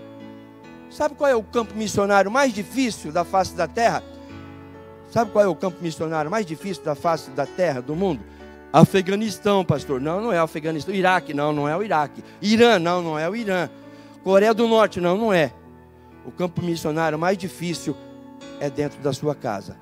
Sabe 0.91 1.15
qual 1.15 1.31
é 1.31 1.35
o 1.35 1.43
campo 1.43 1.75
missionário 1.75 2.31
mais 2.31 2.53
difícil 2.53 3.11
da 3.11 3.25
face 3.25 3.55
da 3.55 3.67
terra? 3.67 4.05
Sabe 5.11 5.31
qual 5.31 5.45
é 5.45 5.49
o 5.49 5.55
campo 5.55 5.79
missionário 5.81 6.31
mais 6.31 6.45
difícil 6.45 6.85
da 6.85 6.95
face 6.95 7.31
da 7.31 7.47
terra, 7.47 7.81
do 7.81 7.97
mundo? 7.97 8.21
Afeganistão, 8.71 9.65
pastor. 9.65 9.99
Não, 9.99 10.21
não 10.21 10.33
é 10.33 10.39
Afeganistão. 10.39 10.95
Iraque, 10.95 11.33
não, 11.33 11.55
não 11.55 11.67
é 11.67 11.77
o 11.77 11.83
Iraque. 11.83 12.23
Irã, 12.43 12.79
não, 12.79 13.03
não 13.03 13.19
é 13.19 13.29
o 13.29 13.35
Irã. 13.35 13.71
Coreia 14.23 14.53
do 14.53 14.69
Norte, 14.69 15.01
não, 15.01 15.17
não 15.17 15.33
é. 15.33 15.53
O 16.27 16.31
campo 16.31 16.63
missionário 16.63 17.19
mais 17.19 17.37
difícil 17.39 17.97
é 18.63 18.71
dentro 18.71 19.03
da 19.03 19.13
sua 19.13 19.35
casa, 19.35 19.77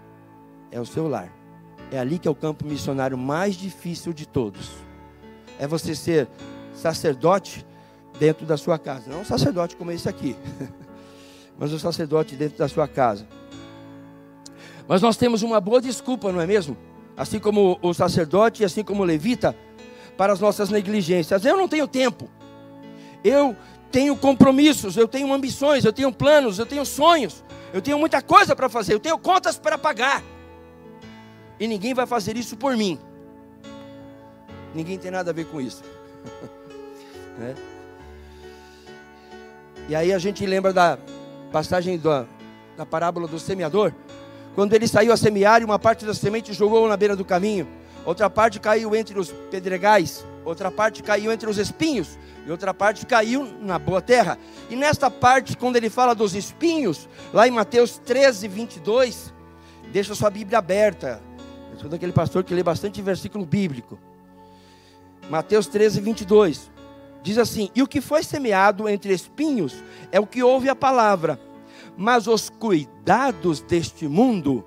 é 0.70 0.80
o 0.80 0.86
seu 0.86 1.06
lar. 1.06 1.30
É 1.92 1.98
ali 1.98 2.18
que 2.18 2.26
é 2.26 2.30
o 2.30 2.34
campo 2.34 2.64
missionário 2.64 3.18
mais 3.18 3.54
difícil 3.54 4.10
de 4.14 4.26
todos. 4.26 4.70
É 5.58 5.66
você 5.66 5.94
ser 5.94 6.26
sacerdote 6.72 7.66
dentro 8.18 8.46
da 8.46 8.56
sua 8.56 8.78
casa. 8.78 9.10
Não 9.10 9.20
um 9.20 9.24
sacerdote 9.24 9.76
como 9.76 9.92
esse 9.92 10.08
aqui, 10.08 10.34
mas 11.58 11.74
um 11.74 11.78
sacerdote 11.78 12.34
dentro 12.34 12.56
da 12.56 12.68
sua 12.68 12.88
casa. 12.88 13.28
Mas 14.88 15.02
nós 15.02 15.18
temos 15.18 15.42
uma 15.42 15.60
boa 15.60 15.82
desculpa, 15.82 16.32
não 16.32 16.40
é 16.40 16.46
mesmo? 16.46 16.74
Assim 17.18 17.38
como 17.38 17.78
o 17.82 17.92
sacerdote 17.92 18.62
e 18.62 18.64
assim 18.64 18.82
como 18.82 19.02
o 19.02 19.04
levita, 19.04 19.54
para 20.16 20.32
as 20.32 20.40
nossas 20.40 20.70
negligências. 20.70 21.44
Eu 21.44 21.58
não 21.58 21.68
tenho 21.68 21.86
tempo. 21.86 22.30
Eu 23.22 23.54
tenho 23.90 24.16
compromissos, 24.16 24.96
eu 24.96 25.08
tenho 25.08 25.32
ambições, 25.32 25.84
eu 25.84 25.92
tenho 25.92 26.12
planos, 26.12 26.58
eu 26.58 26.66
tenho 26.66 26.84
sonhos. 26.84 27.44
Eu 27.72 27.80
tenho 27.80 27.98
muita 27.98 28.20
coisa 28.20 28.56
para 28.56 28.68
fazer, 28.68 28.94
eu 28.94 29.00
tenho 29.00 29.18
contas 29.18 29.56
para 29.56 29.78
pagar. 29.78 30.22
E 31.58 31.66
ninguém 31.66 31.94
vai 31.94 32.06
fazer 32.06 32.36
isso 32.36 32.56
por 32.56 32.76
mim. 32.76 32.98
Ninguém 34.74 34.98
tem 34.98 35.10
nada 35.10 35.30
a 35.30 35.34
ver 35.34 35.46
com 35.46 35.60
isso. 35.60 35.82
né? 37.38 37.54
E 39.88 39.94
aí 39.94 40.12
a 40.12 40.18
gente 40.18 40.44
lembra 40.46 40.72
da 40.72 40.98
passagem 41.52 41.98
da, 41.98 42.26
da 42.76 42.86
parábola 42.86 43.26
do 43.26 43.38
semeador. 43.38 43.92
Quando 44.54 44.72
ele 44.72 44.88
saiu 44.88 45.12
a 45.12 45.16
semear, 45.16 45.64
uma 45.64 45.78
parte 45.78 46.04
da 46.04 46.14
semente 46.14 46.52
jogou 46.52 46.88
na 46.88 46.96
beira 46.96 47.14
do 47.14 47.24
caminho, 47.24 47.68
outra 48.04 48.28
parte 48.28 48.58
caiu 48.58 48.94
entre 48.96 49.18
os 49.18 49.30
pedregais, 49.50 50.24
outra 50.44 50.70
parte 50.70 51.02
caiu 51.02 51.30
entre 51.32 51.48
os 51.48 51.58
espinhos, 51.58 52.18
e 52.46 52.50
outra 52.50 52.72
parte 52.72 53.06
caiu 53.06 53.44
na 53.60 53.78
boa 53.78 54.00
terra. 54.00 54.38
E 54.68 54.76
nesta 54.76 55.10
parte, 55.10 55.56
quando 55.56 55.76
ele 55.76 55.90
fala 55.90 56.14
dos 56.14 56.34
espinhos, 56.34 57.08
lá 57.32 57.46
em 57.46 57.50
Mateus 57.50 57.98
13, 57.98 58.48
22, 58.48 59.32
deixa 59.92 60.14
sua 60.14 60.30
Bíblia 60.30 60.58
aberta. 60.58 61.22
Eu 61.72 61.78
sou 61.78 61.88
daquele 61.88 62.12
pastor 62.12 62.44
que 62.44 62.54
lê 62.54 62.62
bastante 62.62 63.00
versículo 63.02 63.44
bíblico. 63.44 63.98
Mateus 65.28 65.66
13, 65.66 66.00
22. 66.00 66.70
Diz 67.22 67.38
assim: 67.38 67.70
E 67.74 67.82
o 67.82 67.86
que 67.86 68.00
foi 68.00 68.22
semeado 68.22 68.88
entre 68.88 69.12
espinhos 69.12 69.84
é 70.10 70.18
o 70.18 70.26
que 70.26 70.42
ouve 70.42 70.68
a 70.68 70.76
palavra, 70.76 71.38
mas 71.96 72.26
os 72.26 72.48
cuidados 72.48 73.60
deste 73.60 74.08
mundo 74.08 74.64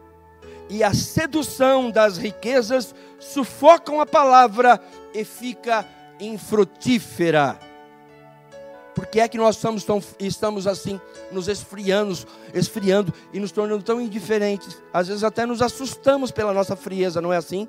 e 0.69 0.83
a 0.83 0.93
sedução 0.93 1.91
das 1.91 2.17
riquezas 2.17 2.95
sufocam 3.19 3.99
a 3.99 4.05
palavra 4.05 4.79
e 5.13 5.23
fica 5.25 5.85
infrutífera. 6.25 7.59
Por 8.93 9.07
que 9.07 9.19
é 9.19 9.27
que 9.27 9.37
nós 9.37 9.55
estamos, 9.55 9.83
tão, 9.83 10.01
estamos 10.19 10.67
assim, 10.67 11.01
nos 11.31 11.47
esfriando, 11.47 12.15
esfriando 12.53 13.13
e 13.33 13.39
nos 13.39 13.51
tornando 13.51 13.83
tão 13.83 13.99
indiferentes? 13.99 14.81
Às 14.93 15.07
vezes 15.07 15.23
até 15.23 15.45
nos 15.45 15.61
assustamos 15.61 16.31
pela 16.31 16.53
nossa 16.53 16.75
frieza, 16.75 17.19
não 17.19 17.33
é 17.33 17.37
assim? 17.37 17.67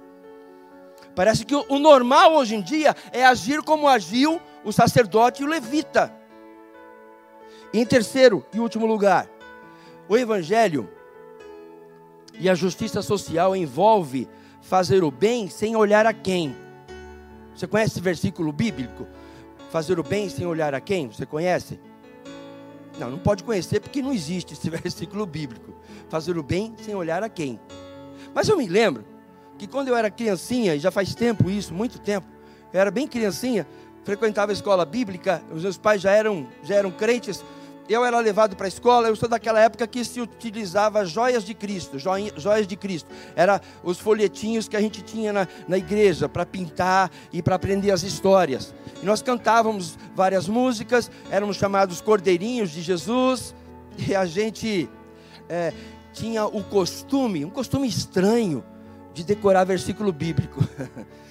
Parece 1.14 1.44
que 1.44 1.55
o, 1.55 1.64
o 1.68 1.78
normal 1.78 2.34
hoje 2.34 2.57
em 2.57 2.62
dia 2.62 2.94
é 3.12 3.24
agir 3.24 3.62
como 3.62 3.88
agiu 3.88 4.40
o 4.64 4.72
sacerdote 4.72 5.42
e 5.42 5.46
o 5.46 5.48
levita. 5.48 6.12
Em 7.72 7.84
terceiro 7.86 8.44
e 8.52 8.61
último 8.61 8.86
lugar, 8.86 9.28
o 10.09 10.16
evangelho 10.16 10.88
e 12.38 12.50
a 12.50 12.55
justiça 12.55 13.00
social 13.00 13.57
envolve 13.57 14.28
fazer 14.61 15.05
o 15.05 15.11
bem 15.11 15.48
sem 15.48 15.76
olhar 15.76 16.07
a 16.07 16.12
quem. 16.12 16.55
Você 17.55 17.66
conhece 17.66 17.92
esse 17.92 18.00
versículo 18.00 18.52
bíblico? 18.52 19.07
Fazer 19.70 19.98
o 19.98 20.02
bem 20.02 20.28
sem 20.28 20.46
olhar 20.46 20.74
a 20.74 20.80
quem? 20.80 21.09
Você 21.09 21.24
conhece? 21.26 21.78
Não, 22.98 23.11
não 23.11 23.18
pode 23.18 23.42
conhecer 23.42 23.80
porque 23.80 24.02
não 24.02 24.12
existe 24.12 24.55
esse 24.55 24.70
versículo 24.70 25.26
bíblico. 25.26 25.74
Fazer 26.09 26.36
o 26.36 26.42
bem 26.42 26.74
sem 26.82 26.94
olhar 26.94 27.22
a 27.22 27.28
quem. 27.28 27.59
Mas 28.34 28.48
eu 28.48 28.57
me 28.57 28.66
lembro 28.66 29.05
que 29.59 29.66
quando 29.66 29.88
eu 29.88 29.96
era 29.96 30.11
criancinha, 30.11 30.74
e 30.74 30.80
já 30.80 30.90
faz 30.90 31.14
tempo 31.14 31.48
isso, 31.48 31.72
muito 31.72 31.98
tempo, 31.98 32.26
eu 32.72 32.80
era 32.80 32.90
bem 32.90 33.07
criancinha, 33.07 33.66
frequentava 34.02 34.50
a 34.50 34.55
escola 34.55 34.84
bíblica, 34.84 35.42
os 35.52 35.62
meus 35.62 35.78
pais 35.78 36.02
já 36.02 36.11
eram, 36.11 36.46
já 36.62 36.74
eram 36.74 36.90
crentes, 36.90 37.42
eu 37.89 38.05
era 38.05 38.18
levado 38.18 38.57
para 38.57 38.66
a 38.66 38.68
escola, 38.68 39.09
eu 39.09 39.16
sou 39.16 39.28
daquela 39.28 39.61
época 39.61 39.87
que 39.87 40.05
se 40.05 40.20
utilizava 40.20 41.05
joias 41.05 41.45
de 41.45 41.53
Cristo, 41.53 41.99
joias 41.99 42.66
de 42.66 42.76
Cristo. 42.76 43.09
Era 43.37 43.61
os 43.82 43.99
folhetinhos 43.99 44.68
que 44.68 44.76
a 44.76 44.80
gente 44.80 45.03
tinha 45.03 45.32
na, 45.32 45.49
na 45.68 45.76
igreja 45.76 46.28
para 46.28 46.47
pintar 46.47 47.11
e 47.32 47.43
para 47.43 47.57
aprender 47.57 47.91
as 47.91 48.03
histórias. 48.03 48.74
E 49.03 49.07
nós 49.07 49.20
cantávamos 49.20 49.99
várias 50.14 50.49
músicas, 50.49 51.11
éramos 51.30 51.57
chamados 51.57 52.01
Cordeirinhos 52.01 52.70
de 52.70 52.80
Jesus, 52.80 53.55
e 53.99 54.14
a 54.14 54.24
gente 54.24 54.89
é, 55.49 55.72
tinha 56.12 56.47
o 56.47 56.62
costume, 56.64 57.45
um 57.45 57.51
costume 57.51 57.87
estranho, 57.87 58.64
de 59.12 59.22
decorar 59.22 59.64
versículo 59.64 60.12
bíblico. 60.12 60.66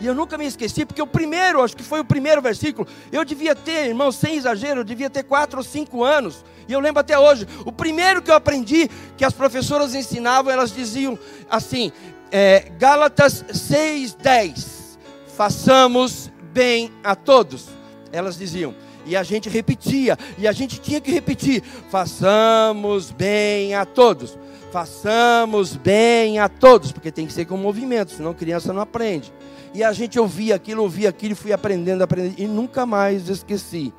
E 0.00 0.06
eu 0.06 0.14
nunca 0.14 0.36
me 0.36 0.44
esqueci, 0.44 0.84
porque 0.84 1.00
o 1.00 1.06
primeiro, 1.06 1.62
acho 1.62 1.76
que 1.76 1.82
foi 1.82 2.00
o 2.00 2.04
primeiro 2.04 2.42
versículo, 2.42 2.86
eu 3.12 3.24
devia 3.24 3.54
ter, 3.54 3.86
irmão, 3.86 4.10
sem 4.10 4.36
exagero, 4.36 4.80
eu 4.80 4.84
devia 4.84 5.08
ter 5.08 5.22
quatro 5.22 5.58
ou 5.58 5.64
cinco 5.64 6.02
anos. 6.02 6.44
E 6.66 6.72
eu 6.72 6.80
lembro 6.80 7.00
até 7.00 7.18
hoje, 7.18 7.46
o 7.64 7.72
primeiro 7.72 8.20
que 8.20 8.30
eu 8.30 8.34
aprendi, 8.34 8.90
que 9.16 9.24
as 9.24 9.32
professoras 9.32 9.94
ensinavam, 9.94 10.52
elas 10.52 10.74
diziam 10.74 11.18
assim, 11.48 11.92
é, 12.30 12.72
Gálatas 12.78 13.44
6,10, 13.44 14.98
façamos 15.36 16.30
bem 16.52 16.90
a 17.02 17.14
todos. 17.14 17.68
Elas 18.10 18.36
diziam, 18.36 18.74
e 19.06 19.16
a 19.16 19.22
gente 19.22 19.48
repetia, 19.48 20.18
e 20.38 20.48
a 20.48 20.52
gente 20.52 20.80
tinha 20.80 21.00
que 21.00 21.10
repetir, 21.10 21.62
façamos 21.90 23.10
bem 23.10 23.74
a 23.74 23.84
todos. 23.84 24.36
Façamos 24.72 25.76
bem 25.76 26.40
a 26.40 26.48
todos, 26.48 26.90
porque 26.90 27.12
tem 27.12 27.26
que 27.28 27.32
ser 27.32 27.44
com 27.44 27.56
movimento, 27.56 28.10
senão 28.10 28.34
criança 28.34 28.72
não 28.72 28.82
aprende. 28.82 29.32
E 29.74 29.82
a 29.82 29.92
gente 29.92 30.20
ouvia 30.20 30.54
aquilo, 30.54 30.84
ouvia 30.84 31.08
aquilo 31.08 31.32
e 31.32 31.34
fui 31.34 31.52
aprendendo, 31.52 32.02
aprendendo. 32.02 32.38
E 32.38 32.46
nunca 32.46 32.86
mais 32.86 33.28
esqueci. 33.28 33.92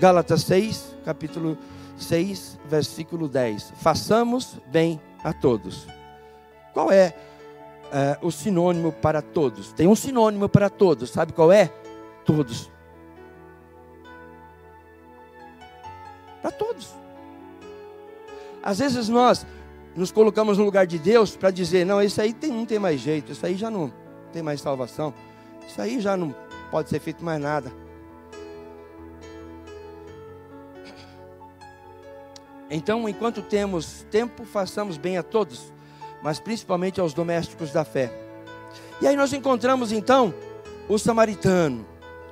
Gálatas 0.00 0.40
6, 0.44 0.96
capítulo 1.04 1.58
6, 1.98 2.58
versículo 2.64 3.28
10. 3.28 3.74
Façamos 3.76 4.58
bem 4.68 4.98
a 5.22 5.34
todos. 5.34 5.86
Qual 6.72 6.90
é, 6.90 7.14
é 7.92 8.18
o 8.22 8.30
sinônimo 8.30 8.90
para 8.90 9.20
todos? 9.20 9.70
Tem 9.74 9.86
um 9.86 9.94
sinônimo 9.94 10.48
para 10.48 10.70
todos, 10.70 11.10
sabe 11.10 11.34
qual 11.34 11.52
é? 11.52 11.70
Todos. 12.24 12.70
Para 16.40 16.50
todos. 16.50 16.88
Às 18.62 18.78
vezes 18.78 19.10
nós 19.10 19.46
nos 19.94 20.10
colocamos 20.10 20.56
no 20.56 20.64
lugar 20.64 20.86
de 20.86 20.98
Deus 20.98 21.36
para 21.36 21.50
dizer: 21.50 21.84
não, 21.84 22.02
isso 22.02 22.18
aí 22.18 22.32
tem, 22.32 22.50
não 22.50 22.64
tem 22.64 22.78
mais 22.78 22.98
jeito, 22.98 23.30
isso 23.30 23.44
aí 23.44 23.56
já 23.56 23.70
não 23.70 24.03
tem 24.34 24.42
mais 24.42 24.60
salvação. 24.60 25.14
Isso 25.66 25.80
aí 25.80 26.00
já 26.00 26.16
não 26.16 26.34
pode 26.70 26.90
ser 26.90 26.98
feito 26.98 27.24
mais 27.24 27.40
nada. 27.40 27.72
Então, 32.68 33.08
enquanto 33.08 33.40
temos 33.40 34.04
tempo, 34.10 34.44
façamos 34.44 34.96
bem 34.96 35.16
a 35.16 35.22
todos, 35.22 35.72
mas 36.20 36.40
principalmente 36.40 37.00
aos 37.00 37.14
domésticos 37.14 37.70
da 37.70 37.84
fé. 37.84 38.12
E 39.00 39.06
aí 39.06 39.14
nós 39.14 39.32
encontramos 39.32 39.92
então 39.92 40.34
o 40.88 40.98
samaritano. 40.98 41.86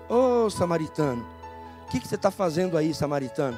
Ô 0.08 0.46
oh, 0.46 0.50
samaritano, 0.50 1.24
o 1.86 1.90
que, 1.90 2.00
que 2.00 2.08
você 2.08 2.16
está 2.16 2.30
fazendo 2.30 2.76
aí, 2.76 2.92
samaritano? 2.92 3.56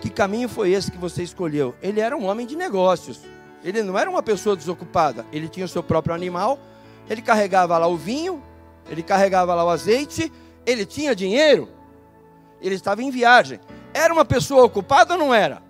Que 0.00 0.08
caminho 0.08 0.48
foi 0.48 0.70
esse 0.70 0.92
que 0.92 0.98
você 0.98 1.24
escolheu? 1.24 1.74
Ele 1.82 2.00
era 2.00 2.16
um 2.16 2.26
homem 2.26 2.46
de 2.46 2.54
negócios. 2.54 3.20
Ele 3.64 3.82
não 3.82 3.98
era 3.98 4.08
uma 4.08 4.22
pessoa 4.22 4.54
desocupada. 4.54 5.26
Ele 5.32 5.48
tinha 5.48 5.66
o 5.66 5.68
seu 5.68 5.82
próprio 5.82 6.14
animal, 6.14 6.58
ele 7.08 7.22
carregava 7.22 7.78
lá 7.78 7.86
o 7.86 7.96
vinho, 7.96 8.42
ele 8.88 9.02
carregava 9.02 9.54
lá 9.54 9.64
o 9.64 9.68
azeite, 9.68 10.32
ele 10.66 10.84
tinha 10.84 11.14
dinheiro, 11.14 11.68
ele 12.60 12.74
estava 12.74 13.02
em 13.02 13.10
viagem. 13.10 13.60
Era 13.94 14.12
uma 14.12 14.24
pessoa 14.24 14.64
ocupada 14.64 15.14
ou 15.14 15.18
não 15.18 15.34
era? 15.34 15.62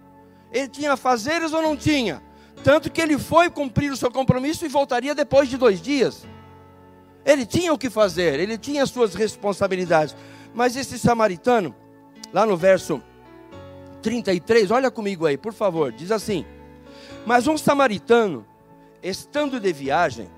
Ele 0.52 0.68
tinha 0.68 0.96
fazeres 0.96 1.52
ou 1.52 1.62
não 1.62 1.76
tinha? 1.76 2.22
Tanto 2.64 2.90
que 2.90 3.00
ele 3.00 3.18
foi 3.18 3.48
cumprir 3.48 3.92
o 3.92 3.96
seu 3.96 4.10
compromisso 4.10 4.64
e 4.64 4.68
voltaria 4.68 5.14
depois 5.14 5.48
de 5.48 5.56
dois 5.56 5.80
dias. 5.80 6.26
Ele 7.24 7.46
tinha 7.46 7.72
o 7.72 7.78
que 7.78 7.90
fazer, 7.90 8.40
ele 8.40 8.58
tinha 8.58 8.82
as 8.82 8.90
suas 8.90 9.14
responsabilidades. 9.14 10.16
Mas 10.54 10.76
esse 10.76 10.98
samaritano, 10.98 11.74
lá 12.32 12.44
no 12.44 12.56
verso 12.56 13.02
33, 14.02 14.70
olha 14.70 14.90
comigo 14.90 15.26
aí, 15.26 15.36
por 15.36 15.52
favor, 15.52 15.92
diz 15.92 16.10
assim: 16.10 16.44
Mas 17.26 17.46
um 17.46 17.56
samaritano, 17.56 18.46
estando 19.02 19.60
de 19.60 19.72
viagem, 19.72 20.28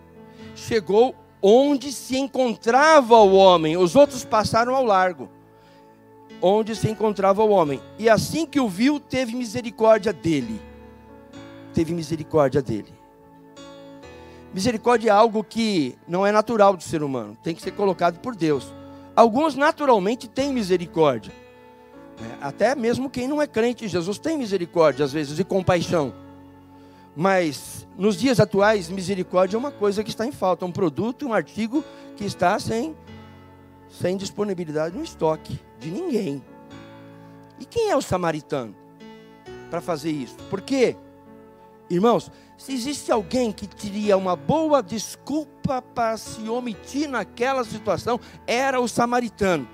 chegou 0.60 1.14
onde 1.42 1.90
se 1.90 2.16
encontrava 2.16 3.16
o 3.16 3.34
homem, 3.34 3.76
os 3.76 3.96
outros 3.96 4.24
passaram 4.24 4.74
ao 4.74 4.84
largo. 4.84 5.28
Onde 6.42 6.74
se 6.74 6.88
encontrava 6.88 7.42
o 7.42 7.50
homem, 7.50 7.80
e 7.98 8.08
assim 8.08 8.46
que 8.46 8.60
o 8.60 8.68
viu, 8.68 8.98
teve 8.98 9.34
misericórdia 9.34 10.12
dele. 10.12 10.60
Teve 11.74 11.92
misericórdia 11.92 12.62
dele. 12.62 12.92
Misericórdia 14.52 15.10
é 15.10 15.12
algo 15.12 15.44
que 15.44 15.96
não 16.08 16.26
é 16.26 16.32
natural 16.32 16.76
do 16.76 16.82
ser 16.82 17.02
humano, 17.02 17.36
tem 17.42 17.54
que 17.54 17.62
ser 17.62 17.72
colocado 17.72 18.18
por 18.20 18.34
Deus. 18.34 18.72
Alguns 19.14 19.54
naturalmente 19.54 20.28
têm 20.28 20.52
misericórdia, 20.52 21.32
né? 22.18 22.38
até 22.40 22.74
mesmo 22.74 23.10
quem 23.10 23.28
não 23.28 23.40
é 23.40 23.46
crente, 23.46 23.86
Jesus 23.86 24.18
tem 24.18 24.38
misericórdia 24.38 25.04
às 25.04 25.12
vezes 25.12 25.38
e 25.38 25.44
compaixão. 25.44 26.12
Mas 27.14 27.86
nos 27.98 28.16
dias 28.16 28.38
atuais, 28.38 28.88
misericórdia 28.88 29.56
é 29.56 29.58
uma 29.58 29.72
coisa 29.72 30.04
que 30.04 30.10
está 30.10 30.26
em 30.26 30.32
falta, 30.32 30.64
um 30.64 30.72
produto, 30.72 31.26
um 31.26 31.34
artigo 31.34 31.84
que 32.16 32.24
está 32.24 32.58
sem, 32.58 32.96
sem 33.88 34.16
disponibilidade 34.16 34.96
no 34.96 35.02
estoque 35.02 35.58
de 35.78 35.90
ninguém. 35.90 36.42
E 37.58 37.64
quem 37.64 37.90
é 37.90 37.96
o 37.96 38.02
samaritano 38.02 38.74
para 39.70 39.80
fazer 39.80 40.10
isso? 40.10 40.36
Porque, 40.48 40.96
irmãos, 41.90 42.30
se 42.56 42.72
existe 42.72 43.10
alguém 43.10 43.52
que 43.52 43.66
teria 43.66 44.16
uma 44.16 44.36
boa 44.36 44.82
desculpa 44.82 45.82
para 45.82 46.16
se 46.16 46.48
omitir 46.48 47.08
naquela 47.08 47.64
situação, 47.64 48.20
era 48.46 48.80
o 48.80 48.86
samaritano. 48.86 49.68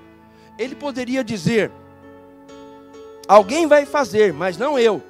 Ele 0.58 0.74
poderia 0.74 1.22
dizer: 1.22 1.70
Alguém 3.28 3.66
vai 3.66 3.84
fazer, 3.84 4.32
mas 4.32 4.56
não 4.56 4.78
eu. 4.78 5.02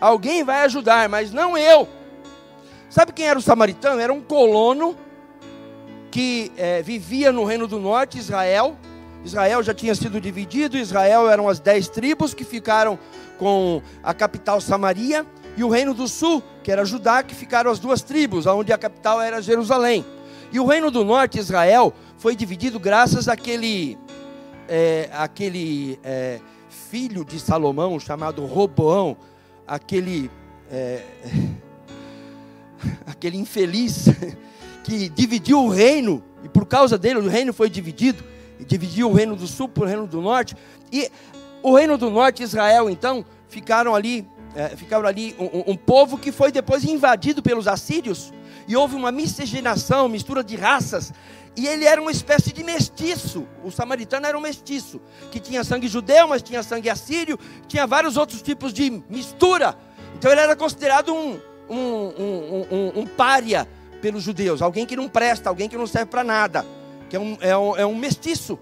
Alguém 0.00 0.44
vai 0.44 0.62
ajudar, 0.62 1.08
mas 1.08 1.32
não 1.32 1.56
eu. 1.56 1.88
Sabe 2.90 3.12
quem 3.12 3.26
era 3.26 3.38
o 3.38 3.42
samaritano? 3.42 4.00
Era 4.00 4.12
um 4.12 4.20
colono 4.20 4.96
que 6.10 6.52
é, 6.56 6.82
vivia 6.82 7.32
no 7.32 7.44
reino 7.44 7.66
do 7.66 7.78
norte, 7.78 8.18
Israel. 8.18 8.76
Israel 9.24 9.62
já 9.62 9.74
tinha 9.74 9.94
sido 9.94 10.20
dividido, 10.20 10.76
Israel 10.76 11.28
eram 11.28 11.48
as 11.48 11.58
dez 11.58 11.88
tribos 11.88 12.32
que 12.32 12.44
ficaram 12.44 12.98
com 13.38 13.82
a 14.02 14.14
capital 14.14 14.60
Samaria, 14.60 15.26
e 15.56 15.64
o 15.64 15.68
reino 15.68 15.92
do 15.92 16.06
sul, 16.06 16.42
que 16.62 16.70
era 16.70 16.84
Judá, 16.84 17.22
que 17.22 17.34
ficaram 17.34 17.70
as 17.70 17.78
duas 17.78 18.02
tribos, 18.02 18.46
onde 18.46 18.72
a 18.72 18.78
capital 18.78 19.20
era 19.20 19.42
Jerusalém. 19.42 20.04
E 20.52 20.60
o 20.60 20.66
reino 20.66 20.90
do 20.90 21.04
norte, 21.04 21.38
Israel, 21.38 21.92
foi 22.18 22.36
dividido 22.36 22.78
graças 22.78 23.28
àquele, 23.28 23.98
é, 24.68 25.08
àquele 25.12 25.98
é, 26.04 26.40
filho 26.68 27.24
de 27.24 27.40
Salomão 27.40 27.98
chamado 27.98 28.44
Roboão, 28.44 29.16
aquele, 29.66 30.30
é, 30.70 31.02
aquele 33.06 33.36
infeliz 33.36 34.06
que 34.84 35.08
dividiu 35.08 35.64
o 35.64 35.68
reino, 35.68 36.22
e 36.44 36.48
por 36.48 36.66
causa 36.66 36.96
dele 36.96 37.18
o 37.18 37.28
reino 37.28 37.52
foi 37.52 37.68
dividido. 37.68 38.22
dividiu 38.60 39.10
o 39.10 39.12
reino 39.12 39.34
do 39.34 39.46
sul 39.46 39.68
para 39.68 39.82
o 39.82 39.86
reino 39.86 40.06
do 40.06 40.20
norte. 40.20 40.56
E 40.92 41.10
o 41.62 41.74
reino 41.74 41.98
do 41.98 42.10
norte, 42.10 42.42
Israel, 42.42 42.88
então, 42.88 43.24
ficaram 43.48 43.94
ali, 43.94 44.26
é, 44.54 44.68
ficaram 44.68 45.06
ali 45.06 45.34
um, 45.38 45.72
um, 45.72 45.76
povo 45.76 46.16
que 46.16 46.30
foi 46.30 46.52
depois 46.52 46.84
invadido 46.84 47.42
pelos 47.42 47.66
assírios. 47.66 48.32
E 48.68 48.76
houve 48.76 48.94
uma 48.94 49.10
miscigenação, 49.10 50.08
mistura 50.08 50.44
de 50.44 50.56
raças. 50.56 51.12
E 51.56 51.66
ele 51.66 51.84
era 51.84 52.00
uma 52.00 52.10
espécie 52.10 52.52
de 52.52 52.62
mestiço. 52.62 53.46
O 53.64 53.70
samaritano 53.70 54.26
era 54.26 54.36
um 54.36 54.40
mestiço, 54.40 55.00
que 55.30 55.40
tinha 55.40 55.64
sangue 55.64 55.88
judeu, 55.88 56.28
mas 56.28 56.42
tinha 56.42 56.62
sangue 56.62 56.90
assírio, 56.90 57.38
tinha 57.66 57.86
vários 57.86 58.16
outros 58.16 58.42
tipos 58.42 58.72
de 58.72 59.02
mistura. 59.08 59.76
Então 60.16 60.30
ele 60.30 60.40
era 60.40 60.54
considerado 60.54 61.14
um, 61.14 61.40
um, 61.68 61.76
um, 61.76 62.66
um, 62.70 63.00
um 63.00 63.06
pária 63.06 63.66
pelos 64.02 64.22
judeus, 64.22 64.60
alguém 64.60 64.84
que 64.84 64.94
não 64.94 65.08
presta, 65.08 65.48
alguém 65.48 65.68
que 65.68 65.76
não 65.76 65.86
serve 65.86 66.10
para 66.10 66.22
nada 66.22 66.64
que 67.08 67.16
é 67.16 67.20
um, 67.20 67.38
é 67.40 67.56
um, 67.56 67.76
é 67.76 67.86
um 67.86 67.94
mestiço. 67.94 68.58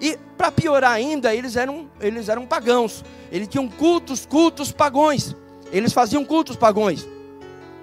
E 0.00 0.18
para 0.36 0.50
piorar 0.50 0.92
ainda, 0.92 1.34
eles 1.34 1.56
eram, 1.56 1.88
eles 2.00 2.28
eram 2.28 2.46
pagãos. 2.46 3.04
Eles 3.30 3.48
tinham 3.48 3.68
cultos, 3.68 4.26
cultos 4.26 4.72
pagões. 4.72 5.34
Eles 5.72 5.92
faziam 5.92 6.24
cultos 6.24 6.56
pagões. 6.56 7.06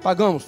Pagãos. 0.02 0.46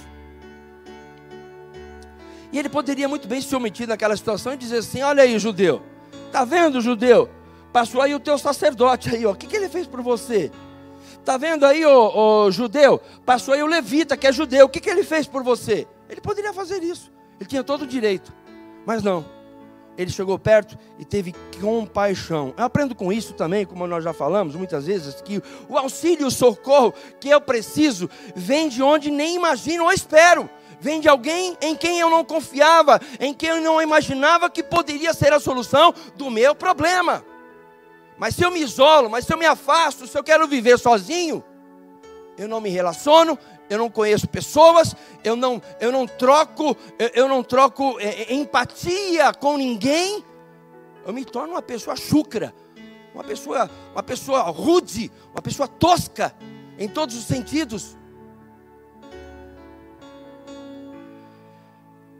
E 2.53 2.59
ele 2.59 2.69
poderia 2.69 3.09
muito 3.09 3.27
bem 3.27 3.41
se 3.41 3.53
omitir 3.55 3.87
naquela 3.87 4.15
situação 4.15 4.53
e 4.53 4.57
dizer 4.57 4.77
assim: 4.77 5.01
Olha 5.01 5.23
aí, 5.23 5.37
judeu, 5.39 5.81
tá 6.31 6.45
vendo, 6.45 6.79
judeu? 6.79 7.27
Passou 7.73 7.99
aí 7.99 8.13
o 8.13 8.19
teu 8.19 8.37
sacerdote 8.37 9.09
aí, 9.13 9.25
ó. 9.25 9.31
O 9.31 9.35
que, 9.35 9.47
que 9.47 9.55
ele 9.55 9.67
fez 9.67 9.87
por 9.87 10.01
você? 10.03 10.51
Tá 11.25 11.35
vendo 11.35 11.65
aí, 11.65 11.83
o 11.83 12.51
judeu? 12.51 13.01
Passou 13.25 13.55
aí 13.55 13.63
o 13.63 13.65
levita, 13.65 14.15
que 14.15 14.27
é 14.27 14.31
judeu. 14.31 14.67
O 14.67 14.69
que, 14.69 14.79
que 14.79 14.89
ele 14.89 15.03
fez 15.03 15.25
por 15.25 15.41
você? 15.41 15.87
Ele 16.07 16.21
poderia 16.21 16.53
fazer 16.53 16.83
isso. 16.83 17.11
Ele 17.39 17.49
tinha 17.49 17.63
todo 17.63 17.81
o 17.81 17.87
direito. 17.87 18.31
Mas 18.85 19.01
não 19.01 19.25
ele 19.97 20.11
chegou 20.11 20.37
perto 20.39 20.77
e 20.97 21.05
teve 21.05 21.33
compaixão. 21.59 22.53
Eu 22.57 22.63
aprendo 22.63 22.95
com 22.95 23.11
isso 23.11 23.33
também, 23.33 23.65
como 23.65 23.85
nós 23.87 24.03
já 24.03 24.13
falamos 24.13 24.55
muitas 24.55 24.85
vezes, 24.85 25.21
que 25.21 25.41
o 25.69 25.77
auxílio, 25.77 26.27
o 26.27 26.31
socorro 26.31 26.93
que 27.19 27.29
eu 27.29 27.39
preciso 27.39 28.09
vem 28.35 28.69
de 28.69 28.81
onde 28.81 29.11
nem 29.11 29.35
imagino 29.35 29.85
ou 29.85 29.91
espero. 29.91 30.49
Vem 30.83 30.99
de 30.99 31.07
alguém 31.07 31.57
em 31.61 31.77
quem 31.77 32.01
eu 32.01 32.09
não 32.09 32.25
confiava, 32.25 32.99
em 33.17 33.33
quem 33.33 33.47
eu 33.47 33.61
não 33.61 33.81
imaginava 33.81 34.49
que 34.49 34.61
poderia 34.61 35.13
ser 35.13 35.31
a 35.31 35.39
solução 35.39 35.93
do 36.17 36.29
meu 36.29 36.53
problema. 36.53 37.23
Mas 38.17 38.35
se 38.35 38.43
eu 38.43 38.51
me 38.51 38.59
isolo, 38.59 39.09
mas 39.09 39.25
se 39.25 39.33
eu 39.33 39.37
me 39.37 39.45
afasto, 39.45 40.05
se 40.05 40.17
eu 40.17 40.21
quero 40.21 40.45
viver 40.45 40.77
sozinho, 40.77 41.41
eu 42.37 42.49
não 42.49 42.59
me 42.59 42.69
relaciono, 42.69 43.39
eu 43.69 43.77
não 43.77 43.89
conheço 43.89 44.27
pessoas, 44.27 44.93
eu 45.23 45.37
não, 45.37 45.61
eu 45.79 45.89
não 45.89 46.05
troco, 46.05 46.75
eu, 47.13 47.29
não 47.29 47.41
troco 47.41 47.97
é, 48.01 48.23
é, 48.23 48.33
empatia 48.33 49.33
com 49.33 49.55
ninguém, 49.55 50.21
eu 51.07 51.13
me 51.13 51.23
torno 51.23 51.53
uma 51.53 51.61
pessoa 51.61 51.95
chucra, 51.95 52.53
uma 53.15 53.23
pessoa, 53.23 53.71
uma 53.93 54.03
pessoa 54.03 54.41
rude, 54.41 55.09
uma 55.31 55.41
pessoa 55.41 55.65
tosca 55.65 56.35
em 56.77 56.89
todos 56.89 57.15
os 57.15 57.23
sentidos. 57.23 58.02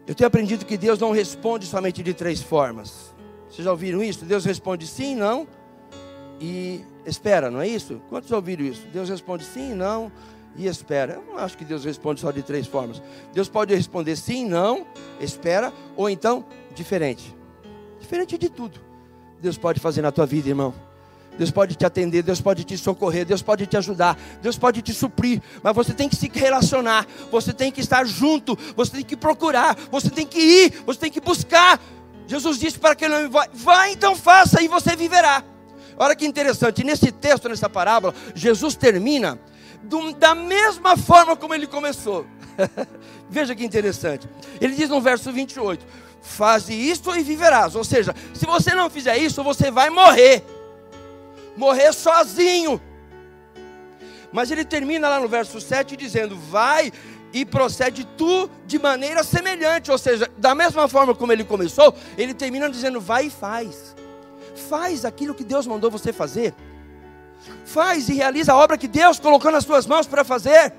Eu 0.05 0.13
tenho 0.13 0.27
aprendido 0.27 0.65
que 0.65 0.77
Deus 0.77 0.99
não 0.99 1.11
responde 1.11 1.65
somente 1.65 2.03
de 2.03 2.13
três 2.13 2.41
formas. 2.41 3.13
Vocês 3.49 3.63
já 3.63 3.71
ouviram 3.71 4.03
isso? 4.03 4.25
Deus 4.25 4.43
responde 4.43 4.85
sim, 4.85 5.15
não 5.15 5.47
e 6.41 6.83
espera, 7.05 7.49
não 7.49 7.61
é 7.61 7.67
isso? 7.67 8.01
Quantos 8.09 8.31
ouviram 8.31 8.65
isso? 8.65 8.85
Deus 8.91 9.07
responde 9.07 9.45
sim, 9.45 9.73
não 9.73 10.11
e 10.55 10.67
espera. 10.67 11.13
Eu 11.13 11.23
não 11.23 11.37
acho 11.37 11.57
que 11.57 11.63
Deus 11.63 11.85
responde 11.85 12.19
só 12.19 12.31
de 12.31 12.41
três 12.41 12.67
formas. 12.67 13.01
Deus 13.33 13.47
pode 13.47 13.73
responder 13.73 14.15
sim, 14.15 14.45
não, 14.45 14.85
espera, 15.19 15.71
ou 15.95 16.09
então 16.09 16.45
diferente. 16.75 17.33
Diferente 17.99 18.37
de 18.37 18.49
tudo. 18.49 18.79
Deus 19.41 19.57
pode 19.57 19.79
fazer 19.79 20.01
na 20.01 20.11
tua 20.11 20.25
vida, 20.25 20.49
irmão. 20.49 20.73
Deus 21.37 21.51
pode 21.51 21.75
te 21.75 21.85
atender, 21.85 22.21
Deus 22.21 22.39
pode 22.39 22.63
te 22.63 22.77
socorrer, 22.77 23.25
Deus 23.25 23.41
pode 23.41 23.65
te 23.65 23.75
ajudar, 23.77 24.17
Deus 24.41 24.57
pode 24.57 24.81
te 24.81 24.93
suprir, 24.93 25.41
mas 25.61 25.75
você 25.75 25.93
tem 25.93 26.07
que 26.07 26.15
se 26.15 26.31
relacionar, 26.33 27.07
você 27.31 27.51
tem 27.51 27.71
que 27.71 27.81
estar 27.81 28.05
junto, 28.05 28.57
você 28.75 28.91
tem 28.91 29.03
que 29.03 29.17
procurar, 29.17 29.75
você 29.91 30.09
tem 30.09 30.25
que 30.25 30.39
ir, 30.39 30.83
você 30.85 30.99
tem 30.99 31.11
que 31.11 31.21
buscar. 31.21 31.79
Jesus 32.27 32.59
disse 32.59 32.79
para 32.79 32.91
aquele 32.91 33.13
homem: 33.15 33.29
vai, 33.29 33.47
vai 33.53 33.91
então 33.91 34.15
faça 34.15 34.61
e 34.61 34.67
você 34.67 34.95
viverá. 34.95 35.43
Olha 35.97 36.15
que 36.15 36.25
interessante, 36.25 36.83
nesse 36.83 37.11
texto, 37.11 37.47
nessa 37.49 37.69
parábola, 37.69 38.13
Jesus 38.33 38.75
termina 38.75 39.39
do, 39.83 40.13
da 40.13 40.33
mesma 40.33 40.97
forma 40.97 41.35
como 41.35 41.53
ele 41.53 41.67
começou. 41.67 42.25
Veja 43.29 43.55
que 43.55 43.65
interessante. 43.65 44.27
Ele 44.61 44.75
diz 44.75 44.89
no 44.89 45.01
verso 45.01 45.31
28: 45.31 45.85
Faze 46.21 46.73
isto 46.73 47.15
e 47.15 47.23
viverás. 47.23 47.75
Ou 47.75 47.83
seja, 47.83 48.15
se 48.33 48.45
você 48.45 48.73
não 48.73 48.89
fizer 48.89 49.17
isso, 49.17 49.43
você 49.43 49.69
vai 49.69 49.89
morrer. 49.89 50.43
Morrer 51.55 51.93
sozinho. 51.93 52.81
Mas 54.31 54.49
ele 54.49 54.65
termina 54.65 55.07
lá 55.07 55.19
no 55.19 55.27
verso 55.27 55.61
7 55.61 55.95
dizendo: 55.95 56.35
Vai 56.37 56.91
e 57.31 57.45
procede 57.45 58.05
tu 58.17 58.49
de 58.65 58.79
maneira 58.79 59.23
semelhante. 59.23 59.91
Ou 59.91 59.97
seja, 59.97 60.29
da 60.37 60.55
mesma 60.55 60.87
forma 60.87 61.13
como 61.13 61.31
ele 61.31 61.43
começou, 61.43 61.93
ele 62.17 62.33
termina 62.33 62.69
dizendo: 62.69 62.99
Vai 62.99 63.27
e 63.27 63.29
faz. 63.29 63.95
Faz 64.69 65.05
aquilo 65.05 65.33
que 65.33 65.43
Deus 65.43 65.67
mandou 65.67 65.91
você 65.91 66.11
fazer. 66.11 66.53
Faz 67.65 68.09
e 68.09 68.13
realiza 68.13 68.53
a 68.53 68.55
obra 68.55 68.77
que 68.77 68.87
Deus 68.87 69.19
colocou 69.19 69.51
nas 69.51 69.63
suas 69.63 69.85
mãos 69.85 70.07
para 70.07 70.23
fazer. 70.23 70.73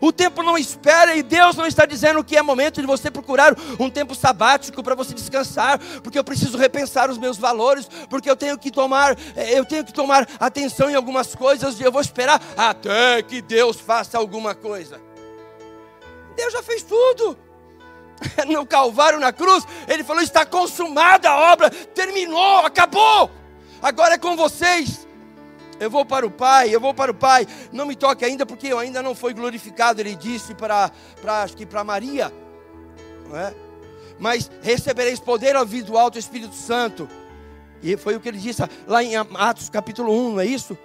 O 0.00 0.12
tempo 0.12 0.42
não 0.42 0.56
espera 0.58 1.14
e 1.14 1.22
Deus 1.22 1.56
não 1.56 1.66
está 1.66 1.86
dizendo 1.86 2.22
que 2.22 2.36
é 2.36 2.42
momento 2.42 2.80
de 2.80 2.86
você 2.86 3.10
procurar 3.10 3.54
um 3.78 3.88
tempo 3.90 4.14
sabático 4.14 4.82
para 4.82 4.94
você 4.94 5.14
descansar, 5.14 5.78
porque 6.02 6.18
eu 6.18 6.24
preciso 6.24 6.58
repensar 6.58 7.10
os 7.10 7.18
meus 7.18 7.36
valores, 7.36 7.88
porque 8.08 8.30
eu 8.30 8.36
tenho 8.36 8.58
que 8.58 8.70
tomar, 8.70 9.16
eh, 9.36 9.58
eu 9.58 9.64
tenho 9.64 9.84
que 9.84 9.92
tomar 9.92 10.28
atenção 10.38 10.90
em 10.90 10.94
algumas 10.94 11.34
coisas 11.34 11.78
e 11.80 11.82
eu 11.82 11.92
vou 11.92 12.00
esperar 12.00 12.40
até 12.56 13.22
que 13.22 13.40
Deus 13.40 13.78
faça 13.78 14.18
alguma 14.18 14.54
coisa. 14.54 15.00
Deus 16.36 16.52
já 16.52 16.62
fez 16.62 16.82
tudo. 16.82 17.36
No 18.46 18.64
Calvário, 18.64 19.20
na 19.20 19.30
cruz, 19.30 19.64
ele 19.86 20.02
falou: 20.02 20.22
está 20.22 20.46
consumada 20.46 21.28
a 21.28 21.52
obra, 21.52 21.68
terminou, 21.68 22.60
acabou. 22.60 23.30
Agora 23.82 24.14
é 24.14 24.18
com 24.18 24.34
vocês. 24.34 25.05
Eu 25.78 25.90
vou 25.90 26.04
para 26.04 26.26
o 26.26 26.30
Pai, 26.30 26.74
eu 26.74 26.80
vou 26.80 26.94
para 26.94 27.10
o 27.10 27.14
Pai. 27.14 27.46
Não 27.72 27.84
me 27.84 27.94
toque 27.94 28.24
ainda, 28.24 28.46
porque 28.46 28.68
eu 28.68 28.78
ainda 28.78 29.02
não 29.02 29.14
fui 29.14 29.34
glorificado. 29.34 30.00
Ele 30.00 30.14
disse 30.14 30.54
para, 30.54 30.90
para 31.20 31.42
acho 31.42 31.56
que 31.56 31.66
para 31.66 31.84
Maria, 31.84 32.32
não 33.28 33.38
é? 33.38 33.54
Mas 34.18 34.50
recebereis 34.62 35.20
poder 35.20 35.54
ao 35.56 35.66
vir 35.66 35.82
do 35.82 35.98
alto 35.98 36.18
Espírito 36.18 36.54
Santo. 36.54 37.08
E 37.82 37.96
foi 37.96 38.16
o 38.16 38.20
que 38.20 38.28
ele 38.28 38.38
disse 38.38 38.62
lá 38.86 39.02
em 39.02 39.14
Atos 39.16 39.68
capítulo 39.68 40.10
1, 40.28 40.32
não 40.32 40.40
é 40.40 40.46
isso? 40.46 40.76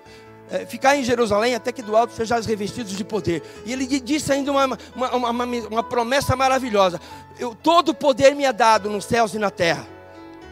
É, 0.50 0.66
ficar 0.66 0.98
em 0.98 1.04
Jerusalém 1.04 1.56
até 1.56 1.72
que 1.72 1.82
do 1.82 1.96
alto 1.96 2.14
sejais 2.14 2.46
revestidos 2.46 2.92
de 2.92 3.06
poder. 3.06 3.42
E 3.66 3.72
ele 3.72 3.86
disse 4.02 4.34
ainda 4.34 4.52
uma, 4.52 4.78
uma, 4.94 5.16
uma, 5.16 5.46
uma 5.46 5.84
promessa 5.84 6.36
maravilhosa: 6.36 7.00
eu, 7.40 7.56
Todo 7.56 7.94
poder 7.94 8.36
me 8.36 8.44
é 8.44 8.52
dado 8.52 8.90
nos 8.90 9.06
céus 9.06 9.34
e 9.34 9.40
na 9.40 9.50
terra. 9.50 9.88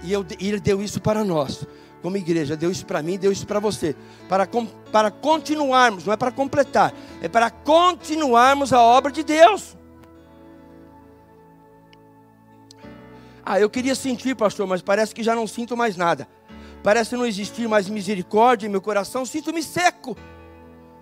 E, 0.02 0.14
eu, 0.14 0.26
e 0.40 0.48
ele 0.48 0.62
deu 0.62 0.82
isso 0.82 1.02
para 1.02 1.26
nós 1.26 1.68
como 2.02 2.18
igreja, 2.18 2.56
deu 2.56 2.72
isso 2.72 2.86
para 2.86 3.02
mim, 3.02 3.18
deu 3.18 3.32
isso 3.32 3.46
para 3.46 3.60
você, 3.60 3.96
para, 4.28 4.48
para 4.92 5.12
continuarmos, 5.12 6.06
não 6.06 6.14
é 6.14 6.18
para 6.18 6.32
completar, 6.32 6.94
é 7.22 7.28
para 7.28 7.50
continuarmos 7.50 8.72
a 8.72 8.82
obra 8.82 9.12
de 9.12 9.24
Deus. 9.24 9.78
Ah, 13.46 13.60
eu 13.60 13.70
queria 13.70 13.96
sentir, 13.96 14.36
pastor, 14.36 14.68
mas 14.68 14.82
parece 14.82 15.14
que 15.14 15.24
já 15.24 15.36
não 15.36 15.48
sinto 15.48 15.76
mais 15.76 15.98
nada. 15.98 16.28
Parece 16.84 17.16
não 17.16 17.26
existir 17.26 17.68
mais 17.68 17.90
misericórdia 17.90 18.68
em 18.68 18.70
meu 18.70 18.82
coração, 18.82 19.26
sinto-me 19.26 19.64
seco. 19.64 20.16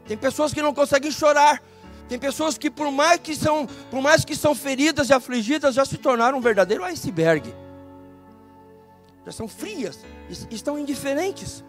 Tem 0.08 0.18
pessoas 0.18 0.54
que 0.54 0.62
não 0.62 0.74
conseguem 0.74 1.12
chorar. 1.12 1.62
Tem 2.08 2.18
pessoas 2.18 2.58
que 2.58 2.72
por 2.72 2.90
mais 2.90 3.20
que 3.20 3.36
são, 3.36 3.68
por 3.92 4.02
mais 4.02 4.24
que 4.24 4.34
são 4.34 4.56
feridas 4.56 5.10
e 5.10 5.14
afligidas, 5.14 5.76
já 5.76 5.84
se 5.84 5.98
tornaram 5.98 6.38
um 6.38 6.42
verdadeiro 6.42 6.86
iceberg 6.86 7.54
já 9.28 9.32
são 9.34 9.46
frias, 9.46 10.00
estão 10.50 10.80
indiferentes. 10.80 11.62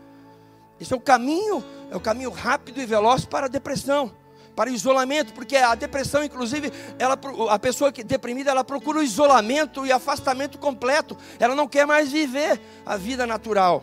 Esse 0.81 0.93
é 0.93 0.97
o 0.97 1.01
caminho, 1.01 1.65
é 1.91 1.97
o 1.97 2.01
caminho 2.01 2.31
rápido 2.31 2.81
e 2.81 2.87
veloz 2.87 3.25
para 3.25 3.47
a 3.47 3.49
depressão, 3.49 4.15
para 4.55 4.71
o 4.71 4.73
isolamento, 4.73 5.33
porque 5.33 5.57
a 5.57 5.75
depressão, 5.75 6.23
inclusive, 6.23 6.73
ela, 7.01 7.19
a 7.51 7.59
pessoa 7.59 7.91
que 7.91 8.05
deprimida, 8.05 8.53
ela 8.53 8.63
procura 8.63 9.01
o 9.01 9.03
isolamento 9.03 9.85
e 9.85 9.91
afastamento 9.91 10.57
completo. 10.57 11.17
Ela 11.41 11.57
não 11.57 11.67
quer 11.67 11.85
mais 11.85 12.13
viver 12.13 12.61
a 12.87 12.97
vida 12.97 13.27
natural. 13.27 13.83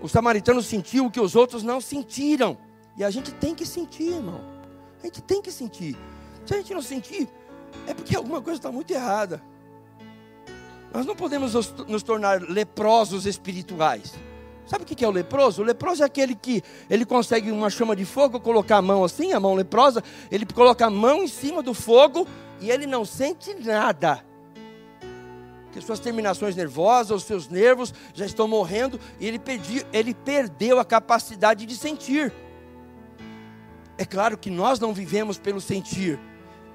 O 0.00 0.08
samaritano 0.08 0.62
sentiu 0.62 1.06
o 1.06 1.10
que 1.10 1.20
os 1.20 1.34
outros 1.34 1.64
não 1.64 1.80
sentiram. 1.80 2.56
E 2.96 3.02
a 3.02 3.10
gente 3.10 3.32
tem 3.32 3.52
que 3.52 3.66
sentir, 3.66 4.12
irmão. 4.12 4.40
A 5.02 5.06
gente 5.06 5.20
tem 5.22 5.42
que 5.42 5.50
sentir. 5.50 5.98
Se 6.46 6.54
a 6.54 6.56
gente 6.58 6.72
não 6.72 6.82
sentir, 6.82 7.28
é 7.84 7.92
porque 7.92 8.14
alguma 8.14 8.40
coisa 8.40 8.60
está 8.60 8.70
muito 8.70 8.92
errada. 8.92 9.42
Nós 10.92 11.06
não 11.06 11.16
podemos 11.16 11.54
nos, 11.54 11.72
nos 11.88 12.02
tornar 12.02 12.42
leprosos 12.42 13.24
espirituais. 13.24 14.12
Sabe 14.66 14.84
o 14.84 14.86
que 14.86 15.04
é 15.04 15.08
o 15.08 15.10
leproso? 15.10 15.62
O 15.62 15.64
leproso 15.64 16.02
é 16.02 16.06
aquele 16.06 16.34
que 16.34 16.62
ele 16.88 17.04
consegue 17.04 17.50
uma 17.50 17.68
chama 17.68 17.96
de 17.96 18.04
fogo, 18.04 18.38
colocar 18.38 18.76
a 18.76 18.82
mão 18.82 19.04
assim, 19.04 19.32
a 19.32 19.40
mão 19.40 19.54
leprosa, 19.54 20.02
ele 20.30 20.46
coloca 20.46 20.86
a 20.86 20.90
mão 20.90 21.24
em 21.24 21.28
cima 21.28 21.62
do 21.62 21.74
fogo 21.74 22.26
e 22.60 22.70
ele 22.70 22.86
não 22.86 23.04
sente 23.04 23.54
nada. 23.54 24.24
que 25.72 25.80
suas 25.80 25.98
terminações 25.98 26.54
nervosas, 26.54 27.18
os 27.18 27.24
seus 27.24 27.48
nervos 27.48 27.92
já 28.14 28.24
estão 28.24 28.46
morrendo 28.46 29.00
e 29.18 29.26
ele, 29.26 29.38
perdi, 29.38 29.84
ele 29.92 30.14
perdeu 30.14 30.78
a 30.78 30.84
capacidade 30.84 31.66
de 31.66 31.76
sentir. 31.76 32.32
É 33.98 34.04
claro 34.04 34.38
que 34.38 34.50
nós 34.50 34.78
não 34.78 34.92
vivemos 34.92 35.38
pelo 35.38 35.60
sentir. 35.60 36.18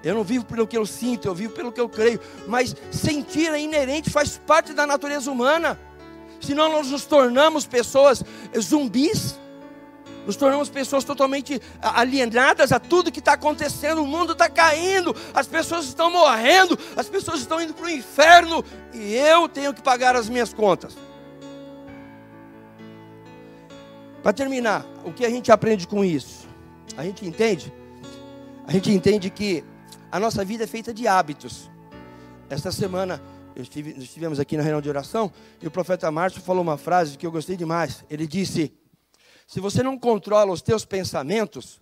Eu 0.04 0.16
não 0.16 0.24
vivo 0.24 0.45
pelo 0.45 0.68
que 0.68 0.78
eu 0.78 0.86
sinto, 0.86 1.28
eu 1.28 1.36
vivo 1.36 1.54
pelo 1.54 1.72
que 1.72 1.82
eu 1.82 1.89
creio. 1.89 2.20
Mas 2.48 2.76
sentir 2.91 3.52
é 3.52 3.60
inerente, 3.60 4.10
faz 4.10 4.39
parte 4.45 4.74
da 4.74 4.86
natureza 4.86 5.32
humana. 5.32 5.80
Senão 6.39 6.72
nós 6.72 6.88
nos 6.88 7.06
tornamos 7.06 7.66
pessoas 7.66 8.24
zumbis 8.60 9.36
nos 10.28 10.36
tornamos 10.36 10.70
pessoas 10.70 11.06
totalmente 11.06 11.62
alienadas 11.82 12.74
a 12.74 12.80
tudo 12.82 13.10
que 13.10 13.20
está 13.20 13.32
acontecendo. 13.32 14.04
O 14.04 14.06
mundo 14.06 14.34
está 14.34 14.50
caindo, 14.50 15.16
as 15.34 15.48
pessoas 15.48 15.86
estão 15.86 16.12
morrendo, 16.12 16.78
as 16.98 17.08
pessoas 17.08 17.39
estão 17.39 17.62
indo 17.62 17.74
para 17.74 17.86
o 17.86 17.89
inferno 17.89 18.62
e 18.93 19.16
eu 19.16 19.48
tenho 19.48 19.74
que 19.74 19.82
pagar 19.82 20.18
as 20.18 20.28
minhas 20.28 20.54
contas. 20.54 20.98
Para 24.22 24.34
terminar, 24.34 24.86
o 25.06 25.14
que 25.14 25.26
a 25.26 25.30
gente 25.30 25.50
aprende 25.50 25.88
com 25.88 26.04
isso? 26.04 26.45
A 26.98 27.04
gente 27.06 27.26
entende? 27.26 27.74
A 28.68 28.74
gente 28.74 28.91
entende 28.91 29.30
que 29.30 29.64
a 30.18 30.20
nossa 30.20 30.43
vida 30.43 30.63
é 30.63 30.68
feita 30.68 30.91
de 30.91 31.07
hábitos. 31.07 31.70
Esta 32.49 32.72
semana 32.72 33.22
estive, 33.55 33.91
estivemos 34.01 34.39
aqui 34.39 34.57
na 34.57 34.63
reunião 34.63 34.82
de 34.82 34.89
oração 34.89 35.32
e 35.61 35.68
o 35.68 35.70
profeta 35.70 36.09
Márcio 36.09 36.41
falou 36.41 36.63
uma 36.63 36.76
frase 36.76 37.20
que 37.20 37.28
eu 37.28 37.32
gostei 37.32 37.55
demais. 37.55 38.03
Ele 38.09 38.26
disse: 38.26 38.74
se 39.45 39.59
você 39.59 39.84
não 39.84 39.95
controla 39.95 40.51
os 40.51 40.63
teus 40.63 40.84
pensamentos, 40.86 41.80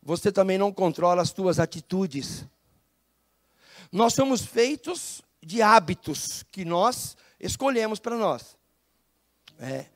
você 0.00 0.30
também 0.30 0.56
não 0.56 0.72
controla 0.72 1.22
as 1.22 1.32
tuas 1.32 1.58
atitudes. 1.58 2.46
Nós 3.90 4.14
somos 4.14 4.42
feitos 4.42 5.20
de 5.42 5.60
hábitos 5.60 6.44
que 6.52 6.64
nós 6.64 7.16
escolhemos 7.40 7.98
para 7.98 8.16
nós. 8.16 8.56
É. 9.58 9.86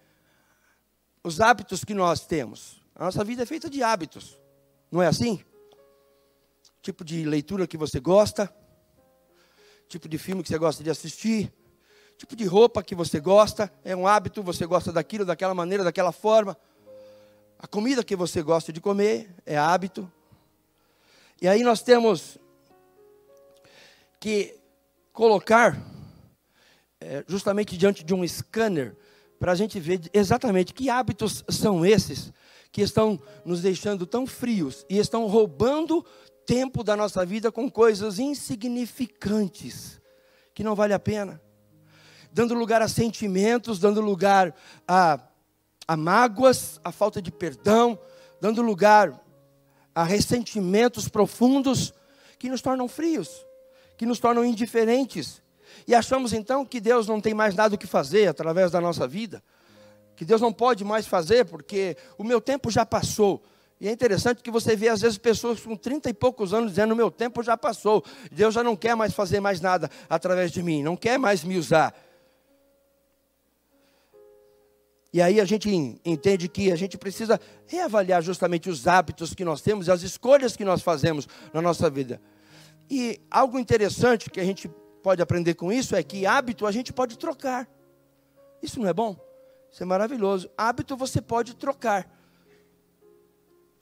Os 1.23 1.41
hábitos 1.41 1.85
que 1.85 1.95
nós 1.95 2.27
temos. 2.27 2.83
A 2.97 3.05
nossa 3.05 3.23
vida 3.23 3.45
é 3.45 3.47
feita 3.47 3.71
de 3.71 3.81
hábitos. 3.81 4.37
Não 4.91 5.01
é 5.01 5.07
assim? 5.07 5.41
Tipo 6.87 7.05
de 7.05 7.25
leitura 7.25 7.67
que 7.67 7.77
você 7.77 7.99
gosta, 7.99 8.49
tipo 9.89 10.09
de 10.09 10.17
filme 10.19 10.41
que 10.41 10.49
você 10.49 10.57
gosta 10.57 10.85
de 10.85 10.89
assistir, 10.89 11.53
tipo 12.17 12.37
de 12.37 12.45
roupa 12.45 12.81
que 12.81 12.95
você 12.95 13.19
gosta, 13.19 13.73
é 13.85 13.97
um 13.97 14.07
hábito, 14.07 14.41
você 14.41 14.65
gosta 14.65 14.93
daquilo, 14.93 15.25
daquela 15.25 15.53
maneira, 15.53 15.83
daquela 15.83 16.13
forma. 16.13 16.57
A 17.59 17.67
comida 17.67 18.05
que 18.05 18.15
você 18.15 18.41
gosta 18.41 18.73
de 18.73 18.81
comer 18.81 19.35
é 19.45 19.59
hábito. 19.59 20.09
E 21.43 21.49
aí 21.49 21.65
nós 21.65 21.83
temos 21.83 22.39
que 24.21 24.57
colocar 25.13 25.77
é, 27.01 27.25
justamente 27.27 27.77
diante 27.77 28.05
de 28.05 28.15
um 28.15 28.25
scanner 28.25 28.97
para 29.41 29.51
a 29.51 29.57
gente 29.57 29.81
ver 29.81 30.09
exatamente 30.15 30.73
que 30.73 30.89
hábitos 30.89 31.43
são 31.49 31.85
esses 31.85 32.33
que 32.71 32.81
estão 32.81 33.21
nos 33.45 33.63
deixando 33.63 34.07
tão 34.07 34.25
frios 34.25 34.87
e 34.89 34.99
estão 34.99 35.27
roubando 35.27 36.07
tempo 36.47 36.85
da 36.85 36.97
nossa 36.97 37.27
vida 37.27 37.51
com 37.51 37.71
coisas 37.71 38.19
insignificantes 38.19 40.01
que 40.55 40.65
não 40.65 40.75
vale 40.75 40.95
a 40.95 40.99
pena, 40.99 41.41
dando 42.33 42.55
lugar 42.55 42.81
a 42.81 42.89
sentimentos, 42.89 43.79
dando 43.79 44.01
lugar 44.01 44.55
a 44.89 45.21
a 45.87 45.97
mágoas, 45.97 46.81
a 46.83 46.91
falta 46.91 47.23
de 47.23 47.31
perdão, 47.31 47.99
dando 48.41 48.61
lugar 48.61 49.23
a 49.95 50.03
ressentimentos 50.03 51.09
profundos 51.09 51.95
que 52.39 52.51
nos 52.51 52.61
tornam 52.61 52.89
frios, 52.89 53.47
que 53.97 54.05
nos 54.05 54.19
tornam 54.19 54.45
indiferentes. 54.45 55.41
E 55.87 55.95
achamos 55.95 56.33
então 56.33 56.67
que 56.67 56.81
Deus 56.81 57.07
não 57.07 57.21
tem 57.21 57.33
mais 57.33 57.55
nada 57.55 57.75
o 57.75 57.79
que 57.79 57.87
fazer 57.87 58.27
através 58.29 58.71
da 58.73 58.81
nossa 58.81 59.07
vida, 59.07 59.43
que 60.17 60.25
Deus 60.25 60.41
não 60.41 60.53
pode 60.53 60.85
mais 60.85 61.07
fazer 61.07 61.45
porque 61.45 61.97
o 62.19 62.25
meu 62.25 62.41
tempo 62.41 62.71
já 62.71 62.85
passou. 62.85 63.43
E 63.81 63.89
é 63.89 63.93
interessante 63.93 64.43
que 64.43 64.51
você 64.51 64.75
vê 64.75 64.89
às 64.89 65.03
vezes 65.03 65.19
pessoas 65.19 65.61
com 65.61 65.77
30 65.77 66.09
e 66.09 66.15
poucos 66.15 66.55
anos 66.55 66.71
dizendo: 66.71 66.97
meu 66.97 67.11
tempo 67.11 67.43
já 67.43 67.57
passou, 67.57 68.03
Deus 68.33 68.55
já 68.55 68.63
não 68.63 68.75
quer 68.75 68.95
mais 68.95 69.13
fazer 69.13 69.41
mais 69.41 69.61
nada 69.61 69.91
através 70.09 70.51
de 70.51 70.63
mim, 70.63 70.83
não 70.83 70.97
quer 70.97 71.19
mais 71.19 71.45
me 71.45 71.59
usar. 71.59 71.95
E 75.13 75.23
aí 75.23 75.41
a 75.41 75.45
gente 75.45 75.71
entende 76.05 76.49
que 76.49 76.71
a 76.71 76.77
gente 76.77 76.99
precisa 76.99 77.41
reavaliar 77.67 78.23
justamente 78.23 78.69
os 78.69 78.87
hábitos 78.87 79.35
que 79.35 79.45
nós 79.45 79.63
temos 79.63 79.87
e 79.87 79.91
as 79.91 80.03
escolhas 80.03 80.57
que 80.57 80.65
nós 80.65 80.83
fazemos 80.83 81.27
na 81.53 81.63
nossa 81.63 81.89
vida. 81.89 82.21
E 82.91 83.21
algo 83.31 83.59
interessante 83.59 84.31
que 84.31 84.41
a 84.41 84.45
gente 84.45 84.69
pode 85.03 85.23
aprender 85.23 85.55
com 85.55 85.73
isso 85.73 85.97
é 85.97 86.03
que 86.03 86.27
hábito 86.27 86.67
a 86.67 86.73
gente 86.73 86.93
pode 86.93 87.19
trocar. 87.19 87.69
Isso 88.63 88.81
não 88.81 88.89
é 88.89 88.93
bom? 88.93 89.17
Isso 89.73 89.83
é 89.83 89.87
maravilhoso. 89.87 90.51
Hábito 90.57 90.97
você 90.97 91.21
pode 91.21 91.55
trocar. 91.55 92.16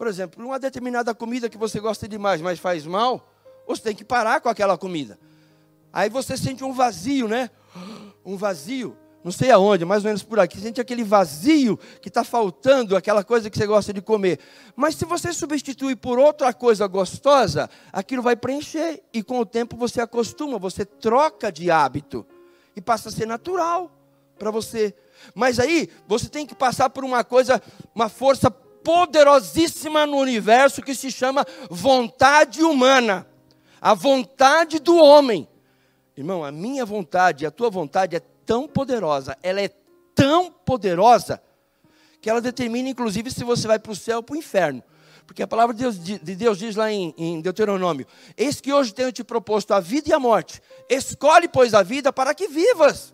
Por 0.05 0.11
exemplo, 0.11 0.45
uma 0.45 0.59
determinada 0.59 1.15
comida 1.15 1.49
que 1.49 1.57
você 1.57 1.81
gosta 1.81 2.07
demais, 2.07 2.39
mas 2.43 2.59
faz 2.59 2.85
mal, 2.85 3.27
você 3.67 3.81
tem 3.81 3.95
que 3.95 4.05
parar 4.05 4.39
com 4.39 4.51
aquela 4.51 4.77
comida. 4.77 5.19
Aí 5.91 6.11
você 6.11 6.37
sente 6.37 6.63
um 6.63 6.75
vazio, 6.75 7.27
né? 7.27 7.49
Um 8.23 8.37
vazio 8.37 8.95
não 9.25 9.33
sei 9.33 9.51
aonde, 9.51 9.87
mais 9.87 10.05
ou 10.05 10.09
menos 10.09 10.23
por 10.23 10.39
aqui, 10.39 10.61
sente 10.61 10.79
aquele 10.79 11.03
vazio 11.03 11.79
que 12.03 12.09
está 12.09 12.23
faltando, 12.23 12.95
aquela 12.95 13.25
coisa 13.25 13.49
que 13.49 13.57
você 13.57 13.67
gosta 13.67 13.95
de 13.95 14.03
comer. 14.03 14.39
Mas 14.77 14.95
se 14.97 15.07
você 15.07 15.33
substituir 15.33 15.97
por 15.97 16.19
outra 16.19 16.53
coisa 16.53 16.87
gostosa, 16.87 17.71
aquilo 17.91 18.21
vai 18.21 18.37
preencher. 18.37 19.03
E 19.11 19.23
com 19.23 19.39
o 19.39 19.47
tempo 19.47 19.75
você 19.75 20.03
acostuma, 20.03 20.59
você 20.59 20.85
troca 20.85 21.51
de 21.51 21.71
hábito. 21.71 22.27
E 22.77 22.81
passa 22.83 23.09
a 23.09 23.13
ser 23.13 23.27
natural 23.27 23.91
para 24.39 24.51
você. 24.51 24.95
Mas 25.35 25.59
aí 25.59 25.89
você 26.07 26.29
tem 26.29 26.45
que 26.45 26.55
passar 26.55 26.91
por 26.91 27.05
uma 27.05 27.25
coisa, 27.25 27.63
uma 27.95 28.11
força 28.11 28.51
poderosíssima 28.85 30.07
no 30.07 30.19
universo 30.19 30.83
que 30.83 30.95
se 30.95 31.11
chama 31.11 31.47
vontade 31.71 32.63
humana. 32.63 33.27
A 33.81 33.95
vontade 33.95 34.79
do 34.79 34.97
homem. 34.97 35.49
Irmão, 36.17 36.45
a 36.45 36.53
minha 36.53 36.85
vontade, 36.85 37.45
a 37.45 37.51
tua 37.51 37.71
vontade 37.71 38.15
é 38.15 38.21
tão 38.47 38.69
poderosa, 38.69 39.37
ela 39.43 39.61
é 39.61 39.69
tão 40.15 40.51
poderosa, 40.51 41.43
que 42.21 42.31
ela 42.31 42.41
determina, 42.41 42.89
inclusive, 42.89 43.31
se 43.31 43.43
você 43.43 43.67
vai 43.67 43.79
para 43.79 43.93
o 43.93 43.97
céu 43.97 44.19
ou 44.19 44.23
para 44.23 44.35
o 44.35 44.37
inferno. 44.39 44.83
Porque 45.27 45.43
a 45.43 45.47
palavra 45.47 45.75
de 45.75 45.83
Deus, 45.83 45.99
de 45.99 46.37
Deus 46.37 46.59
diz 46.59 46.77
lá 46.77 46.93
em, 46.93 47.15
em, 47.17 47.41
Deuteronômio: 47.41 48.07
Eis 48.37 48.61
que 48.61 48.73
hoje 48.73 48.93
tenho 48.93 49.11
te 49.11 49.25
proposto 49.25 49.73
a 49.73 49.81
vida 49.81 50.11
e 50.11 50.13
a 50.13 50.19
morte. 50.19 50.63
Escolhe, 50.89 51.49
pois, 51.49 51.73
a 51.73 51.83
vida 51.83 52.13
para 52.13 52.35
que 52.35 52.47
vivas. 52.47 53.14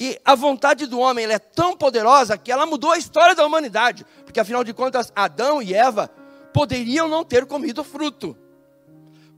E 0.00 0.20
a 0.24 0.34
vontade 0.34 0.86
do 0.86 1.00
homem 1.00 1.26
é 1.26 1.38
tão 1.38 1.76
poderosa 1.76 2.38
que 2.38 2.52
ela 2.52 2.64
mudou 2.64 2.92
a 2.92 2.98
história 2.98 3.34
da 3.34 3.44
humanidade. 3.44 4.06
Porque, 4.24 4.38
afinal 4.38 4.62
de 4.62 4.72
contas, 4.72 5.12
Adão 5.14 5.60
e 5.60 5.74
Eva 5.74 6.08
poderiam 6.52 7.08
não 7.08 7.24
ter 7.24 7.46
comido 7.46 7.82
fruto. 7.82 8.36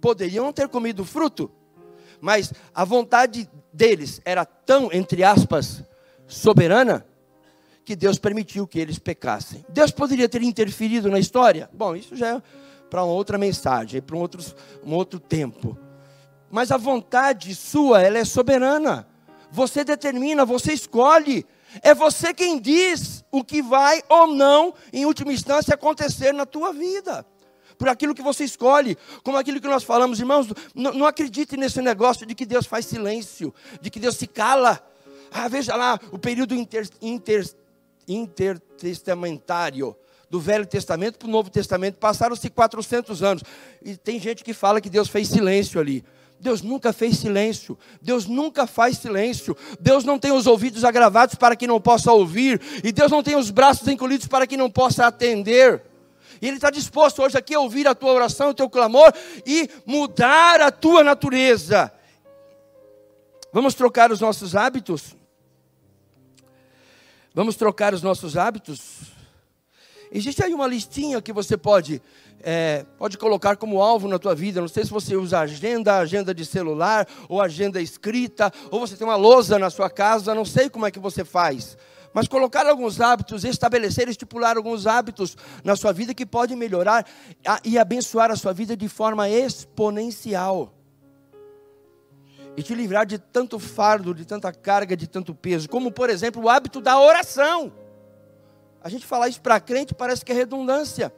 Poderiam 0.00 0.44
não 0.44 0.52
ter 0.52 0.68
comido 0.68 1.04
fruto. 1.04 1.50
Mas 2.20 2.52
a 2.74 2.84
vontade 2.84 3.48
deles 3.72 4.20
era 4.24 4.44
tão, 4.44 4.90
entre 4.92 5.24
aspas, 5.24 5.82
soberana, 6.26 7.06
que 7.84 7.96
Deus 7.96 8.18
permitiu 8.18 8.66
que 8.66 8.78
eles 8.78 8.98
pecassem. 8.98 9.64
Deus 9.68 9.90
poderia 9.90 10.28
ter 10.28 10.42
interferido 10.42 11.10
na 11.10 11.18
história? 11.18 11.70
Bom, 11.72 11.96
isso 11.96 12.14
já 12.14 12.36
é 12.36 12.42
para 12.90 13.02
uma 13.02 13.12
outra 13.12 13.38
mensagem, 13.38 14.02
para 14.02 14.16
um 14.16 14.20
outro, 14.20 14.44
um 14.84 14.94
outro 14.94 15.18
tempo. 15.18 15.78
Mas 16.50 16.70
a 16.70 16.76
vontade 16.76 17.54
sua, 17.54 18.02
ela 18.02 18.18
é 18.18 18.24
soberana. 18.24 19.08
Você 19.50 19.84
determina, 19.84 20.44
você 20.44 20.72
escolhe. 20.72 21.46
É 21.82 21.94
você 21.94 22.34
quem 22.34 22.58
diz 22.58 23.24
o 23.30 23.44
que 23.44 23.62
vai 23.62 24.02
ou 24.08 24.26
não, 24.26 24.74
em 24.92 25.04
última 25.06 25.32
instância, 25.32 25.74
acontecer 25.74 26.32
na 26.32 26.44
tua 26.44 26.72
vida 26.72 27.24
por 27.80 27.88
aquilo 27.88 28.14
que 28.14 28.20
você 28.20 28.44
escolhe, 28.44 28.94
como 29.22 29.38
aquilo 29.38 29.58
que 29.58 29.66
nós 29.66 29.82
falamos, 29.82 30.20
irmãos, 30.20 30.48
não, 30.74 31.06
acredite 31.06 31.56
nesse 31.56 31.80
negócio 31.80 32.26
de 32.26 32.34
que 32.34 32.44
Deus 32.44 32.66
faz 32.66 32.84
silêncio, 32.84 33.54
de 33.80 33.88
que 33.88 33.98
Deus 33.98 34.16
se 34.16 34.26
cala. 34.26 34.86
Ah, 35.30 35.48
veja 35.48 35.74
lá 35.74 35.98
o 36.12 36.18
período 36.18 36.54
inter, 36.54 36.86
inter, 37.00 37.48
intertestamentário 38.06 39.96
do 40.28 40.38
Velho 40.38 40.66
Testamento 40.66 41.18
para 41.18 41.26
o 41.26 41.30
Novo 41.30 41.48
Testamento, 41.48 41.96
passaram-se 41.96 42.50
400 42.50 43.22
anos. 43.22 43.42
E 43.82 43.96
tem 43.96 44.20
gente 44.20 44.44
que 44.44 44.52
fala 44.52 44.78
que 44.78 44.90
Deus 44.90 45.08
fez 45.08 45.28
silêncio 45.28 45.80
ali. 45.80 46.04
Deus 46.40 46.62
nunca 46.62 46.92
fez 46.92 47.18
silêncio. 47.18 47.78
Deus 48.00 48.26
nunca 48.26 48.66
faz 48.66 48.96
silêncio. 48.96 49.56
Deus 49.78 50.04
não 50.04 50.18
tem 50.18 50.32
os 50.32 50.46
ouvidos 50.46 50.84
agravados 50.84 51.34
para 51.34 51.54
que 51.54 51.66
não 51.66 51.80
possa 51.80 52.10
ouvir. 52.12 52.60
E 52.82 52.90
Deus 52.90 53.12
não 53.12 53.22
tem 53.22 53.36
os 53.36 53.50
braços 53.50 53.86
encolhidos 53.86 54.26
para 54.26 54.46
que 54.46 54.56
não 54.56 54.70
possa 54.70 55.06
atender. 55.06 55.82
E 56.40 56.48
Ele 56.48 56.56
está 56.56 56.70
disposto 56.70 57.22
hoje 57.22 57.36
aqui 57.36 57.54
a 57.54 57.60
ouvir 57.60 57.86
a 57.86 57.94
tua 57.94 58.12
oração, 58.12 58.50
o 58.50 58.54
teu 58.54 58.70
clamor 58.70 59.12
e 59.46 59.68
mudar 59.84 60.62
a 60.62 60.70
tua 60.70 61.04
natureza. 61.04 61.92
Vamos 63.52 63.74
trocar 63.74 64.10
os 64.10 64.20
nossos 64.20 64.56
hábitos? 64.56 65.14
Vamos 67.34 67.54
trocar 67.54 67.92
os 67.92 68.02
nossos 68.02 68.36
hábitos? 68.36 69.19
Existe 70.12 70.42
aí 70.42 70.52
uma 70.52 70.66
listinha 70.66 71.22
que 71.22 71.32
você 71.32 71.56
pode, 71.56 72.02
é, 72.42 72.84
pode 72.98 73.16
colocar 73.16 73.56
como 73.56 73.80
alvo 73.80 74.08
na 74.08 74.18
tua 74.18 74.34
vida. 74.34 74.60
Não 74.60 74.66
sei 74.66 74.84
se 74.84 74.90
você 74.90 75.14
usa 75.14 75.38
agenda, 75.38 75.98
agenda 75.98 76.34
de 76.34 76.44
celular, 76.44 77.06
ou 77.28 77.40
agenda 77.40 77.80
escrita, 77.80 78.52
ou 78.72 78.80
você 78.80 78.96
tem 78.96 79.06
uma 79.06 79.14
lousa 79.14 79.56
na 79.56 79.70
sua 79.70 79.88
casa, 79.88 80.34
não 80.34 80.44
sei 80.44 80.68
como 80.68 80.84
é 80.84 80.90
que 80.90 80.98
você 80.98 81.24
faz. 81.24 81.76
Mas 82.12 82.26
colocar 82.26 82.66
alguns 82.66 83.00
hábitos, 83.00 83.44
estabelecer, 83.44 84.08
estipular 84.08 84.56
alguns 84.56 84.84
hábitos 84.84 85.36
na 85.62 85.76
sua 85.76 85.92
vida 85.92 86.12
que 86.12 86.26
podem 86.26 86.56
melhorar 86.56 87.06
e 87.64 87.78
abençoar 87.78 88.32
a 88.32 88.36
sua 88.36 88.52
vida 88.52 88.76
de 88.76 88.88
forma 88.88 89.28
exponencial. 89.28 90.74
E 92.56 92.64
te 92.64 92.74
livrar 92.74 93.06
de 93.06 93.16
tanto 93.16 93.60
fardo, 93.60 94.12
de 94.12 94.24
tanta 94.24 94.52
carga, 94.52 94.96
de 94.96 95.06
tanto 95.06 95.32
peso. 95.32 95.68
Como, 95.68 95.92
por 95.92 96.10
exemplo, 96.10 96.42
o 96.42 96.48
hábito 96.48 96.80
da 96.80 96.98
oração. 96.98 97.72
A 98.82 98.88
gente 98.88 99.06
falar 99.06 99.28
isso 99.28 99.40
para 99.40 99.60
crente 99.60 99.94
parece 99.94 100.24
que 100.24 100.32
é 100.32 100.34
redundância. 100.34 101.12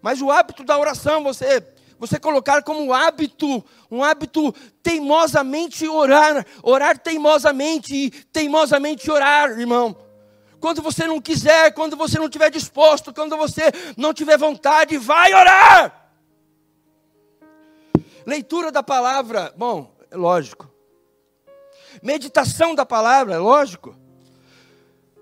Mas 0.00 0.20
o 0.20 0.30
hábito 0.30 0.64
da 0.64 0.78
oração, 0.78 1.22
você 1.22 1.62
você 2.02 2.18
colocar 2.18 2.64
como 2.64 2.92
hábito, 2.92 3.64
um 3.88 4.02
hábito 4.02 4.52
teimosamente 4.82 5.86
orar, 5.86 6.44
orar 6.60 6.98
teimosamente 6.98 7.94
e 7.94 8.10
teimosamente 8.10 9.08
orar, 9.08 9.50
irmão. 9.52 9.96
Quando 10.58 10.82
você 10.82 11.06
não 11.06 11.20
quiser, 11.20 11.72
quando 11.72 11.96
você 11.96 12.18
não 12.18 12.24
estiver 12.24 12.50
disposto, 12.50 13.14
quando 13.14 13.36
você 13.36 13.70
não 13.96 14.12
tiver 14.12 14.36
vontade, 14.36 14.98
vai 14.98 15.32
orar. 15.32 16.10
Leitura 18.26 18.72
da 18.72 18.82
palavra, 18.82 19.54
bom, 19.56 19.94
é 20.10 20.16
lógico. 20.16 20.68
Meditação 22.02 22.74
da 22.74 22.84
palavra, 22.84 23.34
é 23.34 23.38
lógico. 23.38 23.96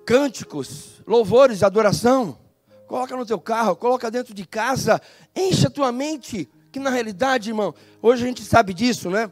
Cânticos, 0.07 1.03
louvores, 1.07 1.63
adoração. 1.63 2.39
Coloca 2.87 3.17
no 3.17 3.25
teu 3.25 3.41
carro, 3.41 3.77
coloca 3.77 4.11
dentro 4.11 4.35
de 4.35 4.45
casa, 4.45 5.01
enche 5.35 5.67
a 5.67 5.71
tua 5.71 5.93
mente, 5.93 6.49
que 6.73 6.81
na 6.81 6.91
realidade, 6.91 7.51
irmão, 7.51 7.75
hoje 8.03 8.25
a 8.25 8.27
gente 8.27 8.43
sabe 8.43 8.75
disso, 8.75 9.09
né? 9.09 9.31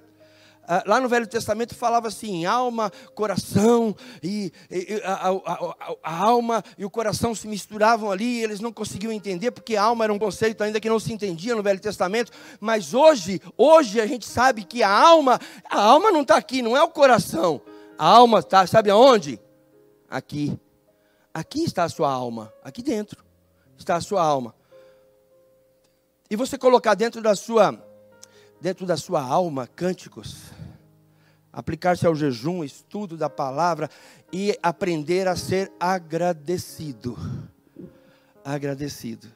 Ah, 0.70 0.84
lá 0.86 1.00
no 1.00 1.08
Velho 1.08 1.26
Testamento 1.26 1.74
falava 1.74 2.08
assim: 2.08 2.44
alma, 2.44 2.92
coração, 3.14 3.96
e, 4.22 4.52
e 4.70 5.00
a, 5.02 5.12
a, 5.14 5.30
a, 5.30 5.94
a, 6.04 6.18
alma 6.18 6.62
e 6.76 6.84
o 6.84 6.90
coração 6.90 7.34
se 7.34 7.48
misturavam 7.48 8.10
ali, 8.10 8.40
e 8.40 8.44
eles 8.44 8.60
não 8.60 8.70
conseguiam 8.70 9.10
entender, 9.10 9.50
porque 9.50 9.76
alma 9.76 10.04
era 10.04 10.12
um 10.12 10.18
conceito 10.18 10.62
ainda 10.62 10.78
que 10.78 10.88
não 10.88 11.00
se 11.00 11.10
entendia 11.10 11.56
no 11.56 11.62
Velho 11.62 11.80
Testamento, 11.80 12.30
mas 12.60 12.92
hoje, 12.92 13.40
hoje 13.56 13.98
a 13.98 14.06
gente 14.06 14.26
sabe 14.26 14.62
que 14.62 14.82
a 14.82 14.90
alma, 14.90 15.40
a 15.70 15.80
alma 15.80 16.12
não 16.12 16.20
está 16.20 16.36
aqui, 16.36 16.60
não 16.60 16.76
é 16.76 16.82
o 16.82 16.88
coração, 16.88 17.62
a 17.98 18.06
alma 18.06 18.40
está, 18.40 18.66
sabe 18.66 18.90
aonde? 18.90 19.40
Aqui. 20.08 20.58
Aqui 21.32 21.62
está 21.64 21.84
a 21.84 21.88
sua 21.88 22.10
alma, 22.10 22.52
aqui 22.64 22.82
dentro 22.82 23.24
está 23.76 23.96
a 23.96 24.00
sua 24.00 24.22
alma. 24.22 24.54
E 26.30 26.36
você 26.36 26.58
colocar 26.58 26.94
dentro 26.94 27.22
da 27.22 27.34
sua 27.34 27.84
dentro 28.60 28.84
da 28.84 28.96
sua 28.96 29.22
alma 29.22 29.68
cânticos, 29.68 30.46
aplicar-se 31.52 32.06
ao 32.06 32.14
jejum, 32.14 32.64
estudo 32.64 33.16
da 33.16 33.30
palavra 33.30 33.88
e 34.32 34.58
aprender 34.62 35.28
a 35.28 35.36
ser 35.36 35.70
agradecido. 35.78 37.16
Agradecido. 38.44 39.28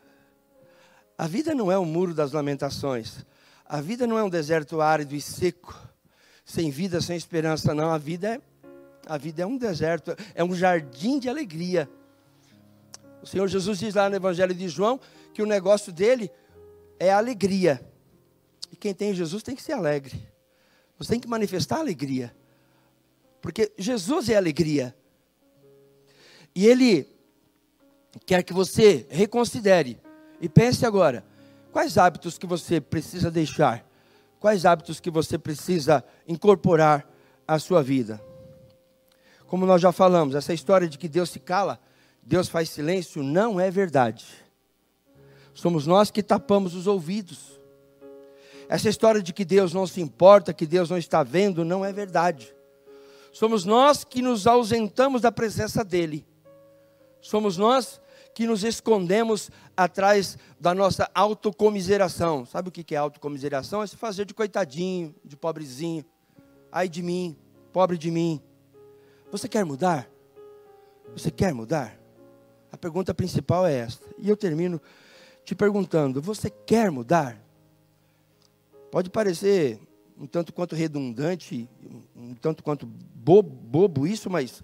A 1.17 1.29
vida 1.29 1.55
não 1.55 1.71
é 1.71 1.79
um 1.79 1.85
muro 1.85 2.15
das 2.15 2.33
lamentações. 2.33 3.25
A 3.65 3.81
vida 3.81 4.07
não 4.07 4.19
é 4.19 4.25
um 4.25 4.29
deserto 4.29 4.81
árido 4.81 5.15
e 5.15 5.21
seco, 5.21 5.79
sem 6.45 6.71
vida, 6.71 7.01
sem 7.01 7.17
esperança, 7.17 7.73
não. 7.75 7.91
A 7.91 7.99
vida 7.99 8.35
é 8.35 8.41
a 9.07 9.19
vida 9.19 9.43
é 9.43 9.47
um 9.47 9.57
deserto, 9.57 10.17
é 10.35 10.45
um 10.45 10.55
jardim 10.55 11.19
de 11.19 11.29
alegria. 11.29 11.89
O 13.23 13.27
Senhor 13.27 13.47
Jesus 13.49 13.79
diz 13.79 13.95
lá 13.95 14.09
no 14.09 14.17
Evangelho 14.17 14.55
de 14.55 14.69
João 14.69 15.01
que 15.33 15.43
o 15.43 15.47
negócio 15.47 15.93
dele 15.93 16.31
é 16.99 17.13
a 17.13 17.19
alegria. 17.19 17.85
E 18.71 18.77
quem 18.77 18.95
tem 18.95 19.15
Jesus 19.15 19.43
tem 19.43 19.55
que 19.55 19.63
ser 19.63 19.73
alegre. 19.73 20.23
Você 20.99 21.11
tem 21.11 21.21
que 21.21 21.29
manifestar 21.29 21.79
alegria. 21.79 22.35
Porque 23.41 23.73
Jesus 23.77 24.29
é 24.29 24.37
alegria. 24.37 24.95
E 26.55 26.67
Ele 26.67 27.09
quer 28.25 28.43
que 28.43 28.53
você 28.53 29.07
reconsidere 29.11 30.01
e 30.41 30.49
pense 30.49 30.87
agora: 30.87 31.25
quais 31.73 31.99
hábitos 31.99 32.39
que 32.39 32.47
você 32.47 32.81
precisa 32.81 33.31
deixar? 33.31 33.87
Quais 34.39 34.65
hábitos 34.65 35.01
que 35.01 35.11
você 35.11 35.39
precisa 35.39 36.05
incorporar 36.27 37.09
à 37.47 37.59
sua 37.59 37.83
vida? 37.83 38.21
Como 39.53 39.67
nós 39.67 39.83
já 39.83 39.93
falamos, 39.93 40.35
essa 40.35 40.55
história 40.55 40.89
de 40.89 40.97
que 40.97 41.07
Deus 41.07 41.29
se 41.29 41.39
cala, 41.39 41.79
Deus 42.23 42.49
faz 42.49 42.71
silêncio, 42.71 43.23
não 43.23 43.61
é 43.61 43.71
verdade. 43.71 44.25
Somos 45.53 45.87
nós 45.87 46.11
que 46.11 46.23
tapamos 46.23 46.75
os 46.75 46.87
ouvidos. 46.87 47.61
Essa 48.67 48.89
história 48.89 49.23
de 49.23 49.31
que 49.31 49.45
Deus 49.45 49.75
não 49.75 49.87
se 49.87 50.01
importa, 50.01 50.55
que 50.55 50.67
Deus 50.67 50.89
não 50.89 50.97
está 50.97 51.23
vendo, 51.23 51.67
não 51.67 51.85
é 51.85 51.93
verdade. 51.93 52.51
Somos 53.31 53.67
nós 53.67 54.05
que 54.05 54.23
nos 54.23 54.47
ausentamos 54.47 55.21
da 55.21 55.31
presença 55.31 55.85
dEle. 55.85 56.27
Somos 57.21 57.59
nós 57.59 58.01
que 58.35 58.47
nos 58.47 58.65
escondemos 58.65 59.51
atrás 59.77 60.39
da 60.59 60.75
nossa 60.75 61.11
autocomiseração. 61.15 62.47
Sabe 62.47 62.71
o 62.71 62.73
que 62.73 62.95
é 62.95 62.97
autocomiseração? 62.97 63.83
É 63.83 63.87
se 63.87 63.99
fazer 63.99 64.25
de 64.25 64.33
coitadinho, 64.33 65.15
de 65.23 65.37
pobrezinho. 65.37 66.07
Ai 66.73 66.89
de 66.89 67.03
mim, 67.03 67.37
pobre 67.71 67.99
de 67.99 68.11
mim. 68.11 68.43
Você 69.33 69.49
quer 69.49 69.65
mudar? 69.65 70.07
Você 71.15 71.31
quer 71.31 71.55
mudar? 71.55 71.99
A 72.71 72.77
pergunta 72.77 73.15
principal 73.15 73.67
é 73.67 73.73
esta. 73.73 74.07
E 74.19 74.29
eu 74.29 74.37
termino 74.37 74.79
te 75.43 75.55
perguntando: 75.55 76.21
você 76.21 76.51
quer 76.51 76.91
mudar? 76.91 77.43
Pode 78.91 79.09
parecer 79.09 79.81
um 80.19 80.27
tanto 80.27 80.53
quanto 80.53 80.77
redundante, 80.77 81.67
um 82.15 82.35
tanto 82.35 82.63
quanto 82.63 82.85
bobo, 82.85 83.49
bobo 83.49 84.07
isso, 84.07 84.29
mas 84.29 84.63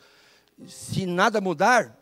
se 0.66 1.07
nada 1.07 1.41
mudar, 1.41 1.99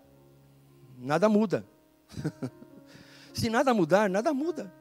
nada 0.99 1.29
muda. 1.29 1.65
se 3.33 3.49
nada 3.49 3.73
mudar, 3.73 4.11
nada 4.11 4.35
muda. 4.35 4.75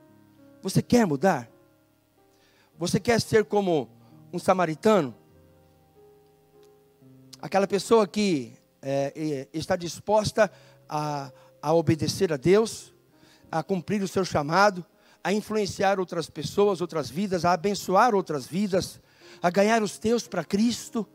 Você 0.63 0.81
quer 0.81 1.05
mudar? 1.05 1.47
Você 2.79 2.99
quer 2.99 3.21
ser 3.21 3.45
como 3.45 3.87
um 4.33 4.39
samaritano? 4.39 5.13
Aquela 7.45 7.67
pessoa 7.67 8.07
que 8.07 8.53
é, 8.81 9.47
está 9.53 9.75
disposta 9.75 10.51
a, 10.89 11.31
a 11.61 11.73
obedecer 11.75 12.33
a 12.33 12.37
Deus, 12.37 12.91
a 13.51 13.61
cumprir 13.61 14.01
o 14.01 14.07
seu 14.07 14.25
chamado, 14.25 14.83
a 15.23 15.31
influenciar 15.31 15.99
outras 15.99 16.27
pessoas, 16.27 16.81
outras 16.81 17.07
vidas, 17.07 17.45
a 17.45 17.51
abençoar 17.51 18.15
outras 18.15 18.47
vidas, 18.47 18.99
a 19.43 19.51
ganhar 19.51 19.83
os 19.83 19.99
teus 19.99 20.27
para 20.27 20.43
Cristo, 20.43 21.07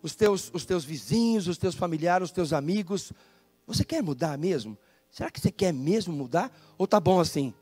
os 0.00 0.14
teus, 0.14 0.52
os 0.54 0.64
teus 0.64 0.84
vizinhos, 0.84 1.48
os 1.48 1.58
teus 1.58 1.74
familiares, 1.74 2.28
os 2.28 2.32
teus 2.32 2.52
amigos. 2.52 3.12
Você 3.66 3.84
quer 3.84 4.04
mudar 4.04 4.38
mesmo? 4.38 4.78
Será 5.10 5.32
que 5.32 5.40
você 5.40 5.50
quer 5.50 5.72
mesmo 5.72 6.14
mudar? 6.14 6.56
Ou 6.78 6.84
está 6.84 7.00
bom 7.00 7.18
assim? 7.18 7.52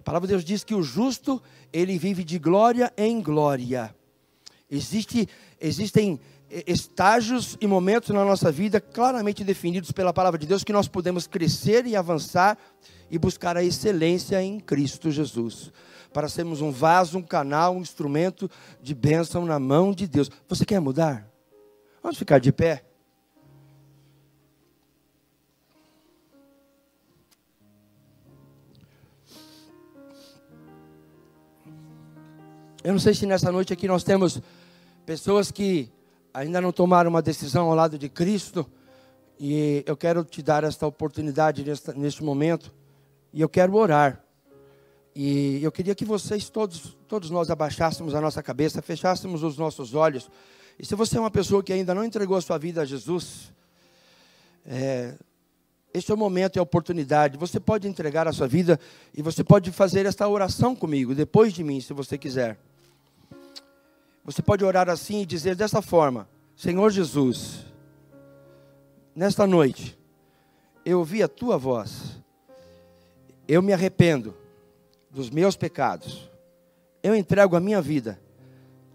A 0.00 0.02
palavra 0.02 0.26
de 0.26 0.32
Deus 0.32 0.46
diz 0.46 0.64
que 0.64 0.74
o 0.74 0.82
justo, 0.82 1.42
ele 1.70 1.98
vive 1.98 2.24
de 2.24 2.38
glória 2.38 2.90
em 2.96 3.20
glória. 3.20 3.94
Existe, 4.74 5.28
existem 5.62 6.20
eh, 6.50 6.64
estágios 6.66 7.56
e 7.60 7.66
momentos 7.66 8.10
na 8.10 8.24
nossa 8.24 8.50
vida 8.50 8.80
claramente 8.80 9.44
definidos 9.44 9.92
pela 9.92 10.12
palavra 10.12 10.38
de 10.38 10.46
Deus 10.46 10.64
que 10.64 10.72
nós 10.72 10.88
podemos 10.88 11.26
crescer 11.26 11.86
e 11.86 11.94
avançar 11.94 12.58
e 13.10 13.18
buscar 13.18 13.56
a 13.56 13.62
excelência 13.62 14.42
em 14.42 14.58
Cristo 14.58 15.10
Jesus. 15.10 15.70
Para 16.12 16.28
sermos 16.28 16.60
um 16.60 16.70
vaso, 16.70 17.16
um 17.16 17.22
canal, 17.22 17.76
um 17.76 17.80
instrumento 17.80 18.50
de 18.82 18.94
bênção 18.94 19.46
na 19.46 19.58
mão 19.58 19.92
de 19.92 20.06
Deus. 20.06 20.30
Você 20.48 20.64
quer 20.64 20.80
mudar? 20.80 21.26
Vamos 22.02 22.18
ficar 22.18 22.38
de 22.38 22.52
pé. 22.52 22.84
Eu 32.84 32.92
não 32.92 32.98
sei 32.98 33.14
se 33.14 33.26
nessa 33.26 33.52
noite 33.52 33.72
aqui 33.72 33.86
nós 33.86 34.02
temos 34.02 34.42
pessoas 35.12 35.50
que 35.50 35.90
ainda 36.32 36.58
não 36.58 36.72
tomaram 36.72 37.10
uma 37.10 37.20
decisão 37.20 37.68
ao 37.68 37.74
lado 37.74 37.98
de 37.98 38.08
Cristo, 38.08 38.66
e 39.38 39.84
eu 39.86 39.94
quero 39.94 40.24
te 40.24 40.40
dar 40.42 40.64
esta 40.64 40.86
oportunidade 40.86 41.62
neste, 41.94 42.24
momento, 42.24 42.72
e 43.30 43.42
eu 43.42 43.48
quero 43.48 43.74
orar. 43.74 44.24
E 45.14 45.62
eu 45.62 45.70
queria 45.70 45.94
que 45.94 46.06
vocês 46.06 46.48
todos, 46.48 46.96
todos 47.06 47.28
nós 47.28 47.50
abaixássemos 47.50 48.14
a 48.14 48.22
nossa 48.22 48.42
cabeça, 48.42 48.80
fechássemos 48.80 49.42
os 49.42 49.58
nossos 49.58 49.94
olhos. 49.94 50.30
E 50.78 50.86
se 50.86 50.94
você 50.94 51.18
é 51.18 51.20
uma 51.20 51.30
pessoa 51.30 51.62
que 51.62 51.74
ainda 51.74 51.94
não 51.94 52.06
entregou 52.06 52.38
a 52.38 52.40
sua 52.40 52.56
vida 52.56 52.80
a 52.80 52.84
Jesus, 52.86 53.52
é, 54.64 55.14
este 55.92 56.10
é 56.10 56.14
o 56.14 56.16
momento 56.16 56.56
e 56.56 56.58
a 56.58 56.62
oportunidade. 56.62 57.36
Você 57.36 57.60
pode 57.60 57.86
entregar 57.86 58.26
a 58.26 58.32
sua 58.32 58.48
vida 58.48 58.80
e 59.14 59.20
você 59.20 59.44
pode 59.44 59.70
fazer 59.72 60.06
esta 60.06 60.26
oração 60.26 60.74
comigo, 60.74 61.14
depois 61.14 61.52
de 61.52 61.62
mim, 61.62 61.82
se 61.82 61.92
você 61.92 62.16
quiser. 62.16 62.56
Você 64.24 64.40
pode 64.40 64.64
orar 64.64 64.88
assim 64.88 65.22
e 65.22 65.26
dizer 65.26 65.56
dessa 65.56 65.82
forma: 65.82 66.28
Senhor 66.56 66.90
Jesus, 66.90 67.64
nesta 69.14 69.46
noite, 69.46 69.98
eu 70.84 70.98
ouvi 70.98 71.22
a 71.22 71.28
tua 71.28 71.58
voz. 71.58 72.20
Eu 73.48 73.60
me 73.60 73.72
arrependo 73.72 74.34
dos 75.10 75.28
meus 75.28 75.56
pecados. 75.56 76.30
Eu 77.02 77.14
entrego 77.14 77.56
a 77.56 77.60
minha 77.60 77.82
vida 77.82 78.20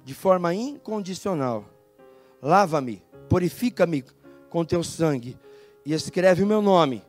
de 0.05 0.13
forma 0.13 0.53
incondicional. 0.53 1.65
Lava-me, 2.41 3.03
purifica-me 3.27 4.05
com 4.49 4.63
teu 4.63 4.83
sangue 4.83 5.37
e 5.85 5.93
escreve 5.93 6.43
o 6.43 6.47
meu 6.47 6.61
nome 6.61 7.03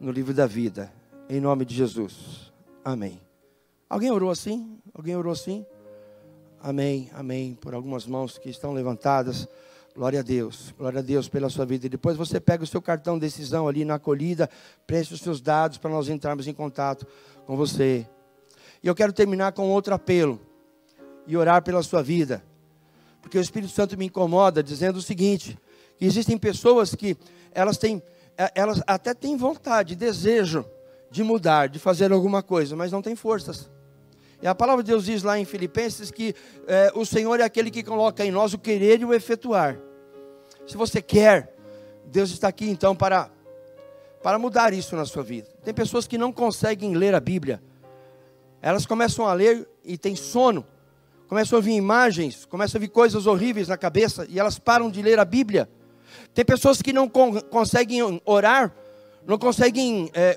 no 0.00 0.10
livro 0.10 0.34
da 0.34 0.46
vida. 0.46 0.92
Em 1.28 1.40
nome 1.40 1.64
de 1.64 1.76
Jesus. 1.76 2.52
Amém. 2.84 3.20
Alguém 3.88 4.10
orou 4.10 4.30
assim? 4.30 4.78
Alguém 4.92 5.16
orou 5.16 5.32
assim? 5.32 5.64
Amém, 6.62 7.10
amém. 7.14 7.54
Por 7.54 7.72
algumas 7.72 8.06
mãos 8.06 8.36
que 8.36 8.50
estão 8.50 8.74
levantadas. 8.74 9.48
Glória 9.94 10.20
a 10.20 10.22
Deus, 10.22 10.74
glória 10.78 10.98
a 10.98 11.02
Deus 11.02 11.26
pela 11.26 11.48
sua 11.48 11.64
vida. 11.64 11.86
E 11.86 11.88
depois 11.88 12.18
você 12.18 12.38
pega 12.38 12.62
o 12.62 12.66
seu 12.66 12.82
cartão 12.82 13.14
de 13.14 13.22
decisão 13.22 13.66
ali 13.66 13.82
na 13.82 13.94
acolhida, 13.94 14.48
preste 14.86 15.14
os 15.14 15.20
seus 15.20 15.40
dados 15.40 15.78
para 15.78 15.90
nós 15.90 16.08
entrarmos 16.08 16.46
em 16.46 16.52
contato 16.52 17.06
com 17.46 17.56
você. 17.56 18.06
E 18.82 18.86
eu 18.86 18.94
quero 18.94 19.10
terminar 19.10 19.52
com 19.52 19.70
outro 19.70 19.94
apelo 19.94 20.38
e 21.26 21.34
orar 21.34 21.62
pela 21.62 21.82
sua 21.82 22.02
vida. 22.02 22.44
Porque 23.22 23.38
o 23.38 23.40
Espírito 23.40 23.72
Santo 23.72 23.96
me 23.96 24.06
incomoda 24.06 24.62
dizendo 24.62 24.96
o 24.96 25.02
seguinte: 25.02 25.58
que 25.96 26.04
existem 26.04 26.36
pessoas 26.36 26.94
que 26.94 27.16
elas 27.52 27.78
têm, 27.78 28.02
é, 28.36 28.52
elas 28.54 28.82
até 28.86 29.14
têm 29.14 29.34
vontade, 29.34 29.96
desejo 29.96 30.64
de 31.10 31.22
mudar, 31.22 31.70
de 31.70 31.78
fazer 31.78 32.12
alguma 32.12 32.42
coisa, 32.42 32.76
mas 32.76 32.92
não 32.92 33.00
têm 33.00 33.16
forças. 33.16 33.70
E 34.42 34.46
a 34.46 34.54
palavra 34.54 34.82
de 34.82 34.90
Deus 34.90 35.04
diz 35.04 35.22
lá 35.22 35.38
em 35.38 35.44
Filipenses 35.44 36.10
que 36.10 36.34
é, 36.66 36.92
o 36.94 37.04
Senhor 37.04 37.40
é 37.40 37.42
aquele 37.42 37.70
que 37.70 37.82
coloca 37.82 38.24
em 38.24 38.30
nós 38.30 38.54
o 38.54 38.58
querer 38.58 39.00
e 39.00 39.04
o 39.04 39.12
efetuar. 39.12 39.78
Se 40.66 40.76
você 40.76 41.02
quer, 41.02 41.54
Deus 42.06 42.30
está 42.30 42.48
aqui 42.48 42.68
então 42.68 42.96
para, 42.96 43.30
para 44.22 44.38
mudar 44.38 44.72
isso 44.72 44.96
na 44.96 45.04
sua 45.04 45.22
vida. 45.22 45.48
Tem 45.62 45.74
pessoas 45.74 46.06
que 46.06 46.16
não 46.16 46.32
conseguem 46.32 46.94
ler 46.94 47.14
a 47.14 47.20
Bíblia. 47.20 47.62
Elas 48.62 48.86
começam 48.86 49.26
a 49.26 49.32
ler 49.34 49.68
e 49.84 49.98
têm 49.98 50.16
sono. 50.16 50.66
Começam 51.28 51.56
a 51.56 51.60
ouvir 51.60 51.74
imagens, 51.74 52.44
começam 52.44 52.76
a 52.76 52.80
ouvir 52.80 52.88
coisas 52.88 53.26
horríveis 53.26 53.68
na 53.68 53.76
cabeça 53.76 54.26
e 54.28 54.40
elas 54.40 54.58
param 54.58 54.90
de 54.90 55.00
ler 55.00 55.18
a 55.18 55.24
Bíblia. 55.24 55.68
Tem 56.34 56.44
pessoas 56.44 56.82
que 56.82 56.92
não 56.92 57.08
con 57.08 57.40
conseguem 57.42 58.20
orar, 58.24 58.74
não 59.26 59.38
conseguem 59.38 60.10
é, 60.12 60.36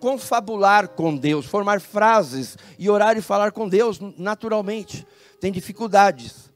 confabular 0.00 0.88
com 0.88 1.16
Deus, 1.16 1.46
formar 1.46 1.80
frases 1.80 2.56
e 2.78 2.90
orar 2.90 3.16
e 3.16 3.22
falar 3.22 3.52
com 3.52 3.68
Deus 3.68 4.00
naturalmente. 4.16 5.06
Tem 5.40 5.52
dificuldades. 5.52 6.50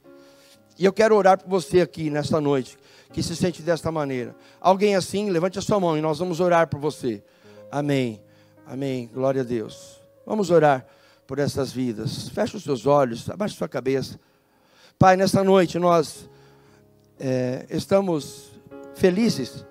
E 0.78 0.84
eu 0.84 0.92
quero 0.92 1.16
orar 1.16 1.38
por 1.38 1.48
você 1.48 1.80
aqui 1.80 2.10
nesta 2.10 2.40
noite, 2.40 2.76
que 3.12 3.22
se 3.22 3.34
sente 3.34 3.62
desta 3.62 3.90
maneira. 3.90 4.36
Alguém 4.60 4.94
assim, 4.94 5.30
levante 5.30 5.58
a 5.58 5.62
sua 5.62 5.80
mão 5.80 5.96
e 5.96 6.00
nós 6.00 6.18
vamos 6.18 6.40
orar 6.40 6.68
por 6.68 6.78
você. 6.78 7.22
Amém. 7.70 8.20
Amém. 8.66 9.08
Glória 9.12 9.40
a 9.40 9.44
Deus. 9.44 10.00
Vamos 10.26 10.50
orar 10.50 10.86
por 11.26 11.38
essas 11.38 11.72
vidas. 11.72 12.28
Feche 12.28 12.56
os 12.56 12.62
seus 12.62 12.86
olhos, 12.86 13.28
abaixe 13.30 13.56
sua 13.56 13.68
cabeça. 13.68 14.20
Pai, 14.98 15.16
nesta 15.16 15.42
noite 15.42 15.78
nós 15.78 16.28
é, 17.18 17.66
estamos 17.70 18.50
felizes 18.94 19.64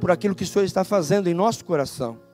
por 0.00 0.10
aquilo 0.10 0.34
que 0.34 0.44
o 0.44 0.46
Senhor 0.46 0.64
está 0.64 0.84
fazendo 0.84 1.28
em 1.28 1.34
nosso 1.34 1.64
coração. 1.64 2.27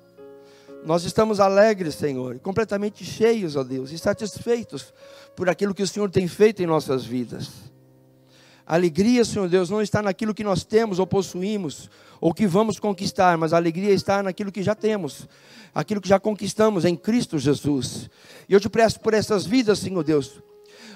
Nós 0.84 1.04
estamos 1.04 1.40
alegres, 1.40 1.94
Senhor, 1.94 2.38
completamente 2.40 3.04
cheios, 3.04 3.56
ó 3.56 3.64
Deus, 3.64 3.90
e 3.90 3.98
satisfeitos 3.98 4.92
por 5.34 5.48
aquilo 5.48 5.74
que 5.74 5.82
o 5.82 5.88
Senhor 5.88 6.10
tem 6.10 6.28
feito 6.28 6.62
em 6.62 6.66
nossas 6.66 7.06
vidas. 7.06 7.50
A 8.66 8.74
alegria, 8.74 9.24
Senhor 9.24 9.48
Deus, 9.48 9.70
não 9.70 9.80
está 9.80 10.02
naquilo 10.02 10.34
que 10.34 10.44
nós 10.44 10.62
temos 10.62 10.98
ou 10.98 11.06
possuímos, 11.06 11.90
ou 12.20 12.34
que 12.34 12.46
vamos 12.46 12.78
conquistar, 12.78 13.38
mas 13.38 13.54
a 13.54 13.56
alegria 13.56 13.92
está 13.92 14.22
naquilo 14.22 14.52
que 14.52 14.62
já 14.62 14.74
temos, 14.74 15.26
aquilo 15.74 16.02
que 16.02 16.08
já 16.08 16.20
conquistamos 16.20 16.84
em 16.84 16.94
Cristo 16.94 17.38
Jesus. 17.38 18.10
E 18.46 18.52
eu 18.52 18.60
te 18.60 18.68
peço 18.68 19.00
por 19.00 19.14
essas 19.14 19.46
vidas, 19.46 19.78
Senhor 19.78 20.04
Deus. 20.04 20.42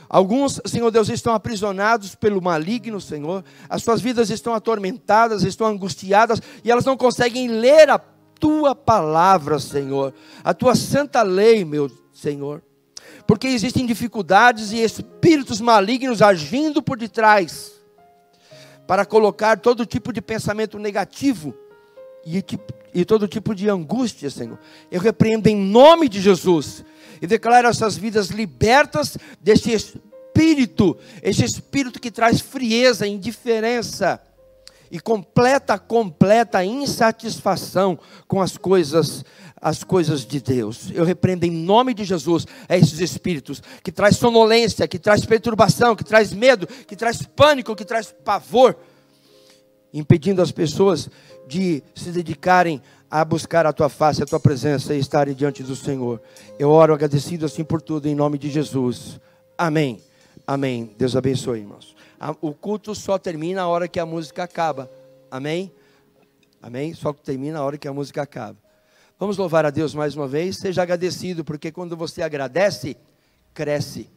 Alguns, 0.07 0.61
Senhor 0.66 0.91
Deus, 0.91 1.09
estão 1.09 1.34
aprisionados 1.34 2.14
pelo 2.14 2.43
maligno, 2.43 3.01
Senhor. 3.01 3.43
As 3.68 3.82
suas 3.82 4.03
vidas 4.03 4.28
estão 4.28 4.55
atormentadas, 4.55 5.43
estão 5.43 5.66
angustiadas 5.66 6.41
e 6.62 6.70
elas 6.70 6.84
não 6.84 6.97
conseguem 6.97 7.49
ler 7.49 7.91
a 7.91 7.99
tua 8.39 8.74
palavra, 8.74 9.59
Senhor, 9.59 10.14
a 10.43 10.55
tua 10.55 10.74
santa 10.74 11.22
lei, 11.22 11.64
meu 11.64 11.91
Senhor. 12.12 12.62
Porque 13.26 13.47
existem 13.47 13.84
dificuldades 13.84 14.72
e 14.72 14.82
espíritos 14.82 15.61
malignos 15.61 16.22
agindo 16.22 16.82
por 16.82 16.97
detrás 16.97 17.72
para 18.86 19.05
colocar 19.05 19.59
todo 19.59 19.84
tipo 19.84 20.12
de 20.12 20.22
pensamento 20.22 20.78
negativo 20.78 21.55
e, 22.24 22.43
e 22.95 23.05
todo 23.05 23.28
tipo 23.28 23.55
de 23.55 23.68
angústia, 23.68 24.30
Senhor. 24.30 24.59
Eu 24.91 25.01
repreendo 25.01 25.49
em 25.49 25.57
nome 25.57 26.09
de 26.09 26.20
Jesus 26.20 26.84
e 27.20 27.26
declaro 27.26 27.68
essas 27.68 27.97
vidas 27.97 28.28
libertas 28.28 29.18
desse 29.41 29.72
espírito, 29.72 30.97
esse 31.22 31.45
espírito 31.45 32.01
que 32.01 32.11
traz 32.11 32.41
frieza, 32.41 33.07
indiferença 33.07 34.20
e 34.91 34.99
completa, 35.01 35.78
completa 35.78 36.64
insatisfação 36.64 37.99
com 38.26 38.41
as 38.41 38.57
coisas, 38.57 39.24
as 39.61 39.84
coisas 39.84 40.24
de 40.24 40.41
Deus. 40.41 40.91
Eu 40.93 41.05
repreendo 41.05 41.45
em 41.45 41.51
nome 41.51 41.95
de 41.95 42.05
Jesus 42.05 42.47
a 42.68 42.76
esses 42.76 43.01
espíritos 43.01 43.62
que 43.82 43.93
traz 43.93 44.16
sonolência, 44.16 44.89
que 44.89 44.99
traz 44.99 45.24
perturbação, 45.24 45.95
que 45.95 46.05
traz 46.05 46.32
medo, 46.32 46.66
que 46.66 46.97
traz 46.97 47.22
pânico, 47.22 47.76
que 47.76 47.84
traz 47.84 48.14
pavor, 48.24 48.76
impedindo 49.93 50.43
as 50.43 50.53
pessoas 50.53 51.09
de 51.47 51.82
se 51.95 52.11
dedicarem 52.11 52.82
a 53.11 53.24
buscar 53.24 53.64
a 53.64 53.72
tua 53.72 53.89
face, 53.89 54.22
a 54.22 54.26
tua 54.26 54.39
presença 54.39 54.95
e 54.95 54.99
estarem 54.99 55.34
diante 55.34 55.62
do 55.62 55.74
Senhor. 55.74 56.20
Eu 56.59 56.70
oro 56.70 56.93
agradecido 56.93 57.47
assim 57.47 57.64
por 57.64 57.80
tudo 57.80 58.07
em 58.07 58.14
nome 58.14 58.36
de 58.36 58.51
Jesus. 58.51 59.18
Amém. 59.57 60.03
Amém. 60.47 60.95
Deus 60.97 61.16
abençoe, 61.16 61.61
irmãos 61.61 61.97
o 62.41 62.53
culto 62.53 62.95
só 62.95 63.19
termina 63.19 63.62
a 63.62 63.69
hora 63.69 63.87
que 63.89 64.01
a 64.01 64.07
música 64.07 64.43
acaba. 64.43 64.91
Amém? 65.31 65.73
Amém? 66.61 66.93
Só 66.95 67.12
termina 67.12 67.59
a 67.59 67.64
hora 67.64 67.79
que 67.79 67.87
a 67.87 67.93
música 67.93 68.23
acaba. 68.23 68.59
Vamos 69.19 69.37
louvar 69.37 69.66
a 69.66 69.71
Deus 69.71 69.95
mais 69.95 70.16
uma 70.16 70.27
vez. 70.27 70.59
Seja 70.59 70.83
agradecido, 70.83 71.45
porque 71.45 71.71
quando 71.73 71.97
você 71.97 72.23
agradece, 72.23 72.97
cresce. 73.55 74.09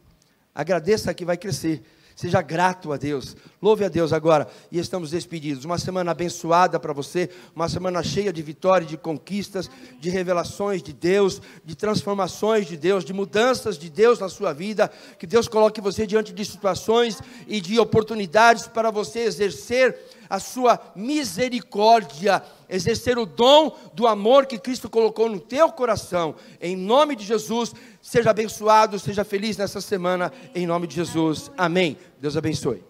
Agradeça 0.54 1.14
que 1.14 1.24
vai 1.24 1.36
crescer. 1.36 1.82
Seja 2.14 2.42
grato 2.42 2.92
a 2.92 2.96
Deus. 2.96 3.36
Louve 3.60 3.84
a 3.84 3.88
Deus 3.88 4.12
agora. 4.12 4.48
E 4.70 4.78
estamos 4.78 5.10
despedidos. 5.10 5.64
Uma 5.64 5.78
semana 5.78 6.10
abençoada 6.10 6.78
para 6.78 6.92
você. 6.92 7.30
Uma 7.54 7.68
semana 7.68 8.02
cheia 8.02 8.32
de 8.32 8.42
vitórias, 8.42 8.90
de 8.90 8.96
conquistas, 8.96 9.70
de 9.98 10.10
revelações 10.10 10.82
de 10.82 10.92
Deus, 10.92 11.40
de 11.64 11.74
transformações 11.74 12.66
de 12.66 12.76
Deus, 12.76 13.04
de 13.04 13.12
mudanças 13.12 13.78
de 13.78 13.88
Deus 13.88 14.18
na 14.18 14.28
sua 14.28 14.52
vida. 14.52 14.90
Que 15.18 15.26
Deus 15.26 15.48
coloque 15.48 15.80
você 15.80 16.06
diante 16.06 16.32
de 16.32 16.44
situações 16.44 17.20
e 17.46 17.60
de 17.60 17.78
oportunidades 17.78 18.66
para 18.66 18.90
você 18.90 19.20
exercer 19.20 19.98
a 20.32 20.40
sua 20.40 20.80
misericórdia, 20.96 22.42
exercer 22.66 23.18
o 23.18 23.26
dom 23.26 23.76
do 23.92 24.06
amor 24.06 24.46
que 24.46 24.58
Cristo 24.58 24.88
colocou 24.88 25.28
no 25.28 25.38
teu 25.38 25.70
coração. 25.70 26.34
Em 26.58 26.74
nome 26.74 27.14
de 27.14 27.22
Jesus, 27.22 27.74
seja 28.02 28.30
abençoado, 28.30 28.98
seja 28.98 29.24
feliz 29.24 29.56
nessa 29.56 29.80
semana, 29.80 30.32
em 30.54 30.66
nome 30.66 30.86
de 30.86 30.96
Jesus. 30.96 31.50
Amém. 31.56 31.96
Deus 32.20 32.36
abençoe. 32.36 32.82